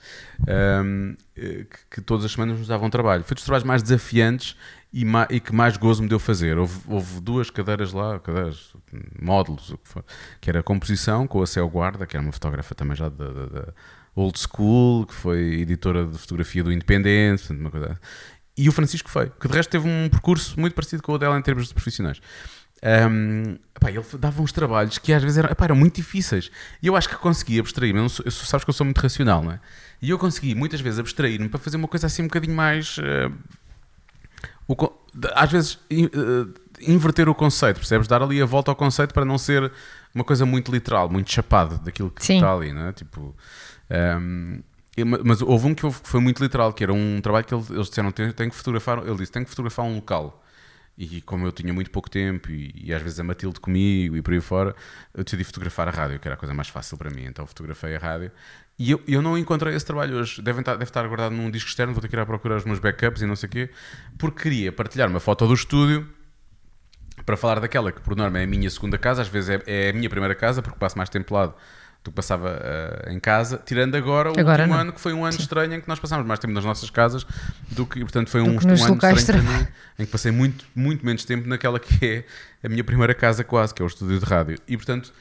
ahm, 0.47 1.13
eh, 1.37 1.65
que, 1.69 1.77
que 1.91 2.01
todas 2.01 2.25
as 2.25 2.31
semanas 2.31 2.57
nos 2.57 2.67
davam 2.67 2.89
trabalho. 2.89 3.23
Foi 3.23 3.35
dos 3.35 3.43
trabalhos 3.43 3.63
mais 3.63 3.83
desafiantes 3.83 4.55
e, 4.91 5.05
ma- 5.05 5.27
e 5.29 5.39
que 5.39 5.53
mais 5.53 5.77
gozo 5.77 6.01
me 6.01 6.09
deu 6.09 6.17
fazer. 6.17 6.57
Houve, 6.57 6.79
houve 6.87 7.21
duas 7.21 7.51
cadeiras 7.51 7.93
lá, 7.93 8.19
cadeiras, 8.19 8.73
módulos, 9.21 9.67
que 9.83 9.87
for, 9.87 10.03
que 10.41 10.49
era 10.49 10.63
composição 10.63 11.27
com 11.27 11.43
a 11.43 11.45
Céu 11.45 11.69
Guarda, 11.69 12.07
que 12.07 12.17
era 12.17 12.23
uma 12.23 12.31
fotógrafa 12.31 12.73
também 12.73 12.95
já 12.97 13.07
da, 13.07 13.31
da- 13.31 13.45
da 13.45 13.73
old 14.15 14.39
school, 14.39 15.05
que 15.05 15.13
foi 15.13 15.61
editora 15.61 16.03
de 16.03 16.17
fotografia 16.17 16.63
do 16.63 16.71
Independente, 16.71 17.53
uma 17.53 17.69
coisa. 17.69 17.99
E 18.57 18.67
o 18.67 18.71
Francisco 18.71 19.11
Feio, 19.11 19.31
que 19.39 19.47
de 19.47 19.53
resto 19.53 19.69
teve 19.69 19.87
um 19.87 20.09
percurso 20.09 20.59
muito 20.59 20.73
parecido 20.73 21.03
com 21.03 21.11
o 21.13 21.17
dela 21.19 21.37
em 21.37 21.41
termos 21.43 21.67
de 21.67 21.73
profissionais. 21.75 22.19
Um, 22.83 23.57
epá, 23.75 23.89
ele 23.89 24.05
dava 24.19 24.41
uns 24.41 24.51
trabalhos 24.51 24.97
que 24.97 25.11
às 25.11 25.21
vezes 25.21 25.37
eram, 25.37 25.49
epá, 25.49 25.65
eram 25.65 25.75
muito 25.75 25.95
difíceis. 25.95 26.51
E 26.81 26.87
eu 26.87 26.95
acho 26.95 27.09
que 27.09 27.15
conseguia 27.15 27.61
abstrair-me. 27.61 27.99
Eu, 27.99 28.07
eu, 28.25 28.31
sabes 28.31 28.63
que 28.63 28.69
eu 28.69 28.73
sou 28.73 28.85
muito 28.85 28.99
racional, 28.99 29.43
não 29.43 29.51
é? 29.51 29.59
E 30.01 30.09
eu 30.09 30.19
consegui 30.19 30.53
muitas 30.53 30.79
vezes 30.79 30.99
abstrair-me 30.99 31.49
para 31.49 31.59
fazer 31.59 31.77
uma 31.77 31.87
coisa 31.87 32.07
assim 32.07 32.21
um 32.21 32.27
bocadinho 32.27 32.55
mais. 32.55 32.97
Uh, 32.97 33.33
o, 34.67 34.75
às 35.33 35.51
vezes 35.51 35.73
uh, 35.73 36.53
inverter 36.81 37.27
o 37.27 37.33
conceito, 37.33 37.77
percebes? 37.77 38.07
Dar 38.07 38.21
ali 38.21 38.41
a 38.41 38.45
volta 38.45 38.69
ao 38.69 38.75
conceito 38.75 39.13
para 39.13 39.25
não 39.25 39.37
ser 39.37 39.71
uma 40.13 40.23
coisa 40.23 40.45
muito 40.45 40.71
literal, 40.71 41.09
muito 41.09 41.31
chapado 41.31 41.79
daquilo 41.79 42.11
que 42.11 42.23
Sim. 42.23 42.35
está 42.35 42.53
ali, 42.53 42.73
não 42.73 42.87
é? 42.87 42.93
Tipo. 42.93 43.35
Um, 43.89 44.61
mas 45.23 45.43
houve 45.43 45.67
um 45.67 45.75
que 45.75 45.89
foi 45.91 46.19
muito 46.19 46.41
literal, 46.41 46.73
que 46.73 46.83
era 46.83 46.91
um 46.91 47.21
trabalho 47.21 47.45
que 47.45 47.53
eles 47.53 47.87
disseram: 47.87 48.11
tem, 48.11 48.49
que 48.49 48.55
fotografar. 48.55 48.99
Ele 48.99 49.15
disse: 49.15 49.31
tem 49.31 49.43
que 49.43 49.49
fotografar 49.49 49.85
um 49.85 49.95
local. 49.95 50.43
E 50.97 51.21
como 51.21 51.45
eu 51.45 51.51
tinha 51.51 51.71
muito 51.71 51.91
pouco 51.91 52.09
tempo 52.09 52.49
e, 52.49 52.73
e, 52.75 52.93
às 52.93 53.01
vezes 53.01 53.19
a 53.19 53.23
Matilde 53.23 53.59
comigo 53.59 54.17
e 54.17 54.21
por 54.21 54.33
aí 54.33 54.41
fora, 54.41 54.75
eu 55.13 55.23
decidi 55.23 55.43
fotografar 55.43 55.87
a 55.87 55.91
rádio, 55.91 56.19
que 56.19 56.27
era 56.27 56.33
a 56.33 56.37
coisa 56.37 56.55
mais 56.55 56.69
fácil 56.69 56.97
para 56.97 57.11
mim. 57.11 57.25
Então 57.25 57.45
fotografei 57.45 57.95
a 57.95 57.99
rádio. 57.99 58.31
E 58.79 58.91
eu, 58.91 59.01
eu 59.07 59.21
não 59.21 59.37
encontrei 59.37 59.75
esse 59.75 59.85
trabalho 59.85 60.17
hoje. 60.17 60.41
Deve 60.41 60.61
estar, 60.61 60.73
deve 60.73 60.85
estar 60.85 61.07
guardado 61.07 61.33
num 61.33 61.51
disco 61.51 61.69
externo, 61.69 61.93
vou 61.93 62.01
ter 62.01 62.07
que 62.07 62.15
ir 62.15 62.19
a 62.19 62.25
procurar 62.25 62.57
os 62.57 62.65
meus 62.65 62.79
backups 62.79 63.21
e 63.21 63.27
não 63.27 63.35
sei 63.35 63.47
o 63.47 63.51
quê, 63.51 63.69
porque 64.17 64.41
queria 64.41 64.71
partilhar 64.71 65.07
uma 65.07 65.19
foto 65.19 65.45
do 65.45 65.53
estúdio 65.53 66.07
para 67.25 67.37
falar 67.37 67.59
daquela 67.59 67.91
que 67.91 68.01
por 68.01 68.15
norma 68.15 68.39
é 68.39 68.43
a 68.43 68.47
minha 68.47 68.69
segunda 68.69 68.97
casa, 68.97 69.21
às 69.21 69.27
vezes 69.27 69.49
é, 69.49 69.63
é 69.67 69.89
a 69.89 69.93
minha 69.93 70.09
primeira 70.09 70.33
casa, 70.33 70.61
porque 70.61 70.77
passo 70.79 70.97
mais 70.97 71.09
tempo 71.09 71.33
lado 71.33 71.53
que 72.11 72.15
passava 72.15 72.59
uh, 73.07 73.11
em 73.11 73.19
casa, 73.19 73.61
tirando 73.65 73.95
agora 73.95 74.31
o 74.31 74.39
agora 74.39 74.63
último 74.63 74.73
não. 74.73 74.81
ano, 74.81 74.93
que 74.93 74.99
foi 74.99 75.13
um 75.13 75.23
ano 75.23 75.33
Sim. 75.33 75.41
estranho 75.41 75.73
em 75.73 75.81
que 75.81 75.87
nós 75.87 75.99
passámos 75.99 76.25
mais 76.25 76.39
tempo 76.39 76.53
nas 76.53 76.65
nossas 76.65 76.89
casas 76.89 77.25
do 77.71 77.85
que, 77.85 77.99
portanto, 77.99 78.29
foi 78.29 78.41
um, 78.41 78.55
um 78.55 78.59
ano 78.59 78.73
estranho 78.73 78.97
para 78.97 79.41
mim, 79.41 79.67
em 79.99 80.05
que 80.05 80.11
passei 80.11 80.31
muito, 80.31 80.65
muito 80.75 81.05
menos 81.05 81.23
tempo 81.25 81.47
naquela 81.47 81.79
que 81.79 82.05
é 82.05 82.65
a 82.65 82.69
minha 82.69 82.83
primeira 82.83 83.13
casa 83.13 83.43
quase, 83.43 83.73
que 83.73 83.81
é 83.81 83.85
o 83.85 83.87
estúdio 83.87 84.19
de 84.19 84.25
rádio. 84.25 84.57
E, 84.67 84.75
portanto, 84.77 85.13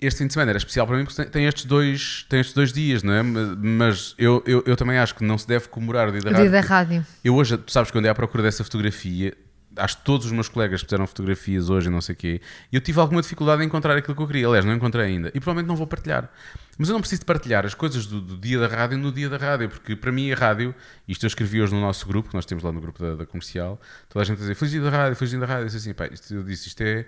este 0.00 0.18
fim 0.18 0.26
de 0.26 0.32
semana 0.32 0.50
era 0.50 0.58
especial 0.58 0.86
para 0.86 0.96
mim 0.96 1.04
porque 1.04 1.24
tem, 1.26 1.46
estes 1.46 1.64
dois, 1.64 2.26
tem 2.28 2.40
estes 2.40 2.54
dois 2.54 2.72
dias, 2.72 3.02
não 3.02 3.12
é? 3.12 3.22
Mas 3.22 4.14
eu, 4.18 4.42
eu, 4.46 4.62
eu 4.66 4.76
também 4.76 4.98
acho 4.98 5.14
que 5.14 5.24
não 5.24 5.38
se 5.38 5.46
deve 5.46 5.68
comemorar 5.68 6.08
o 6.08 6.12
dia 6.12 6.20
da 6.20 6.30
o 6.30 6.32
rádio. 6.32 6.50
Dia 6.50 6.60
da 6.60 6.66
rádio. 6.66 7.06
Eu 7.24 7.34
hoje, 7.36 7.56
tu 7.56 7.70
sabes 7.70 7.90
que 7.90 7.98
andei 7.98 8.10
à 8.10 8.14
procura 8.14 8.42
dessa 8.42 8.64
fotografia, 8.64 9.36
acho 9.76 9.98
que 9.98 10.04
todos 10.04 10.26
os 10.26 10.32
meus 10.32 10.48
colegas 10.48 10.82
fizeram 10.82 11.06
fotografias 11.06 11.70
hoje 11.70 11.88
e 11.88 11.90
não 11.90 12.00
sei 12.00 12.14
o 12.14 12.16
quê, 12.16 12.40
e 12.70 12.76
eu 12.76 12.80
tive 12.80 13.00
alguma 13.00 13.22
dificuldade 13.22 13.62
em 13.62 13.66
encontrar 13.66 13.96
aquilo 13.96 14.14
que 14.14 14.22
eu 14.22 14.26
queria. 14.26 14.46
Aliás, 14.46 14.64
não 14.64 14.74
encontrei 14.74 15.06
ainda. 15.06 15.28
E 15.28 15.40
provavelmente 15.40 15.68
não 15.68 15.76
vou 15.76 15.86
partilhar. 15.86 16.30
Mas 16.78 16.88
eu 16.88 16.94
não 16.94 17.00
preciso 17.00 17.20
de 17.20 17.26
partilhar 17.26 17.66
as 17.66 17.74
coisas 17.74 18.06
do, 18.06 18.20
do, 18.20 18.36
dia 18.36 18.58
da 18.58 18.66
rádio 18.66 18.98
no 18.98 19.12
dia 19.12 19.28
da 19.28 19.36
rádio, 19.36 19.68
porque 19.68 19.94
para 19.94 20.10
mim 20.10 20.32
a 20.32 20.34
rádio, 20.34 20.74
isto 21.06 21.24
eu 21.24 21.28
escrevi 21.28 21.60
hoje 21.60 21.74
no 21.74 21.80
nosso 21.80 22.06
grupo, 22.06 22.28
que 22.28 22.34
nós 22.34 22.46
temos 22.46 22.64
lá 22.64 22.72
no 22.72 22.80
grupo 22.80 23.02
da, 23.02 23.14
da 23.14 23.26
comercial, 23.26 23.80
toda 24.08 24.22
a 24.22 24.26
gente 24.26 24.38
a 24.38 24.40
dizer, 24.40 24.54
feliz 24.54 24.72
dia 24.72 24.80
da 24.80 24.90
rádio, 24.90 25.16
feliz 25.16 25.30
dia 25.30 25.40
da 25.40 25.46
rádio. 25.46 25.62
Eu, 25.62 25.66
disse 25.66 25.76
assim, 25.78 25.94
pá, 25.94 26.06
isto, 26.06 26.34
eu 26.34 26.42
disse, 26.42 26.68
isto 26.68 26.80
é. 26.82 27.06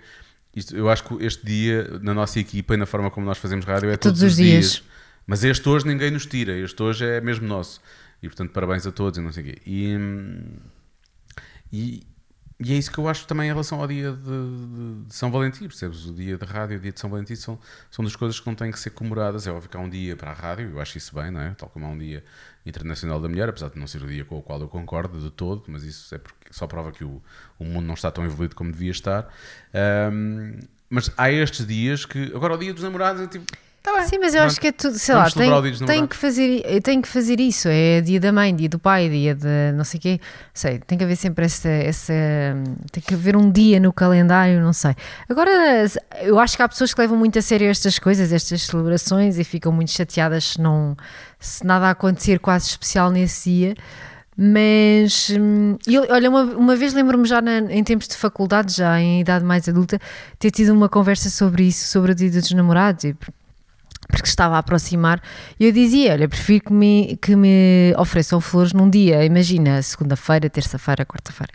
Isto, 0.55 0.75
eu 0.75 0.89
acho 0.89 1.03
que 1.03 1.25
este 1.25 1.45
dia, 1.45 1.99
na 2.01 2.13
nossa 2.13 2.39
equipa 2.39 2.75
e 2.75 2.77
na 2.77 2.85
forma 2.85 3.11
como 3.11 3.25
nós 3.25 3.37
fazemos 3.37 3.65
rádio, 3.65 3.89
é 3.89 3.97
todos, 3.97 4.19
todos 4.19 4.33
os 4.33 4.37
dias. 4.37 4.71
dias. 4.71 4.83
Mas 5.27 5.43
este 5.43 5.67
hoje 5.67 5.87
ninguém 5.87 6.11
nos 6.11 6.25
tira, 6.25 6.57
este 6.57 6.81
hoje 6.81 7.05
é 7.05 7.19
mesmo 7.19 7.47
nosso. 7.47 7.81
E 8.21 8.27
portanto, 8.27 8.51
parabéns 8.51 8.85
a 8.85 8.91
todos 8.91 9.17
e 9.17 9.21
não 9.21 9.31
sei 9.31 9.43
o 9.43 9.45
quê. 9.47 9.61
E, 9.65 9.97
hum, 9.97 10.43
e, 11.71 12.03
e 12.57 12.71
é 12.71 12.75
isso 12.77 12.89
que 12.89 12.97
eu 12.97 13.07
acho 13.07 13.27
também 13.27 13.47
em 13.47 13.51
relação 13.51 13.81
ao 13.81 13.87
dia 13.87 14.13
de, 14.13 14.23
de, 14.23 15.03
de, 15.07 15.13
São 15.13 15.29
Valentim, 15.29 15.67
percebes? 15.67 16.05
O 16.05 16.13
dia 16.13 16.37
da 16.37 16.45
rádio 16.45 16.75
e 16.75 16.77
o 16.77 16.79
dia 16.79 16.91
de 16.93 16.99
São 16.99 17.09
Valentim 17.09 17.35
são, 17.35 17.59
são 17.91 18.05
das 18.05 18.15
coisas 18.15 18.39
que 18.39 18.47
não 18.47 18.55
têm 18.55 18.71
que 18.71 18.79
ser 18.79 18.91
comemoradas. 18.91 19.45
É 19.45 19.51
óbvio 19.51 19.69
que 19.69 19.75
há 19.75 19.79
um 19.79 19.89
dia 19.89 20.15
para 20.15 20.31
a 20.31 20.33
rádio, 20.33 20.69
eu 20.69 20.79
acho 20.79 20.97
isso 20.97 21.13
bem, 21.13 21.31
não 21.31 21.41
é? 21.41 21.53
Tal 21.53 21.67
como 21.67 21.85
há 21.85 21.89
um 21.89 21.97
dia 21.97 22.23
internacional 22.65 23.19
da 23.19 23.27
mulher, 23.27 23.49
apesar 23.49 23.69
de 23.69 23.77
não 23.77 23.87
ser 23.87 24.01
o 24.01 24.07
dia 24.07 24.23
com 24.23 24.37
o 24.37 24.41
qual 24.41 24.61
eu 24.61 24.69
concordo 24.69 25.19
de 25.19 25.29
todo, 25.31 25.65
mas 25.67 25.83
isso 25.83 26.15
é 26.15 26.17
porque 26.17 26.47
só 26.51 26.65
prova 26.65 26.93
que 26.93 27.03
o, 27.03 27.21
o 27.59 27.65
mundo 27.65 27.85
não 27.85 27.93
está 27.93 28.09
tão 28.09 28.23
evoluído 28.23 28.55
como 28.55 28.71
devia 28.71 28.91
estar. 28.91 29.27
Um, 30.13 30.57
mas 30.89 31.11
há 31.17 31.29
estes 31.29 31.67
dias 31.67 32.05
que. 32.05 32.31
Agora, 32.33 32.53
o 32.53 32.57
dia 32.57 32.73
dos 32.73 32.83
namorados 32.83 33.21
é 33.21 33.27
tipo 33.27 33.45
Tá 33.85 33.93
bem. 33.93 34.07
Sim, 34.07 34.17
mas 34.17 34.33
eu 34.33 34.41
acho 34.41 34.59
que 34.59 34.69
é 34.69 34.71
tudo, 34.71 34.97
sei 34.97 35.13
Vamos 35.13 35.35
lá, 35.35 35.61
tem, 35.61 35.85
tem 35.85 36.07
que 36.07 36.15
fazer, 36.15 36.81
tem 36.81 36.99
que 36.99 37.07
fazer 37.07 37.39
isso. 37.39 37.67
É 37.69 38.01
dia 38.01 38.19
da 38.19 38.31
mãe, 38.31 38.53
dia 38.55 38.67
do 38.67 38.79
pai, 38.79 39.07
dia 39.07 39.35
de 39.35 39.73
não 39.75 39.83
sei 39.83 39.99
o 39.99 40.01
quê. 40.01 40.19
Sei, 40.55 40.79
tem 40.79 40.97
que 40.97 41.03
haver 41.03 41.15
sempre 41.15 41.45
essa, 41.45 41.69
essa. 41.69 42.13
Tem 42.91 43.03
que 43.03 43.13
haver 43.13 43.35
um 43.35 43.51
dia 43.51 43.79
no 43.79 43.93
calendário, 43.93 44.59
não 44.59 44.73
sei. 44.73 44.95
Agora, 45.29 45.85
eu 46.23 46.39
acho 46.39 46.57
que 46.57 46.63
há 46.63 46.67
pessoas 46.67 46.95
que 46.95 46.99
levam 46.99 47.15
muito 47.15 47.37
a 47.37 47.43
sério 47.43 47.67
estas 47.67 47.99
coisas, 47.99 48.33
estas 48.33 48.63
celebrações 48.63 49.37
e 49.37 49.43
ficam 49.43 49.71
muito 49.71 49.91
chateadas 49.91 50.53
se, 50.53 50.61
não, 50.61 50.97
se 51.39 51.63
nada 51.63 51.91
acontecer 51.91 52.39
quase 52.39 52.65
especial 52.65 53.11
nesse 53.11 53.51
dia. 53.51 53.75
Mas, 54.35 55.29
hum, 55.29 55.77
eu, 55.85 56.07
olha, 56.09 56.27
uma, 56.27 56.41
uma 56.41 56.75
vez 56.75 56.91
lembro-me 56.91 57.25
já 57.27 57.39
na, 57.39 57.59
em 57.59 57.83
tempos 57.83 58.07
de 58.07 58.17
faculdade, 58.17 58.77
já 58.77 58.99
em 58.99 59.21
idade 59.21 59.45
mais 59.45 59.69
adulta, 59.69 59.99
ter 60.39 60.49
tido 60.49 60.73
uma 60.73 60.89
conversa 60.89 61.29
sobre 61.29 61.65
isso, 61.65 61.87
sobre 61.87 62.13
o 62.13 62.15
dia 62.15 62.31
dos 62.31 62.51
namorados. 62.51 63.03
E 63.03 63.15
porque 64.07 64.27
estava 64.27 64.55
a 64.55 64.59
aproximar, 64.59 65.21
e 65.59 65.65
eu 65.65 65.71
dizia: 65.71 66.13
Olha, 66.13 66.27
prefiro 66.27 66.65
que 66.65 66.73
me, 66.73 67.17
que 67.21 67.35
me 67.35 67.93
ofereçam 67.97 68.39
flores 68.41 68.73
num 68.73 68.89
dia, 68.89 69.23
imagina, 69.25 69.81
segunda-feira, 69.81 70.49
terça-feira, 70.49 71.05
quarta-feira. 71.05 71.53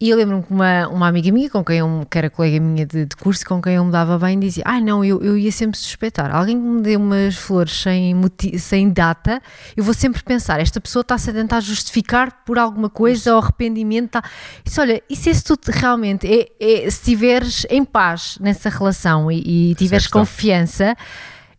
E 0.00 0.10
eu 0.10 0.16
lembro-me 0.16 0.44
que 0.44 0.52
uma, 0.52 0.86
uma 0.86 1.08
amiga 1.08 1.32
minha, 1.32 1.50
com 1.50 1.64
quem 1.64 1.78
eu, 1.78 2.06
que 2.08 2.16
era 2.16 2.30
colega 2.30 2.60
minha 2.60 2.86
de, 2.86 3.04
de 3.04 3.16
curso, 3.16 3.44
com 3.44 3.60
quem 3.60 3.74
eu 3.74 3.84
me 3.84 3.90
dava 3.90 4.16
bem, 4.16 4.38
dizia: 4.38 4.62
Ai, 4.64 4.78
ah, 4.78 4.80
não, 4.80 5.04
eu, 5.04 5.20
eu 5.20 5.36
ia 5.36 5.50
sempre 5.50 5.76
suspeitar. 5.76 6.32
Alguém 6.32 6.56
que 6.56 6.64
me 6.64 6.80
dê 6.80 6.96
umas 6.96 7.34
flores 7.34 7.82
sem, 7.82 8.14
sem 8.58 8.90
data, 8.90 9.42
eu 9.76 9.82
vou 9.82 9.92
sempre 9.92 10.22
pensar: 10.22 10.60
esta 10.60 10.80
pessoa 10.80 11.00
está-se 11.00 11.30
a 11.30 11.32
tentar 11.32 11.58
justificar 11.58 12.44
por 12.44 12.60
alguma 12.60 12.88
coisa 12.88 13.34
ou 13.34 13.42
arrependimento. 13.42 14.10
Tá. 14.10 14.22
Isso, 14.64 14.80
olha, 14.80 15.02
e 15.10 15.16
se 15.16 15.42
tu 15.42 15.58
realmente, 15.66 16.28
é, 16.28 16.48
é, 16.60 16.82
se 16.82 16.98
estiveres 16.98 17.66
em 17.68 17.84
paz 17.84 18.38
nessa 18.40 18.70
relação 18.70 19.32
e, 19.32 19.72
e 19.72 19.74
tiveres 19.74 20.06
confiança 20.06 20.96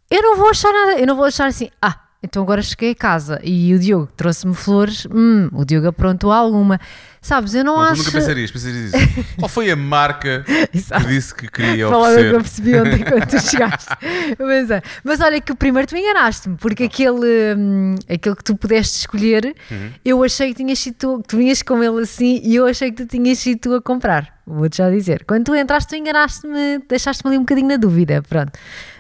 eu 0.10 0.22
não 0.22 0.36
vou 0.38 0.50
achar 0.50 0.72
nada, 0.72 1.00
eu 1.00 1.08
não 1.08 1.16
vou 1.16 1.26
achar 1.26 1.48
assim, 1.48 1.70
ah, 1.82 2.00
então 2.22 2.44
agora 2.44 2.62
cheguei 2.62 2.92
a 2.92 2.96
casa 2.96 3.40
e 3.44 3.74
o 3.74 3.80
Diogo 3.80 4.10
trouxe-me 4.18 4.54
flores, 4.54 5.08
hum, 5.10 5.50
o 5.54 5.64
Diogo 5.64 5.88
aprontou 5.88 6.32
alguma. 6.32 6.80
Sabes, 7.22 7.54
eu 7.54 7.64
não, 7.64 7.76
não 7.76 7.82
acho. 7.82 8.02
Tu 8.02 8.08
nunca 8.08 8.20
pensarias, 8.20 8.52
pensarias 8.52 8.94
isso. 8.94 9.26
Qual 9.40 9.48
foi 9.48 9.72
a 9.72 9.76
marca 9.76 10.44
que 10.72 11.08
disse 11.08 11.34
que 11.34 11.50
queria 11.50 11.88
Fala 11.88 12.10
oferecer? 12.10 12.30
que 12.30 12.36
eu 12.36 12.42
percebi 12.42 12.76
ontem 12.76 13.04
quando 13.04 13.28
tu 13.28 13.40
chegaste. 13.50 13.90
mas, 14.38 14.72
é. 14.72 14.82
mas 15.04 15.20
olha 15.22 15.40
que 15.40 15.54
primeiro 15.54 15.88
tu 15.88 15.96
enganaste-me, 15.96 16.58
porque 16.58 16.84
aquele, 16.86 17.56
hum, 17.58 17.96
aquele 18.10 18.36
que 18.36 18.44
tu 18.44 18.56
pudeste 18.56 19.00
escolher, 19.00 19.56
uhum. 19.72 19.92
eu 20.04 20.24
achei 20.24 20.50
que 20.50 20.56
tinhas 20.56 20.80
sido 20.80 20.96
tu, 20.96 21.24
tu 21.26 21.38
vinhas 21.38 21.62
com 21.62 21.82
ele 21.82 22.02
assim 22.02 22.42
e 22.44 22.56
eu 22.56 22.66
achei 22.66 22.92
que 22.92 23.06
tu 23.06 23.08
tinhas 23.08 23.40
sido 23.40 23.60
tu 23.60 23.74
a 23.76 23.82
comprar. 23.82 24.40
Vou-te 24.46 24.78
já 24.78 24.90
dizer. 24.90 25.24
Quando 25.26 25.46
tu 25.46 25.56
entraste, 25.56 25.90
tu 25.90 25.96
enganaste-me, 25.96 26.80
deixaste-me 26.90 27.30
ali 27.30 27.38
um 27.38 27.42
bocadinho 27.42 27.68
na 27.68 27.78
dúvida. 27.78 28.22
Pronto 28.28 28.58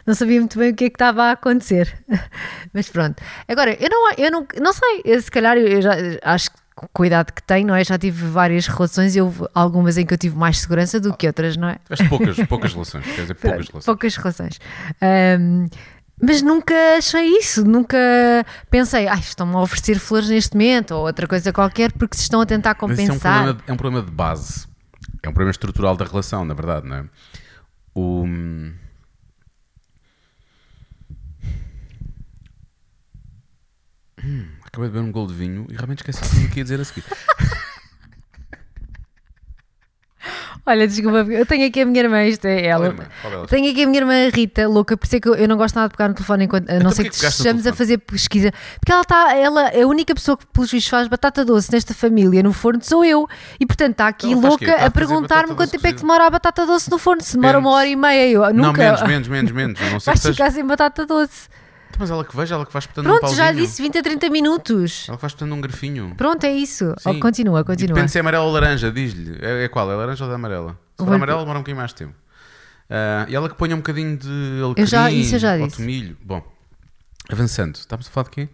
não 0.09 0.15
sabia 0.15 0.39
muito 0.39 0.57
bem 0.57 0.71
o 0.71 0.75
que 0.75 0.85
é 0.85 0.89
que 0.89 0.95
estava 0.95 1.25
a 1.25 1.31
acontecer. 1.33 2.03
Mas 2.73 2.89
pronto. 2.89 3.21
Agora, 3.47 3.77
eu 3.79 3.89
não, 3.89 4.11
eu 4.17 4.31
não, 4.31 4.47
não 4.59 4.73
sei, 4.73 5.03
eu, 5.05 5.21
se 5.21 5.29
calhar 5.29 5.55
eu 5.55 5.79
já 5.83 5.91
acho 6.23 6.49
que 6.49 7.05
idade 7.05 7.31
que 7.31 7.43
tenho, 7.43 7.67
não 7.67 7.75
é? 7.75 7.83
Já 7.83 7.95
tive 7.95 8.25
várias 8.25 8.65
relações 8.65 9.15
e 9.15 9.21
houve 9.21 9.45
algumas 9.53 9.97
em 9.97 10.05
que 10.07 10.13
eu 10.13 10.17
tive 10.17 10.35
mais 10.35 10.57
segurança 10.57 10.99
do 10.99 11.15
que 11.15 11.27
outras, 11.27 11.55
não 11.55 11.69
é? 11.69 11.77
Tiveste 11.83 12.09
poucas, 12.09 12.37
poucas 12.47 12.73
relações, 12.73 13.05
quer 13.05 13.21
dizer, 13.21 13.35
poucas 13.35 13.67
relações. 13.67 13.85
Poucas 13.85 14.15
relações. 14.15 14.59
Um, 15.39 15.67
mas 16.19 16.41
nunca 16.41 16.73
achei 16.97 17.37
isso, 17.37 17.63
nunca 17.63 17.97
pensei, 18.71 19.07
ai, 19.07 19.19
estão-me 19.19 19.55
a 19.55 19.59
oferecer 19.59 19.99
flores 19.99 20.29
neste 20.29 20.55
momento 20.55 20.95
ou 20.95 21.05
outra 21.05 21.27
coisa 21.27 21.53
qualquer 21.53 21.91
porque 21.91 22.17
se 22.17 22.23
estão 22.23 22.41
a 22.41 22.45
tentar 22.47 22.73
compensar. 22.73 23.11
É 23.11 23.13
um 23.13 23.19
problema, 23.19 23.63
é 23.67 23.73
um 23.73 23.77
problema 23.77 24.05
de 24.05 24.11
base, 24.11 24.67
é 25.21 25.29
um 25.29 25.33
problema 25.33 25.51
estrutural 25.51 25.95
da 25.95 26.05
relação, 26.05 26.43
na 26.43 26.55
verdade, 26.55 26.87
não 26.87 26.95
é? 26.95 27.03
O 27.93 28.25
Hum, 34.23 34.45
acabei 34.65 34.89
de 34.89 34.93
beber 34.93 35.07
um 35.07 35.11
gol 35.11 35.27
de 35.27 35.33
vinho 35.33 35.65
e 35.69 35.75
realmente 35.75 35.99
esqueci 35.99 36.21
tudo 36.21 36.45
o 36.45 36.49
que 36.49 36.59
ia 36.59 36.63
dizer 36.63 36.79
a 36.79 36.85
seguir. 36.85 37.03
Olha, 40.65 40.87
desculpa, 40.87 41.19
eu 41.31 41.45
tenho 41.47 41.65
aqui 41.67 41.81
a 41.81 41.85
minha 41.85 42.03
irmã, 42.03 42.23
isto 42.25 42.45
é 42.45 42.67
ela. 42.67 42.91
Qual 42.91 42.91
irmã? 42.91 43.07
Qual 43.21 43.47
tenho 43.47 43.71
aqui 43.71 43.83
a 43.83 43.87
minha 43.87 44.01
irmã 44.01 44.29
Rita, 44.29 44.67
louca, 44.67 44.95
por 44.95 45.05
isso 45.05 45.15
é 45.15 45.19
que 45.19 45.27
eu, 45.27 45.33
eu 45.33 45.47
não 45.47 45.57
gosto 45.57 45.75
nada 45.75 45.87
de 45.87 45.97
pegar 45.97 46.09
no 46.09 46.13
telefone 46.13 46.45
enquanto, 46.45 46.69
a 46.69 46.73
não 46.73 46.79
então 46.79 46.91
ser 46.91 47.03
que, 47.05 47.09
que 47.09 47.25
estejamos 47.25 47.65
a 47.65 47.73
fazer 47.73 47.97
pesquisa. 47.97 48.51
Porque 48.79 48.91
ela 48.91 49.01
está, 49.01 49.35
ela, 49.35 49.69
a 49.69 49.87
única 49.87 50.13
pessoa 50.13 50.37
que 50.37 50.45
pelos 50.45 50.69
juízes 50.69 50.87
faz 50.87 51.07
batata 51.07 51.43
doce 51.43 51.71
nesta 51.71 51.93
família 51.95 52.43
no 52.43 52.53
forno 52.53 52.83
sou 52.83 53.03
eu. 53.03 53.27
E 53.59 53.65
portanto 53.65 53.93
está 53.93 54.07
aqui 54.09 54.31
então, 54.31 54.47
louca 54.47 54.75
a, 54.75 54.85
a 54.85 54.91
perguntar-me 54.91 55.55
quanto 55.55 55.71
tempo 55.71 55.87
é 55.87 55.91
que 55.91 56.01
demora 56.01 56.27
a 56.27 56.29
batata 56.29 56.65
doce 56.67 56.91
no 56.91 56.99
forno. 56.99 57.23
Se 57.23 57.35
demora 57.35 57.57
menos. 57.57 57.67
uma 57.67 57.75
hora 57.75 57.87
e 57.87 57.95
meia, 57.95 58.29
eu 58.29 58.53
nunca. 58.53 58.91
Não, 58.91 59.07
menos, 59.07 59.27
menos, 59.27 59.27
menos, 59.27 59.51
menos. 59.51 59.91
Não 59.91 59.99
sei 59.99 60.13
Vais 60.13 60.27
ficar 60.27 60.51
sem 60.51 60.63
batata 60.63 61.03
doce. 61.03 61.49
Mas 61.97 62.09
ela 62.09 62.23
que 62.23 62.35
veja, 62.35 62.55
ela 62.55 62.65
que 62.65 62.71
faz 62.71 62.83
espetando 62.83 63.07
Pronto, 63.07 63.17
um 63.17 63.21
pauzinho. 63.21 63.45
já 63.45 63.51
disse 63.51 63.81
20 63.81 63.97
a 63.97 64.03
30 64.03 64.29
minutos. 64.29 65.05
Ela 65.07 65.17
que 65.17 65.21
faz 65.21 65.31
espetando 65.31 65.55
um 65.55 65.61
grafinho. 65.61 66.13
Pronto, 66.15 66.43
é 66.43 66.51
isso. 66.51 66.93
Oh, 67.05 67.19
continua, 67.19 67.63
continua. 67.63 67.95
depende 67.95 68.11
se 68.11 68.17
é 68.17 68.21
amarela 68.21 68.45
ou 68.45 68.51
laranja, 68.51 68.91
diz-lhe. 68.91 69.37
É, 69.41 69.65
é, 69.65 69.67
qual? 69.67 69.91
É 69.91 69.95
laranja 69.95 70.23
ou 70.23 70.29
da 70.29 70.35
amarela? 70.35 70.77
Se 70.97 71.05
for 71.05 71.13
amarela, 71.13 71.39
demora 71.39 71.59
um 71.59 71.61
bocadinho 71.61 71.77
mais 71.77 71.93
tempo. 71.93 72.13
Uh, 72.89 73.29
e 73.29 73.35
ela 73.35 73.49
que 73.49 73.55
ponha 73.55 73.75
um 73.75 73.79
bocadinho 73.79 74.17
de 74.17 74.61
alecrim 74.63 74.81
eu 74.81 74.87
já, 74.87 75.11
isso 75.11 75.35
eu 75.35 75.39
já 75.39 75.57
disse. 75.57 75.77
tomilho. 75.77 76.17
Bom, 76.21 76.43
avançando. 77.29 77.75
Estamos 77.75 78.07
a 78.07 78.09
falar 78.09 78.25
de 78.25 78.29
quê? 78.31 78.49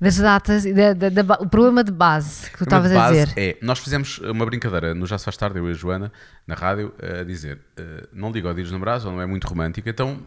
das 0.00 0.18
datas, 0.18 0.64
da, 0.64 0.92
da, 0.92 1.08
da, 1.08 1.34
o 1.40 1.48
problema 1.48 1.82
de 1.82 1.90
base 1.90 2.50
que 2.50 2.58
tu 2.58 2.64
estavas 2.64 2.92
a 2.92 3.10
dizer. 3.10 3.32
É, 3.36 3.56
nós 3.62 3.78
fizemos 3.78 4.18
uma 4.18 4.44
brincadeira 4.44 4.94
no 4.94 5.06
Já 5.06 5.16
se 5.16 5.24
faz 5.24 5.36
tarde, 5.36 5.58
eu 5.58 5.68
e 5.68 5.70
a 5.70 5.74
Joana, 5.74 6.12
na 6.46 6.54
rádio, 6.54 6.92
a 7.00 7.24
dizer: 7.24 7.58
uh, 7.78 8.06
não 8.12 8.30
liga 8.30 8.48
ao 8.48 8.54
dia 8.54 8.62
dos 8.62 8.72
namorados, 8.72 9.06
ou 9.06 9.12
não 9.12 9.20
é 9.20 9.26
muito 9.26 9.46
romântico, 9.46 9.88
então, 9.88 10.18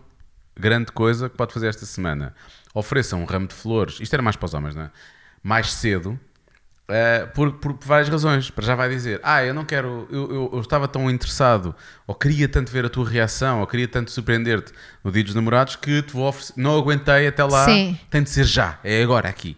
grande 0.60 0.92
coisa 0.92 1.30
que 1.30 1.38
pode 1.38 1.54
fazer 1.54 1.68
esta 1.68 1.86
semana. 1.86 2.34
Ofereçam 2.74 3.22
um 3.22 3.26
ramo 3.26 3.48
de 3.48 3.56
flores, 3.56 4.00
isto 4.00 4.14
era 4.14 4.22
mais 4.22 4.36
para 4.36 4.46
os 4.46 4.54
homens, 4.54 4.76
não 4.76 4.84
é? 4.84 4.92
Mais 5.42 5.72
cedo, 5.72 6.20
Uh, 6.90 7.28
por, 7.36 7.52
por, 7.54 7.78
várias 7.86 8.10
razões. 8.10 8.50
Para 8.50 8.66
já 8.66 8.74
vai 8.74 8.90
dizer, 8.90 9.20
ah, 9.22 9.46
eu 9.46 9.54
não 9.54 9.64
quero, 9.64 10.08
eu, 10.10 10.34
eu, 10.34 10.50
eu, 10.54 10.60
estava 10.60 10.88
tão 10.88 11.08
interessado, 11.08 11.76
ou 12.08 12.16
queria 12.16 12.50
tanto 12.50 12.72
ver 12.72 12.84
a 12.84 12.90
tua 12.90 13.08
reação, 13.08 13.60
ou 13.60 13.68
queria 13.68 13.88
tanto 13.88 14.10
surpreender-te 14.10 14.74
no 15.04 15.12
dia 15.12 15.24
dos 15.24 15.36
namorados, 15.36 15.76
que 15.76 16.02
te 16.02 16.12
vou 16.12 16.28
oferecer, 16.28 16.54
não 16.58 16.76
aguentei 16.76 17.28
até 17.28 17.44
lá, 17.44 17.66
Sim. 17.66 17.96
tem 18.10 18.24
de 18.24 18.32
ser 18.32 18.44
já, 18.44 18.80
é 18.84 19.04
agora 19.04 19.30
aqui. 19.30 19.56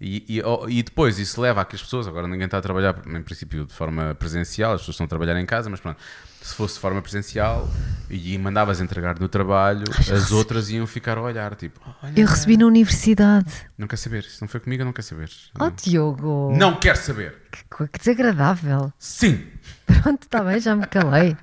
E, 0.00 0.24
e, 0.28 0.42
e, 0.68 0.82
depois 0.82 1.20
isso 1.20 1.40
leva 1.40 1.60
a 1.60 1.64
que 1.64 1.76
as 1.76 1.82
pessoas, 1.82 2.08
agora 2.08 2.26
ninguém 2.26 2.46
está 2.46 2.58
a 2.58 2.60
trabalhar, 2.60 3.00
em 3.06 3.22
princípio, 3.22 3.64
de 3.64 3.72
forma 3.72 4.12
presencial, 4.16 4.72
as 4.72 4.80
pessoas 4.80 4.94
estão 4.94 5.04
a 5.04 5.08
trabalhar 5.08 5.38
em 5.40 5.46
casa, 5.46 5.70
mas 5.70 5.78
pronto, 5.78 6.02
se 6.44 6.54
fosse 6.54 6.74
de 6.74 6.80
forma 6.80 7.00
presencial 7.00 7.66
e 8.10 8.36
mandavas 8.36 8.78
entregar 8.78 9.18
no 9.18 9.30
trabalho, 9.30 9.84
Ai, 9.90 10.14
as 10.14 10.30
outras 10.30 10.68
iam 10.68 10.86
ficar 10.86 11.16
a 11.16 11.22
olhar, 11.22 11.54
tipo, 11.54 11.80
eu 12.14 12.26
recebi 12.26 12.58
na 12.58 12.66
universidade. 12.66 13.50
Não 13.78 13.88
quer 13.88 13.96
saber, 13.96 14.24
se 14.24 14.42
não 14.42 14.48
foi 14.48 14.60
comigo, 14.60 14.82
eu 14.82 14.84
não 14.84 14.92
quero 14.92 15.06
saber. 15.06 15.30
Oh, 15.58 15.70
Diogo. 15.70 16.54
Não 16.54 16.78
quero 16.78 16.98
saber. 16.98 17.34
Que, 17.50 17.88
que 17.88 17.98
desagradável. 17.98 18.92
Sim. 18.98 19.46
Pronto, 19.86 20.24
está 20.24 20.44
bem, 20.44 20.60
já 20.60 20.76
me 20.76 20.86
calei. 20.86 21.34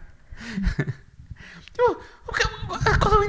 eu, 1.80 2.00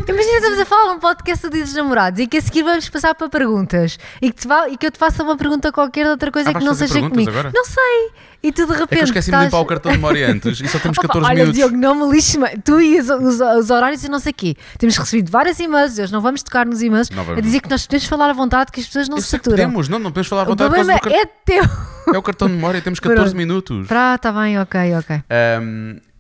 Imagina, 0.09 0.37
estamos 0.37 0.59
a 0.59 0.65
falar 0.65 0.93
num 0.93 0.99
podcast 0.99 1.49
Dia 1.49 1.65
dos 1.65 1.75
Namorados 1.75 2.21
e 2.21 2.27
que 2.27 2.37
a 2.37 2.41
seguir 2.41 2.63
vamos 2.63 2.89
passar 2.89 3.15
para 3.15 3.29
perguntas 3.29 3.99
e 4.21 4.33
que, 4.33 4.41
te 4.41 4.49
e 4.71 4.77
que 4.77 4.87
eu 4.87 4.91
te 4.91 4.99
faça 4.99 5.23
uma 5.23 5.37
pergunta 5.37 5.73
qualquer 5.73 6.05
de 6.05 6.11
outra 6.11 6.31
coisa 6.31 6.51
ah, 6.51 6.55
que 6.55 6.65
não 6.65 6.75
seja 6.75 7.01
comigo. 7.09 7.31
Agora? 7.31 7.51
Não 7.55 7.65
sei. 7.65 8.11
E 8.43 8.51
tu 8.51 8.67
de 8.67 8.73
repente. 8.73 8.85
É 8.85 8.97
que 8.97 9.01
eu 9.01 9.05
esqueci-me 9.05 9.37
estás... 9.37 9.41
de 9.43 9.47
limpar 9.47 9.61
o 9.61 9.67
cartão 9.67 9.93
de 9.93 9.99
memória 9.99 10.29
antes 10.29 10.61
e 10.61 10.69
só 10.69 10.79
temos 10.79 10.99
14 10.99 11.19
Opa, 11.19 11.29
olha, 11.29 11.45
minutos. 11.45 11.55
Diogo, 11.55 11.77
não 11.77 11.95
me 11.95 12.15
lixe. 12.15 12.39
Tu 12.65 12.81
e 12.81 13.01
os, 13.01 13.09
os, 13.09 13.41
os, 13.41 13.71
horários 13.71 14.03
e 14.05 14.09
não 14.09 14.19
sei 14.19 14.31
o 14.31 14.35
quê. 14.35 14.57
Temos 14.79 14.97
recebido 14.97 15.31
vários 15.31 15.59
e-mails, 15.61 15.99
hoje 15.99 16.13
não 16.13 16.21
vamos 16.21 16.43
tocar 16.43 16.67
nos 16.67 16.83
e-mails 16.83 17.09
a 17.37 17.41
dizer 17.41 17.61
que 17.61 17.71
nós 17.71 17.87
podemos 17.87 18.07
falar 18.07 18.31
à 18.31 18.33
vontade, 18.33 18.73
que 18.73 18.81
as 18.81 18.87
pessoas 18.87 19.09
não 19.09 19.19
eu 19.19 19.23
se 19.23 19.29
saturam. 19.29 19.57
podemos, 19.57 19.89
não, 19.89 19.99
não 19.99 20.11
podemos 20.11 20.29
falar 20.29 20.43
à 20.43 20.45
vontade. 20.45 20.71
O 20.71 20.75
problema 20.75 21.01
é 21.07 21.27
teu. 21.27 21.65
É 22.13 22.19
o 22.19 22.23
cartão 22.23 22.49
de 22.49 22.55
memória, 22.55 22.81
temos 22.81 22.99
14 23.01 23.35
minutos. 23.35 23.87
Tá, 23.87 24.19
tá 24.19 24.33
bem, 24.33 24.59
ok, 24.59 24.95
ok. 24.97 25.23
Um, 25.61 26.12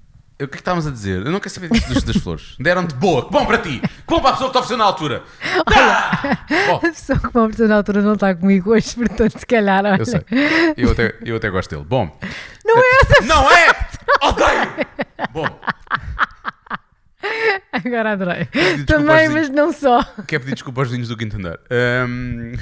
o 0.44 0.48
que 0.48 0.54
é 0.54 0.56
que 0.56 0.56
estávamos 0.56 0.86
a 0.86 0.90
dizer? 0.90 1.24
Eu 1.24 1.32
não 1.32 1.40
quero 1.40 1.54
saber 1.54 1.70
disso 1.70 2.06
das, 2.06 2.16
flores. 2.16 2.56
Deram-te 2.58 2.94
boa, 2.94 3.26
que 3.26 3.32
bom 3.32 3.44
para 3.46 3.58
ti, 3.58 3.80
que 3.80 3.88
bom 4.06 4.20
para 4.20 4.30
a 4.30 4.32
pessoa 4.32 4.50
que 4.50 4.52
te 4.52 4.58
ofereceu 4.58 4.76
na 4.76 4.84
altura. 4.84 5.22
Olha, 5.66 6.76
a 6.76 6.78
pessoa 6.80 7.18
que 7.18 7.26
me 7.26 7.40
ofereceu 7.40 7.68
na 7.68 7.76
altura 7.76 8.02
não 8.02 8.14
está 8.14 8.34
comigo 8.34 8.70
hoje, 8.72 8.94
portanto, 8.94 9.38
se 9.38 9.46
calhar. 9.46 9.84
Olha. 9.84 9.98
Eu 9.98 10.06
sei, 10.06 10.24
eu 10.76 10.90
até, 10.90 11.14
eu 11.24 11.36
até 11.36 11.50
gosto 11.50 11.70
dele. 11.70 11.84
Bom, 11.88 12.18
não 12.64 12.78
é 12.78 13.00
essa 13.00 13.24
Não 13.24 13.50
é! 13.50 13.68
Odeio! 14.22 14.86
Bom, 15.32 15.46
agora 17.72 18.12
adorei. 18.12 18.48
Também, 18.86 19.28
mas 19.28 19.48
não 19.48 19.72
só. 19.72 20.02
Quer 20.26 20.40
pedir 20.40 20.54
desculpa 20.54 20.80
aos 20.80 20.88
vizinhos 20.88 21.08
do 21.08 21.16
quinto 21.16 21.36
andar. 21.36 21.58
Um... 22.08 22.52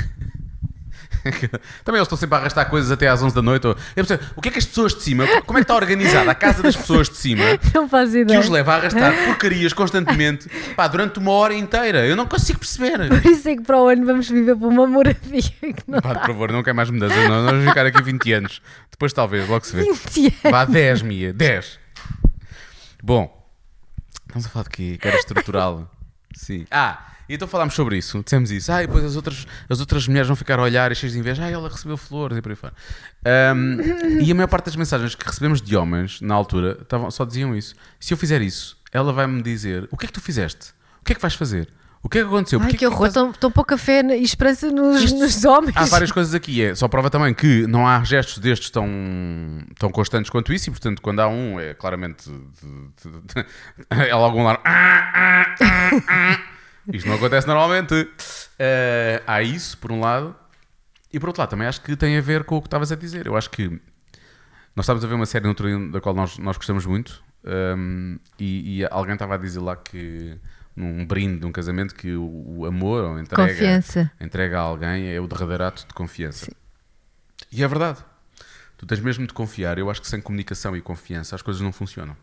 Também 1.84 1.98
eles 1.98 2.06
estão 2.06 2.18
sempre 2.18 2.36
a 2.36 2.38
arrastar 2.38 2.68
coisas 2.68 2.90
até 2.90 3.08
às 3.08 3.22
11 3.22 3.34
da 3.34 3.42
noite. 3.42 3.66
Eu 3.66 3.76
percebo, 3.94 4.22
o 4.36 4.40
que 4.40 4.48
é 4.48 4.52
que 4.52 4.58
as 4.58 4.66
pessoas 4.66 4.94
de 4.94 5.02
cima, 5.02 5.26
como 5.46 5.58
é 5.58 5.62
que 5.62 5.64
está 5.64 5.74
organizada 5.74 6.30
a 6.30 6.34
casa 6.34 6.62
das 6.62 6.76
pessoas 6.76 7.08
de 7.08 7.16
cima 7.16 7.44
não 7.74 7.88
faz 7.88 8.14
ideia. 8.14 8.38
que 8.38 8.44
os 8.44 8.50
leva 8.50 8.74
a 8.74 8.76
arrastar 8.76 9.12
porcarias 9.26 9.72
constantemente 9.72 10.48
pá, 10.74 10.86
durante 10.88 11.18
uma 11.18 11.32
hora 11.32 11.54
inteira? 11.54 12.06
Eu 12.06 12.16
não 12.16 12.26
consigo 12.26 12.58
perceber. 12.58 13.08
Por 13.08 13.30
isso 13.30 13.48
é 13.48 13.56
que 13.56 13.62
para 13.62 13.80
o 13.80 13.88
ano 13.88 14.04
vamos 14.06 14.28
viver 14.28 14.56
por 14.56 14.68
uma 14.68 14.86
moradia. 14.86 15.42
Pá, 16.02 16.14
por 16.14 16.26
favor, 16.26 16.52
não 16.52 16.62
quer 16.62 16.72
mais 16.72 16.90
mudanças. 16.90 17.28
Não, 17.28 17.44
vamos 17.44 17.68
ficar 17.68 17.86
aqui 17.86 18.02
20 18.02 18.32
anos. 18.32 18.62
Depois 18.90 19.12
talvez, 19.12 19.48
logo 19.48 19.64
se 19.64 19.76
vê. 19.76 19.82
20 19.82 20.18
anos. 20.20 20.34
Vá 20.50 20.64
10, 20.64 21.02
Mia, 21.02 21.32
10. 21.32 21.78
Bom, 23.02 23.48
estamos 24.26 24.46
a 24.46 24.48
falar 24.48 24.64
de 24.64 24.70
quê? 24.70 24.98
Que 25.00 25.08
era 25.08 25.16
estrutural. 25.16 25.90
Sim. 26.34 26.66
Ah, 26.70 27.09
e 27.30 27.34
então 27.34 27.46
falámos 27.46 27.74
sobre 27.74 27.96
isso, 27.96 28.20
dissemos 28.24 28.50
isso. 28.50 28.72
Ah, 28.72 28.82
e 28.82 28.88
depois 28.88 29.04
as 29.04 29.14
outras, 29.14 29.46
as 29.68 29.78
outras 29.78 30.08
mulheres 30.08 30.26
vão 30.26 30.34
ficar 30.34 30.58
a 30.58 30.62
olhar 30.62 30.90
e 30.90 30.96
cheias 30.96 31.12
de 31.12 31.20
inveja. 31.20 31.44
Ah, 31.44 31.48
ela 31.48 31.68
recebeu 31.68 31.96
flores 31.96 32.36
e 32.36 32.42
por 32.42 32.50
aí 32.50 32.56
fora. 32.56 32.72
Um, 33.54 34.20
e 34.20 34.32
a 34.32 34.34
maior 34.34 34.48
parte 34.48 34.64
das 34.64 34.74
mensagens 34.74 35.14
que 35.14 35.24
recebemos 35.24 35.62
de 35.62 35.76
homens 35.76 36.20
na 36.20 36.34
altura 36.34 36.74
tavam, 36.88 37.08
só 37.08 37.24
diziam 37.24 37.54
isso. 37.54 37.76
Se 38.00 38.12
eu 38.12 38.18
fizer 38.18 38.42
isso, 38.42 38.76
ela 38.90 39.12
vai-me 39.12 39.40
dizer: 39.42 39.88
O 39.92 39.96
que 39.96 40.06
é 40.06 40.08
que 40.08 40.12
tu 40.12 40.20
fizeste? 40.20 40.72
O 41.00 41.04
que 41.04 41.12
é 41.12 41.14
que 41.14 41.22
vais 41.22 41.34
fazer? 41.34 41.68
O 42.02 42.08
que 42.08 42.18
é 42.18 42.22
que 42.22 42.26
aconteceu? 42.26 42.60
Ai, 42.60 42.72
que 42.72 42.84
horror, 42.84 43.06
estou 43.06 43.30
estás... 43.30 43.54
pouca 43.54 43.78
fé 43.78 44.02
e 44.16 44.24
esperança 44.24 44.68
nos, 44.68 45.00
Isto, 45.00 45.18
nos, 45.20 45.44
homens. 45.44 45.76
Há 45.76 45.84
várias 45.84 46.10
coisas 46.10 46.34
aqui. 46.34 46.60
É, 46.60 46.74
só 46.74 46.88
prova 46.88 47.10
também 47.10 47.32
que 47.32 47.64
não 47.68 47.86
há 47.86 48.02
gestos 48.02 48.38
destes 48.38 48.70
tão, 48.70 48.88
tão 49.78 49.88
constantes 49.92 50.30
quanto 50.30 50.52
isso, 50.52 50.68
e 50.68 50.72
portanto, 50.72 51.00
quando 51.00 51.20
há 51.20 51.28
um, 51.28 51.60
é 51.60 51.74
claramente. 51.74 52.28
De, 52.28 52.38
de, 52.38 53.20
de, 53.20 53.46
é 54.10 54.14
logo 54.16 54.36
um 54.36 54.42
lado. 54.42 54.60
Isto 56.92 57.08
não 57.08 57.16
acontece 57.16 57.46
normalmente. 57.46 57.94
Uh, 57.94 59.22
há 59.26 59.42
isso, 59.42 59.78
por 59.78 59.92
um 59.92 60.00
lado. 60.00 60.34
E 61.12 61.18
por 61.18 61.28
outro 61.28 61.42
lado, 61.42 61.50
também 61.50 61.66
acho 61.66 61.80
que 61.80 61.96
tem 61.96 62.16
a 62.16 62.20
ver 62.20 62.44
com 62.44 62.56
o 62.56 62.60
que 62.60 62.68
estavas 62.68 62.92
a 62.92 62.96
dizer. 62.96 63.26
Eu 63.26 63.36
acho 63.36 63.50
que 63.50 63.68
nós 64.76 64.84
estávamos 64.84 65.04
a 65.04 65.08
ver 65.08 65.14
uma 65.14 65.26
série 65.26 65.44
no 65.44 65.50
outro 65.50 65.90
da 65.90 66.00
qual 66.00 66.14
nós, 66.14 66.38
nós 66.38 66.56
gostamos 66.56 66.86
muito. 66.86 67.22
Um, 67.44 68.18
e, 68.38 68.80
e, 68.80 68.88
alguém 68.90 69.14
estava 69.14 69.34
a 69.34 69.38
dizer 69.38 69.60
lá 69.60 69.74
que 69.74 70.36
num 70.76 71.06
brinde 71.06 71.40
de 71.40 71.46
um 71.46 71.52
casamento 71.52 71.94
que 71.94 72.14
o, 72.14 72.58
o 72.58 72.66
amor 72.66 73.04
ou 73.04 73.18
entrega, 73.18 73.48
confiança. 73.48 74.12
entrega 74.20 74.58
a 74.58 74.60
alguém 74.60 75.08
é 75.08 75.20
o 75.20 75.26
derradeiro 75.26 75.64
ato 75.64 75.86
de 75.86 75.94
confiança. 75.94 76.46
Sim. 76.46 76.52
E 77.50 77.64
é 77.64 77.68
verdade. 77.68 78.04
Tu 78.76 78.86
tens 78.86 79.00
mesmo 79.00 79.26
de 79.26 79.32
confiar. 79.32 79.78
Eu 79.78 79.90
acho 79.90 80.00
que 80.00 80.08
sem 80.08 80.20
comunicação 80.20 80.76
e 80.76 80.80
confiança 80.80 81.34
as 81.34 81.42
coisas 81.42 81.60
não 81.60 81.72
funcionam. 81.72 82.16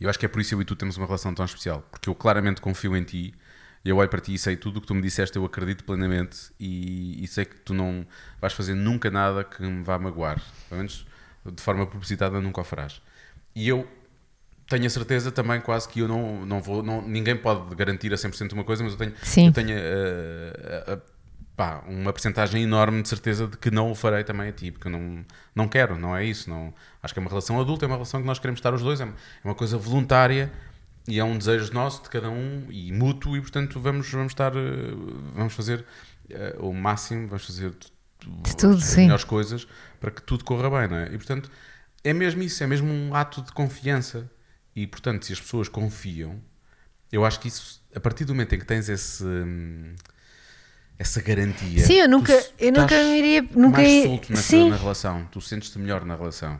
Eu 0.00 0.08
acho 0.08 0.18
que 0.18 0.26
é 0.26 0.28
por 0.28 0.40
isso 0.40 0.50
que 0.50 0.54
eu 0.54 0.62
e 0.62 0.64
tu 0.64 0.76
temos 0.76 0.96
uma 0.96 1.06
relação 1.06 1.34
tão 1.34 1.44
especial, 1.44 1.86
porque 1.90 2.08
eu 2.08 2.14
claramente 2.14 2.60
confio 2.60 2.96
em 2.96 3.02
ti, 3.04 3.34
eu 3.84 3.98
olho 3.98 4.08
para 4.08 4.20
ti 4.20 4.34
e 4.34 4.38
sei 4.38 4.56
tudo 4.56 4.78
o 4.78 4.80
que 4.80 4.86
tu 4.86 4.94
me 4.94 5.02
disseste, 5.02 5.36
eu 5.36 5.44
acredito 5.44 5.84
plenamente 5.84 6.50
e, 6.58 7.22
e, 7.22 7.26
sei 7.26 7.44
que 7.44 7.56
tu 7.60 7.74
não 7.74 8.06
vais 8.40 8.52
fazer 8.52 8.74
nunca 8.74 9.10
nada 9.10 9.44
que 9.44 9.62
me 9.62 9.82
vá 9.82 9.98
magoar, 9.98 10.40
pelo 10.68 10.78
menos 10.78 11.06
de 11.44 11.62
forma 11.62 11.86
propositada 11.86 12.40
nunca 12.40 12.62
o 12.62 12.64
farás. 12.64 13.02
E 13.54 13.68
eu 13.68 13.86
tenho 14.68 14.86
a 14.86 14.90
certeza 14.90 15.30
também 15.30 15.60
quase 15.60 15.88
que 15.88 16.00
eu 16.00 16.08
não, 16.08 16.46
não 16.46 16.60
vou, 16.60 16.82
não, 16.82 17.02
ninguém 17.02 17.36
pode 17.36 17.74
garantir 17.74 18.12
a 18.12 18.16
100% 18.16 18.52
uma 18.52 18.64
coisa, 18.64 18.82
mas 18.82 18.92
eu 18.94 18.98
tenho, 18.98 19.14
Sim. 19.22 19.46
eu 19.48 19.52
tenho 19.52 19.76
a, 19.76 20.92
a, 20.92 20.94
a 20.94 20.98
pá, 21.56 21.82
uma 21.86 22.12
percentagem 22.12 22.62
enorme 22.62 23.02
de 23.02 23.08
certeza 23.08 23.46
de 23.46 23.56
que 23.56 23.70
não 23.70 23.90
o 23.90 23.94
farei 23.94 24.24
também 24.24 24.48
a 24.48 24.52
ti, 24.52 24.70
porque 24.70 24.88
eu 24.88 24.92
não, 24.92 25.24
não 25.54 25.68
quero, 25.68 25.98
não 25.98 26.16
é 26.16 26.24
isso. 26.24 26.50
Não, 26.50 26.74
acho 27.02 27.14
que 27.14 27.20
é 27.20 27.22
uma 27.22 27.28
relação 27.28 27.60
adulta, 27.60 27.84
é 27.84 27.88
uma 27.88 27.96
relação 27.96 28.20
que 28.20 28.26
nós 28.26 28.38
queremos 28.38 28.58
estar 28.58 28.74
os 28.74 28.82
dois, 28.82 29.00
é 29.00 29.04
uma, 29.04 29.14
é 29.14 29.48
uma 29.48 29.54
coisa 29.54 29.76
voluntária 29.76 30.52
e 31.06 31.18
é 31.18 31.24
um 31.24 31.36
desejo 31.36 31.72
nosso, 31.72 32.02
de 32.02 32.10
cada 32.10 32.30
um, 32.30 32.66
e 32.70 32.90
mútuo, 32.92 33.36
e 33.36 33.40
portanto 33.40 33.78
vamos, 33.80 34.10
vamos 34.10 34.32
estar, 34.32 34.56
eh, 34.56 34.94
vamos 35.34 35.52
fazer 35.52 35.84
uh, 36.30 36.66
o 36.66 36.72
máximo, 36.72 37.28
vamos 37.28 37.44
fazer 37.44 37.70
de 37.70 38.56
tudo, 38.56 38.76
as, 38.76 38.90
as 38.90 38.96
melhores 38.96 39.24
coisas 39.24 39.68
para 40.00 40.10
que 40.10 40.22
tudo 40.22 40.44
corra 40.44 40.70
bem, 40.70 40.88
não 40.88 40.96
é? 40.96 41.06
E 41.12 41.16
portanto 41.18 41.50
é 42.04 42.12
mesmo 42.12 42.42
isso, 42.42 42.62
é 42.62 42.66
mesmo 42.66 42.92
um 42.92 43.14
ato 43.14 43.42
de 43.42 43.50
confiança. 43.52 44.30
E 44.76 44.86
portanto, 44.86 45.24
se 45.24 45.32
as 45.32 45.40
pessoas 45.40 45.68
confiam, 45.68 46.40
eu 47.10 47.24
acho 47.24 47.40
que 47.40 47.48
isso, 47.48 47.82
a 47.94 48.00
partir 48.00 48.24
do 48.24 48.34
momento 48.34 48.54
em 48.54 48.58
que 48.58 48.66
tens 48.66 48.88
esse. 48.88 49.24
Hum, 49.24 49.94
essa 50.98 51.20
garantia. 51.20 51.84
Sim, 51.84 52.00
eu 52.00 52.08
nunca, 52.08 52.32
eu 52.58 52.72
nunca 52.72 52.96
me 52.96 53.18
iria. 53.18 53.42
Nunca 53.54 53.82
mais 53.82 54.44
solto 54.44 54.70
na, 54.70 54.76
relação, 54.76 55.28
tu 55.30 55.40
sentes-te 55.40 55.78
melhor 55.78 56.04
na 56.04 56.16
relação. 56.16 56.58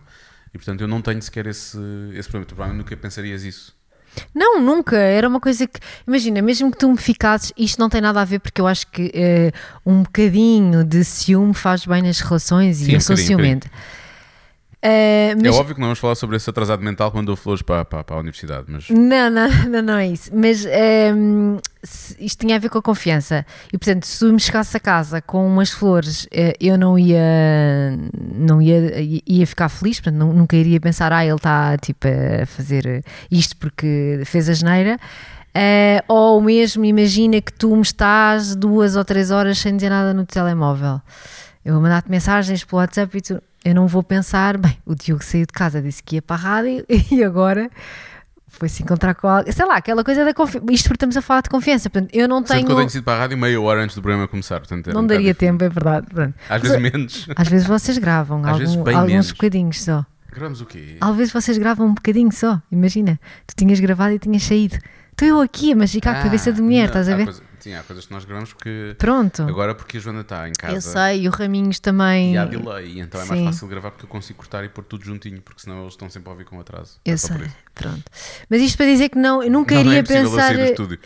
E 0.53 0.59
portanto 0.59 0.81
eu 0.81 0.89
não 0.89 1.01
tenho 1.01 1.21
sequer 1.21 1.47
esse, 1.47 1.79
esse 2.15 2.29
problema. 2.29 2.47
Tu 2.47 2.55
provavelmente 2.55 2.85
nunca 2.85 2.97
pensarias 2.97 3.43
isso. 3.43 3.75
Não, 4.35 4.61
nunca. 4.61 4.97
Era 4.97 5.29
uma 5.29 5.41
coisa 5.41 5.67
que. 5.67 5.81
Imagina, 6.07 6.41
mesmo 6.41 6.71
que 6.71 6.79
tu 6.79 6.91
me 6.91 6.97
ficasses, 6.97 7.53
isto 7.57 7.79
não 7.79 7.89
tem 7.89 8.01
nada 8.01 8.21
a 8.21 8.25
ver 8.25 8.39
porque 8.39 8.61
eu 8.61 8.67
acho 8.67 8.87
que 8.87 9.07
uh, 9.07 9.91
um 9.91 10.03
bocadinho 10.03 10.85
de 10.85 11.05
ciúme 11.05 11.55
faz 11.55 11.85
bem 11.85 12.03
nas 12.03 12.21
relações 12.21 12.81
e 12.81 12.87
Sim, 12.87 12.93
eu 12.93 13.01
sou 13.01 13.15
um 13.15 13.17
ciumenta. 13.17 13.69
Um 13.69 14.04
Uh, 14.85 15.41
mas... 15.41 15.57
É 15.57 15.59
óbvio 15.59 15.75
que 15.75 15.81
não 15.81 15.87
vamos 15.87 15.99
falar 15.99 16.15
sobre 16.15 16.37
esse 16.37 16.51
atrasado 16.51 16.83
mental 16.83 17.11
quando 17.11 17.29
dou 17.29 17.37
flores 17.37 17.63
para, 17.63 17.87
para, 17.87 18.05
para 18.05 18.17
a 18.17 18.19
universidade, 18.19 18.67
mas... 18.69 18.91
Não, 18.91 19.31
não, 19.31 19.49
não, 19.71 19.83
não 19.83 19.97
é 19.97 20.09
isso. 20.09 20.31
Mas 20.35 20.67
um, 20.67 20.69
ehm, 20.69 21.59
isto 22.21 22.41
tinha 22.41 22.57
a 22.57 22.59
ver 22.59 22.69
com 22.69 22.77
a 22.77 22.83
confiança. 22.83 23.47
E, 23.73 23.79
portanto, 23.79 24.05
se 24.05 24.23
me 24.27 24.39
chegasse 24.39 24.77
a 24.77 24.81
casa 24.81 25.23
com 25.23 25.47
umas 25.47 25.71
flores, 25.71 26.29
eh, 26.31 26.55
eu 26.61 26.77
não 26.77 26.99
ia, 26.99 27.99
não 28.13 28.61
ia, 28.61 29.23
ia 29.27 29.47
ficar 29.47 29.71
feliz, 29.71 30.01
portanto, 30.01 30.23
nunca 30.23 30.55
iria 30.55 30.79
pensar, 30.79 31.15
ah, 31.15 31.25
ele 31.25 31.35
está, 31.35 31.79
tipo, 31.79 32.07
a 32.07 32.45
fazer 32.45 33.03
isto 33.31 33.57
porque 33.57 34.21
fez 34.27 34.51
a 34.51 34.53
geneira. 34.53 34.99
Uh, 35.57 36.03
ou 36.09 36.41
mesmo, 36.43 36.85
imagina 36.85 37.41
que 37.41 37.53
tu 37.53 37.75
me 37.75 37.83
estás 37.83 38.55
duas 38.55 38.97
ou 38.97 39.05
três 39.05 39.31
horas 39.31 39.57
sem 39.57 39.77
dizer 39.77 39.89
nada 39.89 40.13
no 40.13 40.27
telemóvel. 40.27 41.01
Eu 41.65 41.73
vou 41.73 41.83
mandar-te 41.83 42.11
mensagens 42.11 42.65
pelo 42.65 42.83
WhatsApp 42.83 43.17
e 43.17 43.21
tu 43.23 43.41
eu 43.65 43.75
não 43.75 43.87
vou 43.87 44.03
pensar, 44.03 44.57
bem, 44.59 44.77
o 44.85 44.95
Diogo 44.95 45.25
saiu 45.25 45.47
de 45.47 45.53
casa, 45.53 45.81
disse 45.83 46.03
que 46.03 46.17
ia 46.17 46.23
para 46.23 46.37
a 46.37 46.39
rádio 46.39 46.85
e 47.11 47.23
agora 47.25 47.71
foi 48.49 48.69
se 48.69 48.85
encontrar 48.85 49.15
com 49.17 49.27
alguém, 49.27 49.53
sei 49.53 49.67
lá, 49.67 49.77
aquela 49.77 50.05
coisa 50.05 50.25
da 50.25 50.33
confiança. 50.33 50.65
Isto 50.71 50.85
porque 50.85 50.97
estamos 50.97 51.17
a 51.17 51.23
falar 51.23 51.41
de 51.41 51.49
confiança. 51.51 51.91
Portanto, 51.91 52.15
eu 52.15 52.29
não 52.29 52.39
Sendo 52.39 52.47
tenho. 52.49 52.67
que 52.67 52.73
eu 52.73 52.77
tenho 52.77 52.91
sido 52.91 53.03
para 53.03 53.15
a 53.15 53.19
rádio 53.19 53.37
meia 53.37 53.61
hora 53.61 53.83
antes 53.83 53.97
do 53.97 54.03
programa 54.03 54.29
começar. 54.29 54.61
Portanto, 54.61 54.93
Não 54.93 55.03
um 55.03 55.07
daria 55.07 55.35
tempo, 55.35 55.65
é 55.65 55.69
verdade. 55.69 56.07
Pronto. 56.07 56.35
Às 56.49 56.63
vezes 56.63 56.79
menos. 56.81 57.29
Às 57.35 57.49
vezes 57.49 57.67
vocês 57.67 57.99
gravam 57.99 58.43
vezes 58.43 58.69
algum- 58.71 58.85
bem 58.85 58.95
alguns 58.95 59.11
menos. 59.11 59.33
bocadinhos 59.33 59.83
só. 59.83 60.07
Gravamos 60.31 60.61
o 60.61 60.67
quê? 60.67 60.97
Às 61.01 61.17
vezes 61.17 61.33
vocês 61.33 61.59
gravam 61.59 61.87
um 61.89 61.95
bocadinho 61.95 62.31
só. 62.31 62.61
Imagina, 62.71 63.19
tu 63.47 63.55
tinhas 63.57 63.81
gravado 63.81 64.15
e 64.15 64.19
tinhas 64.21 64.45
saído. 64.45 64.77
Estou 65.11 65.27
eu 65.27 65.41
aqui 65.41 65.73
a 65.73 65.77
magicar 65.77 66.17
a 66.17 66.23
cabeça 66.23 66.53
de 66.53 66.63
mulher, 66.63 66.83
não, 66.83 66.87
estás 66.87 67.09
a 67.09 67.17
ver? 67.17 67.25
coisa- 67.25 67.43
sim, 67.65 67.75
há 67.75 67.83
coisas 67.83 68.07
que 68.07 68.13
nós 68.13 68.25
gravamos 68.25 68.53
porque. 68.53 68.95
Pronto. 68.99 69.43
Agora 69.43 69.75
porque 69.75 69.97
a 69.97 70.01
Joana 70.01 70.21
está 70.21 70.49
em 70.49 70.53
casa. 70.53 70.75
eu 70.77 70.81
sei, 70.81 71.23
e 71.23 71.29
o 71.29 71.31
Raminhos 71.31 71.81
também. 71.81 72.35
E 72.35 72.37
há 72.39 72.45
delay, 72.45 73.01
então 73.01 73.21
é 73.21 73.25
mais 73.25 73.43
fácil 73.43 73.67
gravar 73.69 73.91
porque 73.91 74.05
eu 74.05 74.09
consigo 74.09 74.39
cortar 74.39 74.65
e 74.65 74.69
pôr 74.69 74.85
tudo 74.85 75.05
juntinho, 75.05 75.41
porque 75.41 75.63
senão 75.63 75.81
eles 75.81 75.95
estão 75.95 76.11
sempre 76.11 76.29
a 76.29 76.33
ouvir 76.33 76.45
com 76.45 76.61
atraso. 76.61 77.01
Eu 77.05 77.15
É 77.15 77.17
só 77.17 77.29
por 77.29 77.39
sei, 77.39 77.53
pronto. 77.75 78.05
Mas 78.49 78.61
isto 78.61 78.77
para 78.77 78.87
dizer 78.87 79.09
que 79.09 79.19
não, 79.19 79.43
eu 79.43 79.51
nunca 79.51 79.75
Não, 79.75 79.85
não 79.85 79.91
iria 79.93 79.99
é 79.99 80.03
impossível 80.03 80.25
eu 80.25 80.31
pensar 80.31 80.47
sair 80.49 80.57
do 80.59 80.65
estúdio. 80.65 80.99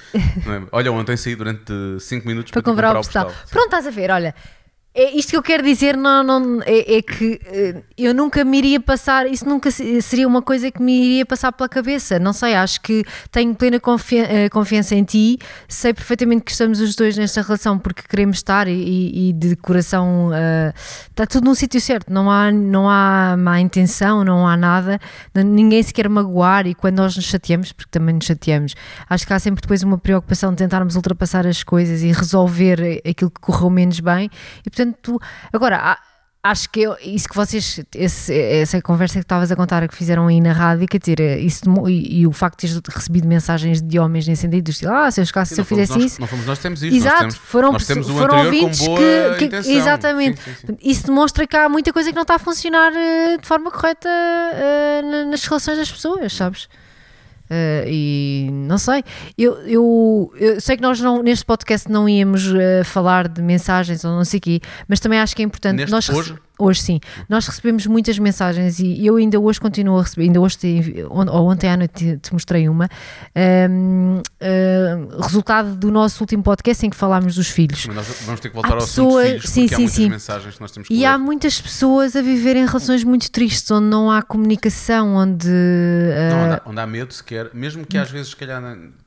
Não 0.45 0.55
é? 0.55 0.63
Olha, 0.73 0.93
ontem 0.93 1.17
saí 1.17 1.37
durante 1.37 1.73
5 2.01 2.27
minutos 2.27 2.51
para 2.51 2.61
para, 2.61 2.73
te 2.73 2.75
comprar 2.75 2.91
o 2.93 2.97
postal. 2.97 3.27
postal. 3.27 3.47
Pronto, 3.51 3.67
estás 3.67 3.87
a 3.87 3.91
ver, 3.91 4.11
olha. 4.11 4.35
É 5.01 5.17
isto 5.17 5.31
que 5.31 5.37
eu 5.37 5.43
quero 5.45 5.63
dizer 5.63 5.97
não, 5.97 6.25
não, 6.25 6.61
é, 6.63 6.97
é 6.97 7.03
que 7.03 7.39
eh, 7.47 7.83
eu 7.97 8.13
nunca 8.13 8.45
me 8.45 8.59
iria 8.59 8.81
passar, 8.81 9.29
isso 9.31 9.49
nunca 9.49 9.71
se- 9.71 10.03
seria 10.03 10.27
uma 10.27 10.43
coisa 10.43 10.73
que 10.73 10.83
me 10.83 10.93
iria 11.05 11.25
passar 11.25 11.53
pela 11.53 11.69
cabeça. 11.69 12.19
Não 12.19 12.33
sei, 12.33 12.57
acho 12.57 12.81
que 12.81 13.05
tenho 13.31 13.55
plena 13.55 13.79
confia- 13.79 14.27
eh, 14.29 14.49
confiança 14.49 14.97
em 14.97 15.05
ti, 15.05 15.39
sei 15.69 15.95
perfeitamente 15.95 16.43
que 16.43 16.51
estamos 16.51 16.81
os 16.81 16.97
dois 16.97 17.17
nesta 17.17 17.43
relação 17.43 17.79
porque 17.79 18.03
queremos 18.09 18.39
estar 18.39 18.67
e, 18.67 19.29
e- 19.29 19.33
de 19.35 19.55
coração 19.55 20.31
eh, 20.35 20.73
está 21.11 21.25
tudo 21.27 21.45
no 21.45 21.55
sítio 21.55 21.81
certo, 21.81 22.13
não 22.13 22.29
há, 22.29 22.51
não 22.51 22.91
há 22.91 23.37
má 23.39 23.61
intenção, 23.61 24.25
não 24.25 24.49
há 24.49 24.57
nada, 24.57 24.99
ninguém 25.33 25.81
se 25.81 25.95
quer 25.95 26.09
magoar 26.09 26.67
e 26.67 26.75
quando 26.75 26.97
nós 26.97 27.15
nos 27.15 27.27
chateamos, 27.27 27.71
porque 27.71 27.91
também 27.93 28.17
nos 28.17 28.25
chateamos, 28.27 28.75
acho 29.09 29.25
que 29.25 29.33
há 29.33 29.39
sempre 29.39 29.61
depois 29.63 29.85
uma 29.85 29.97
preocupação 29.97 30.51
de 30.51 30.57
tentarmos 30.57 30.97
ultrapassar 30.97 31.47
as 31.47 31.63
coisas 31.63 32.03
e 32.03 32.11
resolver 32.11 33.01
aquilo 33.09 33.31
que 33.31 33.41
correu 33.41 33.71
menos 33.71 34.01
bem. 34.01 34.29
E 34.67 34.71
portanto 34.71 34.88
tu- 35.03 35.21
agora 35.53 35.99
Acho 36.41 36.71
que 36.71 36.81
eu- 36.83 36.97
isso 37.03 37.29
que 37.29 37.35
vocês, 37.35 37.81
esse- 37.97 38.33
essa 38.33 38.81
conversa 38.81 39.15
que 39.15 39.25
estavas 39.25 39.51
a 39.51 39.57
contar 39.57 39.87
que 39.89 39.95
fizeram 39.95 40.29
aí 40.29 40.41
na 40.41 40.53
rádio, 40.53 40.87
quer 40.87 40.99
dizer, 41.01 41.21
isso 41.41 41.65
demo- 41.65 41.89
e, 41.89 42.21
e 42.21 42.27
o 42.29 42.33
facto 42.33 42.65
de 42.65 42.81
teres 42.81 42.95
recebido 42.95 43.27
mensagens 43.27 43.83
de 43.83 43.99
homens 43.99 44.27
nesse 44.27 44.43
sentido, 44.43 44.65
do 44.67 44.71
estilo, 44.71 44.93
ah, 44.93 45.11
se 45.11 45.21
eu 45.21 45.27
chegasse, 45.27 45.57
se 45.57 45.61
eu 45.61 45.65
fizesse 45.65 45.93
nós- 45.93 46.05
isso, 46.05 46.21
Não 46.21 46.29
fomos 46.29 46.47
nós 46.47 46.59
temos 46.61 46.81
isto. 46.85 46.95
Exato, 46.97 47.19
temos, 47.19 47.35
foram, 47.35 47.73
temos 47.73 48.09
foram 48.09 48.45
ouvintes 48.45 48.79
que, 48.79 49.49
que- 49.49 49.57
exatamente. 49.79 50.41
Sim, 50.41 50.51
sim, 50.55 50.67
sim. 50.69 50.77
Isso 50.91 51.07
demonstra 51.07 51.45
que 51.45 51.57
há 51.57 51.69
muita 51.69 51.93
coisa 51.93 52.09
que 52.11 52.15
não 52.15 52.23
está 52.23 52.37
a 52.37 52.39
funcionar 52.39 52.93
eh, 52.95 53.37
de 53.37 53.47
forma 53.47 53.71
correta 53.73 54.09
eh, 54.09 55.03
na- 55.03 55.25
nas 55.33 55.45
relações 55.45 55.77
das 55.77 55.91
pessoas, 55.91 56.33
sabes? 56.33 56.69
Eh, 57.51 57.85
e 57.89 58.49
não 58.51 58.79
sei, 58.79 59.03
eu, 59.37 59.55
eu, 59.67 60.33
eu 60.37 60.61
sei 60.61 60.77
que 60.77 60.83
nós 60.83 61.01
não, 61.01 61.23
neste 61.23 61.45
podcast 61.45 61.91
não 61.91 62.09
íamos 62.09 62.53
eh, 62.55 62.85
falar 62.85 63.29
de 63.29 63.41
mensagens 63.41 64.05
ou 64.05 64.11
não 64.11 64.25
sei 64.25 64.39
o 64.39 64.41
quê, 64.41 64.61
mas 64.87 65.01
também 65.01 65.19
acho 65.19 65.35
que 65.35 65.43
é 65.43 65.45
importante. 65.45 65.77
Neste 65.77 65.91
nós 65.91 66.09
hoje? 66.11 66.37
Hoje 66.59 66.81
sim, 66.83 67.01
nós 67.29 67.47
recebemos 67.47 67.87
muitas 67.87 68.19
mensagens 68.19 68.81
e 68.81 69.07
eu 69.07 69.17
ainda 69.17 69.39
hoje 69.39 69.61
continuo 69.61 69.99
a 69.99 70.03
receber, 70.03 70.25
ainda 70.25 70.41
hoje, 70.41 70.57
ou 71.09 71.49
ontem 71.51 71.71
à 71.71 71.77
noite 71.77 72.19
te, 72.21 72.33
mostrei 72.33 72.69
uma, 72.69 72.89
ehm, 73.35 74.21
eh, 74.41 74.97
resultado 75.23 75.77
do 75.77 75.91
nosso 75.91 76.21
último 76.23 76.43
podcast 76.43 76.85
em 76.85 76.91
que 76.91 76.97
falámos 76.97 77.37
dos 77.37 77.49
filhos. 77.49 77.87
Mas 77.87 77.95
nós 77.97 78.07
vamos 78.27 78.41
ter 78.41 78.49
que 78.49 78.55
voltar 78.55 78.71
Há 78.71 78.73
ao 78.73 78.79
assunto 78.79 79.07
pessoas- 79.07 79.25
de 79.25 79.31
filhos, 79.33 79.51
sim, 79.51 79.61
porque 79.63 79.75
há 79.75 79.77
sim, 79.77 79.83
muitas 79.85 79.97
sim. 79.97 80.09
mensagens 80.11 80.55
que 80.57 80.61
nós 80.61 80.71
temos 80.73 80.89
que 80.89 80.95
E 80.95 80.99
ler. 80.99 81.05
há 81.07 81.17
muitas 81.19 81.61
pessoas 81.61 82.17
a 82.17 82.23
viverem 82.23 82.67
relações 82.67 83.05
muito 83.05 83.31
tristes, 83.31 83.71
onde 83.71 83.87
não 83.87 84.11
há 84.11 84.21
comunicação, 84.23 85.15
onde. 85.15 85.49
eh, 85.49 86.31
Não, 86.33 86.45
onde, 86.45 86.55
há, 86.55 86.63
onde 86.67 86.81
há 86.81 86.87
medo 86.87 87.15
sequer, 87.15 87.51
mesmo 87.55 87.87
que 87.87 87.97
às 87.97 88.11
vezes, 88.11 88.31
se 88.31 88.37
calhar, 88.37 88.61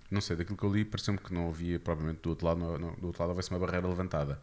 não, 0.10 0.22
sei, 0.22 0.36
daquilo 0.38 0.58
que 0.58 0.64
eu 0.64 0.72
li, 0.74 0.86
pareceu-me 0.86 1.20
que 1.20 1.34
não 1.34 1.50
havia, 1.50 1.80
provavelmente 1.80 2.20
do 2.24 2.30
outro 2.30 2.48
lado, 2.48 2.60
não- 2.60 2.94
do 3.00 3.08
outro 3.08 3.22
lado 3.22 3.30
houvesse 3.32 3.50
uma 3.52 3.60
barreira 3.60 3.88
levantada. 3.88 4.40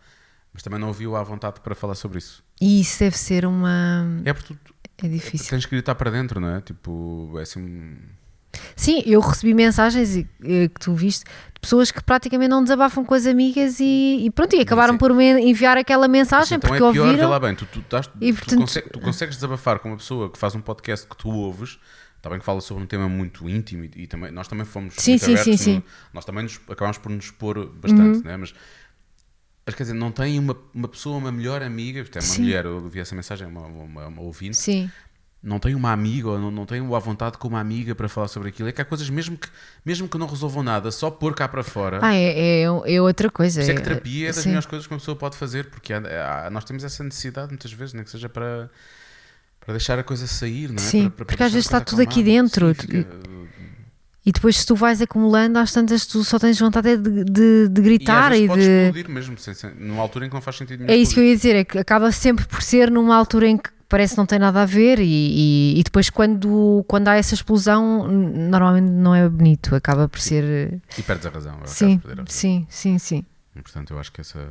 Mas 0.53 0.63
também 0.63 0.79
não 0.81 0.89
ouviu 0.89 1.15
à 1.17 1.23
vontade 1.23 1.61
para 1.61 1.75
falar 1.75 1.95
sobre 1.95 2.19
isso. 2.19 2.43
E 2.61 2.81
isso 2.81 2.99
deve 3.01 3.17
ser 3.17 3.45
uma. 3.47 4.21
É 4.25 4.33
porque 4.33 4.55
tu 4.55 4.75
É 5.05 5.09
difícil. 5.09 5.49
tens 5.51 5.65
que 5.67 5.71
gritar 5.71 5.95
para 5.95 6.11
dentro, 6.11 6.41
não 6.41 6.57
é? 6.57 6.61
Tipo, 6.61 7.35
é 7.39 7.43
assim. 7.43 7.61
um- 7.61 7.97
Sim, 8.75 9.03
eu 9.07 9.21
recebi 9.21 9.55
mensagens 9.55 10.17
e, 10.17 10.25
que 10.41 10.71
tu 10.81 10.95
viste 10.95 11.25
de 11.25 11.61
pessoas 11.61 11.91
que 11.93 12.03
praticamente 12.03 12.49
não 12.49 12.63
desabafam 12.63 13.05
com 13.05 13.15
as 13.15 13.27
amigas 13.27 13.79
e, 13.79 14.25
e 14.25 14.31
pronto, 14.31 14.57
e 14.57 14.61
acabaram 14.61 14.95
Sim. 14.95 14.99
por 14.99 15.13
me 15.15 15.25
enviar 15.49 15.77
aquela 15.77 16.09
mensagem 16.09 16.57
então 16.57 16.67
porque 16.69 16.83
é 16.83 16.91
pior, 16.91 16.93
vê 17.05 17.11
ouviram. 17.11 17.29
lá 17.31 17.39
bem, 17.39 17.55
tu, 17.55 17.67
tu, 17.67 17.81
estás- 17.81 18.09
E, 18.21 18.33
tu 18.33 18.39
portanto- 18.39 18.59
conse- 18.61 18.83
tu 18.83 19.01
consegues 19.01 19.37
desabafar 19.37 19.79
com 19.79 19.89
uma 19.91 19.97
pessoa 19.99 20.31
que 20.31 20.39
faz 20.39 20.55
um 20.55 20.61
podcast 20.61 21.07
que 21.07 21.17
tu 21.17 21.29
ouves, 21.29 21.79
está 22.17 22.31
bem 22.31 22.39
que 22.41 22.45
fala 22.45 22.61
sobre 22.61 22.83
um 22.83 22.87
tema 22.87 23.09
muito 23.09 23.49
íntimo 23.49 23.85
e, 23.95 24.07
também, 24.07 24.31
nós 24.33 24.49
também 24.49 24.65
fomos 24.65 24.95
Sim, 24.97 25.19
sim, 25.19 25.33
abertos 25.35 25.45
sim, 25.45 25.51
no- 25.75 25.81
sim. 25.81 25.83
nós 26.15 26.25
também 26.25 26.43
nos, 26.43 26.59
acabámos 26.69 26.99
por 26.99 27.11
nos 27.13 27.27
expor 27.27 27.59
Uhum. 27.59 27.71
bastante, 27.81 28.25
né? 28.25 28.37
mas 28.37 28.55
mas 29.69 29.75
quer 29.75 29.83
dizer, 29.83 29.95
não 29.95 30.11
tem 30.11 30.39
uma, 30.39 30.57
uma 30.75 30.89
pessoa, 30.89 31.19
uma 31.19 31.31
melhor 31.31 31.63
amiga, 31.63 32.01
isto 32.01 32.17
é 32.17 32.21
uma 32.21 32.27
Sim. 32.27 32.43
mulher, 32.43 32.65
eu 32.65 32.89
vi 32.89 33.01
essa 33.01 33.15
mensagem, 33.15 33.47
é 33.47 33.51
uma, 33.51 33.67
uma, 33.67 34.07
uma 34.07 34.23
ouvinte, 34.23 34.57
Sim, 34.57 34.91
não 35.43 35.59
tem 35.59 35.75
uma 35.75 35.93
amiga, 35.93 36.31
ou 36.31 36.39
não, 36.39 36.51
não 36.51 36.65
tem 36.67 36.81
à 36.81 36.99
vontade 36.99 37.37
com 37.39 37.47
uma 37.49 37.61
amiga 37.61 37.95
para 37.95 38.09
falar 38.09 38.29
sobre 38.29 38.49
aquilo. 38.49 38.69
É 38.69 38.73
que 38.73 38.81
há 38.81 38.85
coisas 38.85 39.09
mesmo 39.11 39.37
que, 39.37 39.47
mesmo 39.85 40.09
que 40.09 40.17
não 40.19 40.27
resolvam 40.27 40.63
nada, 40.63 40.91
só 40.91 41.11
pôr 41.11 41.35
cá 41.35 41.47
para 41.47 41.63
fora. 41.63 42.01
ah, 42.03 42.15
é, 42.15 42.63
é, 42.63 42.63
é 42.63 43.01
outra 43.03 43.31
coisa. 43.31 43.61
Por 43.61 43.63
isso 43.63 43.71
é 43.71 43.75
que 43.75 43.83
terapia 43.83 44.25
é 44.31 44.33
das 44.33 44.43
sim. 44.43 44.49
melhores 44.49 44.67
coisas 44.67 44.87
que 44.87 44.93
uma 44.95 44.99
pessoa 44.99 45.15
pode 45.17 45.37
fazer, 45.37 45.67
porque 45.71 45.93
há- 45.93 46.47
há- 46.47 46.51
nós 46.51 46.65
temos 46.65 46.83
essa 46.83 47.05
necessidade 47.05 47.49
muitas 47.49 47.71
vezes, 47.73 47.93
nem 47.95 48.03
que 48.03 48.11
seja 48.11 48.29
para, 48.29 48.69
para 49.61 49.75
deixar 49.75 49.99
a 49.99 50.03
coisa 50.03 50.27
sair, 50.27 50.69
não 50.71 50.77
é? 50.77 50.87
Sim, 50.87 51.03
Para- 51.03 51.11
para 51.11 51.25
porque 51.27 51.43
às 51.43 51.53
vezes 51.53 51.67
está 51.67 51.81
tudo 51.81 52.03
aqui 52.03 52.23
dentro. 52.23 52.69
Sim, 52.69 52.75
fica- 52.75 53.07
E 54.29 54.33
depois, 54.33 54.59
se 54.59 54.67
tu 54.67 54.75
vais 54.75 55.01
acumulando, 55.01 55.59
às 55.59 55.73
tantas, 55.73 56.05
tu 56.05 56.23
só 56.23 56.39
tens 56.39 56.59
vontade 56.61 56.91
é 56.91 56.97
de, 56.99 57.25
de, 57.25 57.67
de 57.71 57.81
e 57.81 57.83
gritar 57.83 58.37
e, 58.37 58.47
pode 58.47 58.61
de. 58.61 58.69
explodir 58.69 59.09
mesmo, 59.09 59.39
sem, 59.39 59.55
sem, 59.55 59.71
numa 59.75 60.03
altura 60.03 60.27
em 60.27 60.29
que 60.29 60.35
não 60.35 60.43
faz 60.43 60.57
sentido 60.57 60.81
nenhum. 60.81 60.93
É 60.93 60.97
isso 60.99 61.15
que 61.15 61.21
eu 61.21 61.25
ia 61.25 61.35
dizer, 61.35 61.57
é 61.57 61.65
que 61.65 61.79
acaba 61.79 62.13
sempre 62.13 62.45
por 62.45 62.61
ser 62.61 62.91
numa 62.91 63.17
altura 63.17 63.49
em 63.49 63.57
que 63.57 63.71
parece 63.89 64.13
que 64.13 64.19
não 64.19 64.27
tem 64.27 64.39
nada 64.39 64.61
a 64.61 64.67
ver 64.67 64.99
e, 64.99 65.07
e, 65.07 65.81
e 65.81 65.83
depois 65.83 66.11
quando, 66.11 66.85
quando 66.87 67.09
há 67.09 67.15
essa 67.17 67.33
explosão 67.33 68.07
normalmente 68.07 68.91
não 68.93 69.15
é 69.15 69.27
bonito, 69.27 69.75
acaba 69.75 70.07
por 70.07 70.21
ser 70.21 70.79
E 70.99 71.03
perdes 71.03 71.25
a 71.25 71.31
razão. 71.31 71.59
sim, 71.65 71.99
a 72.05 72.09
razão. 72.11 72.25
sim, 72.29 72.67
sim, 72.69 72.99
sim, 72.99 73.25
E, 73.57 73.63
Portanto, 73.63 73.95
eu 73.95 73.99
acho 73.99 74.13
que 74.13 74.21
essa. 74.21 74.47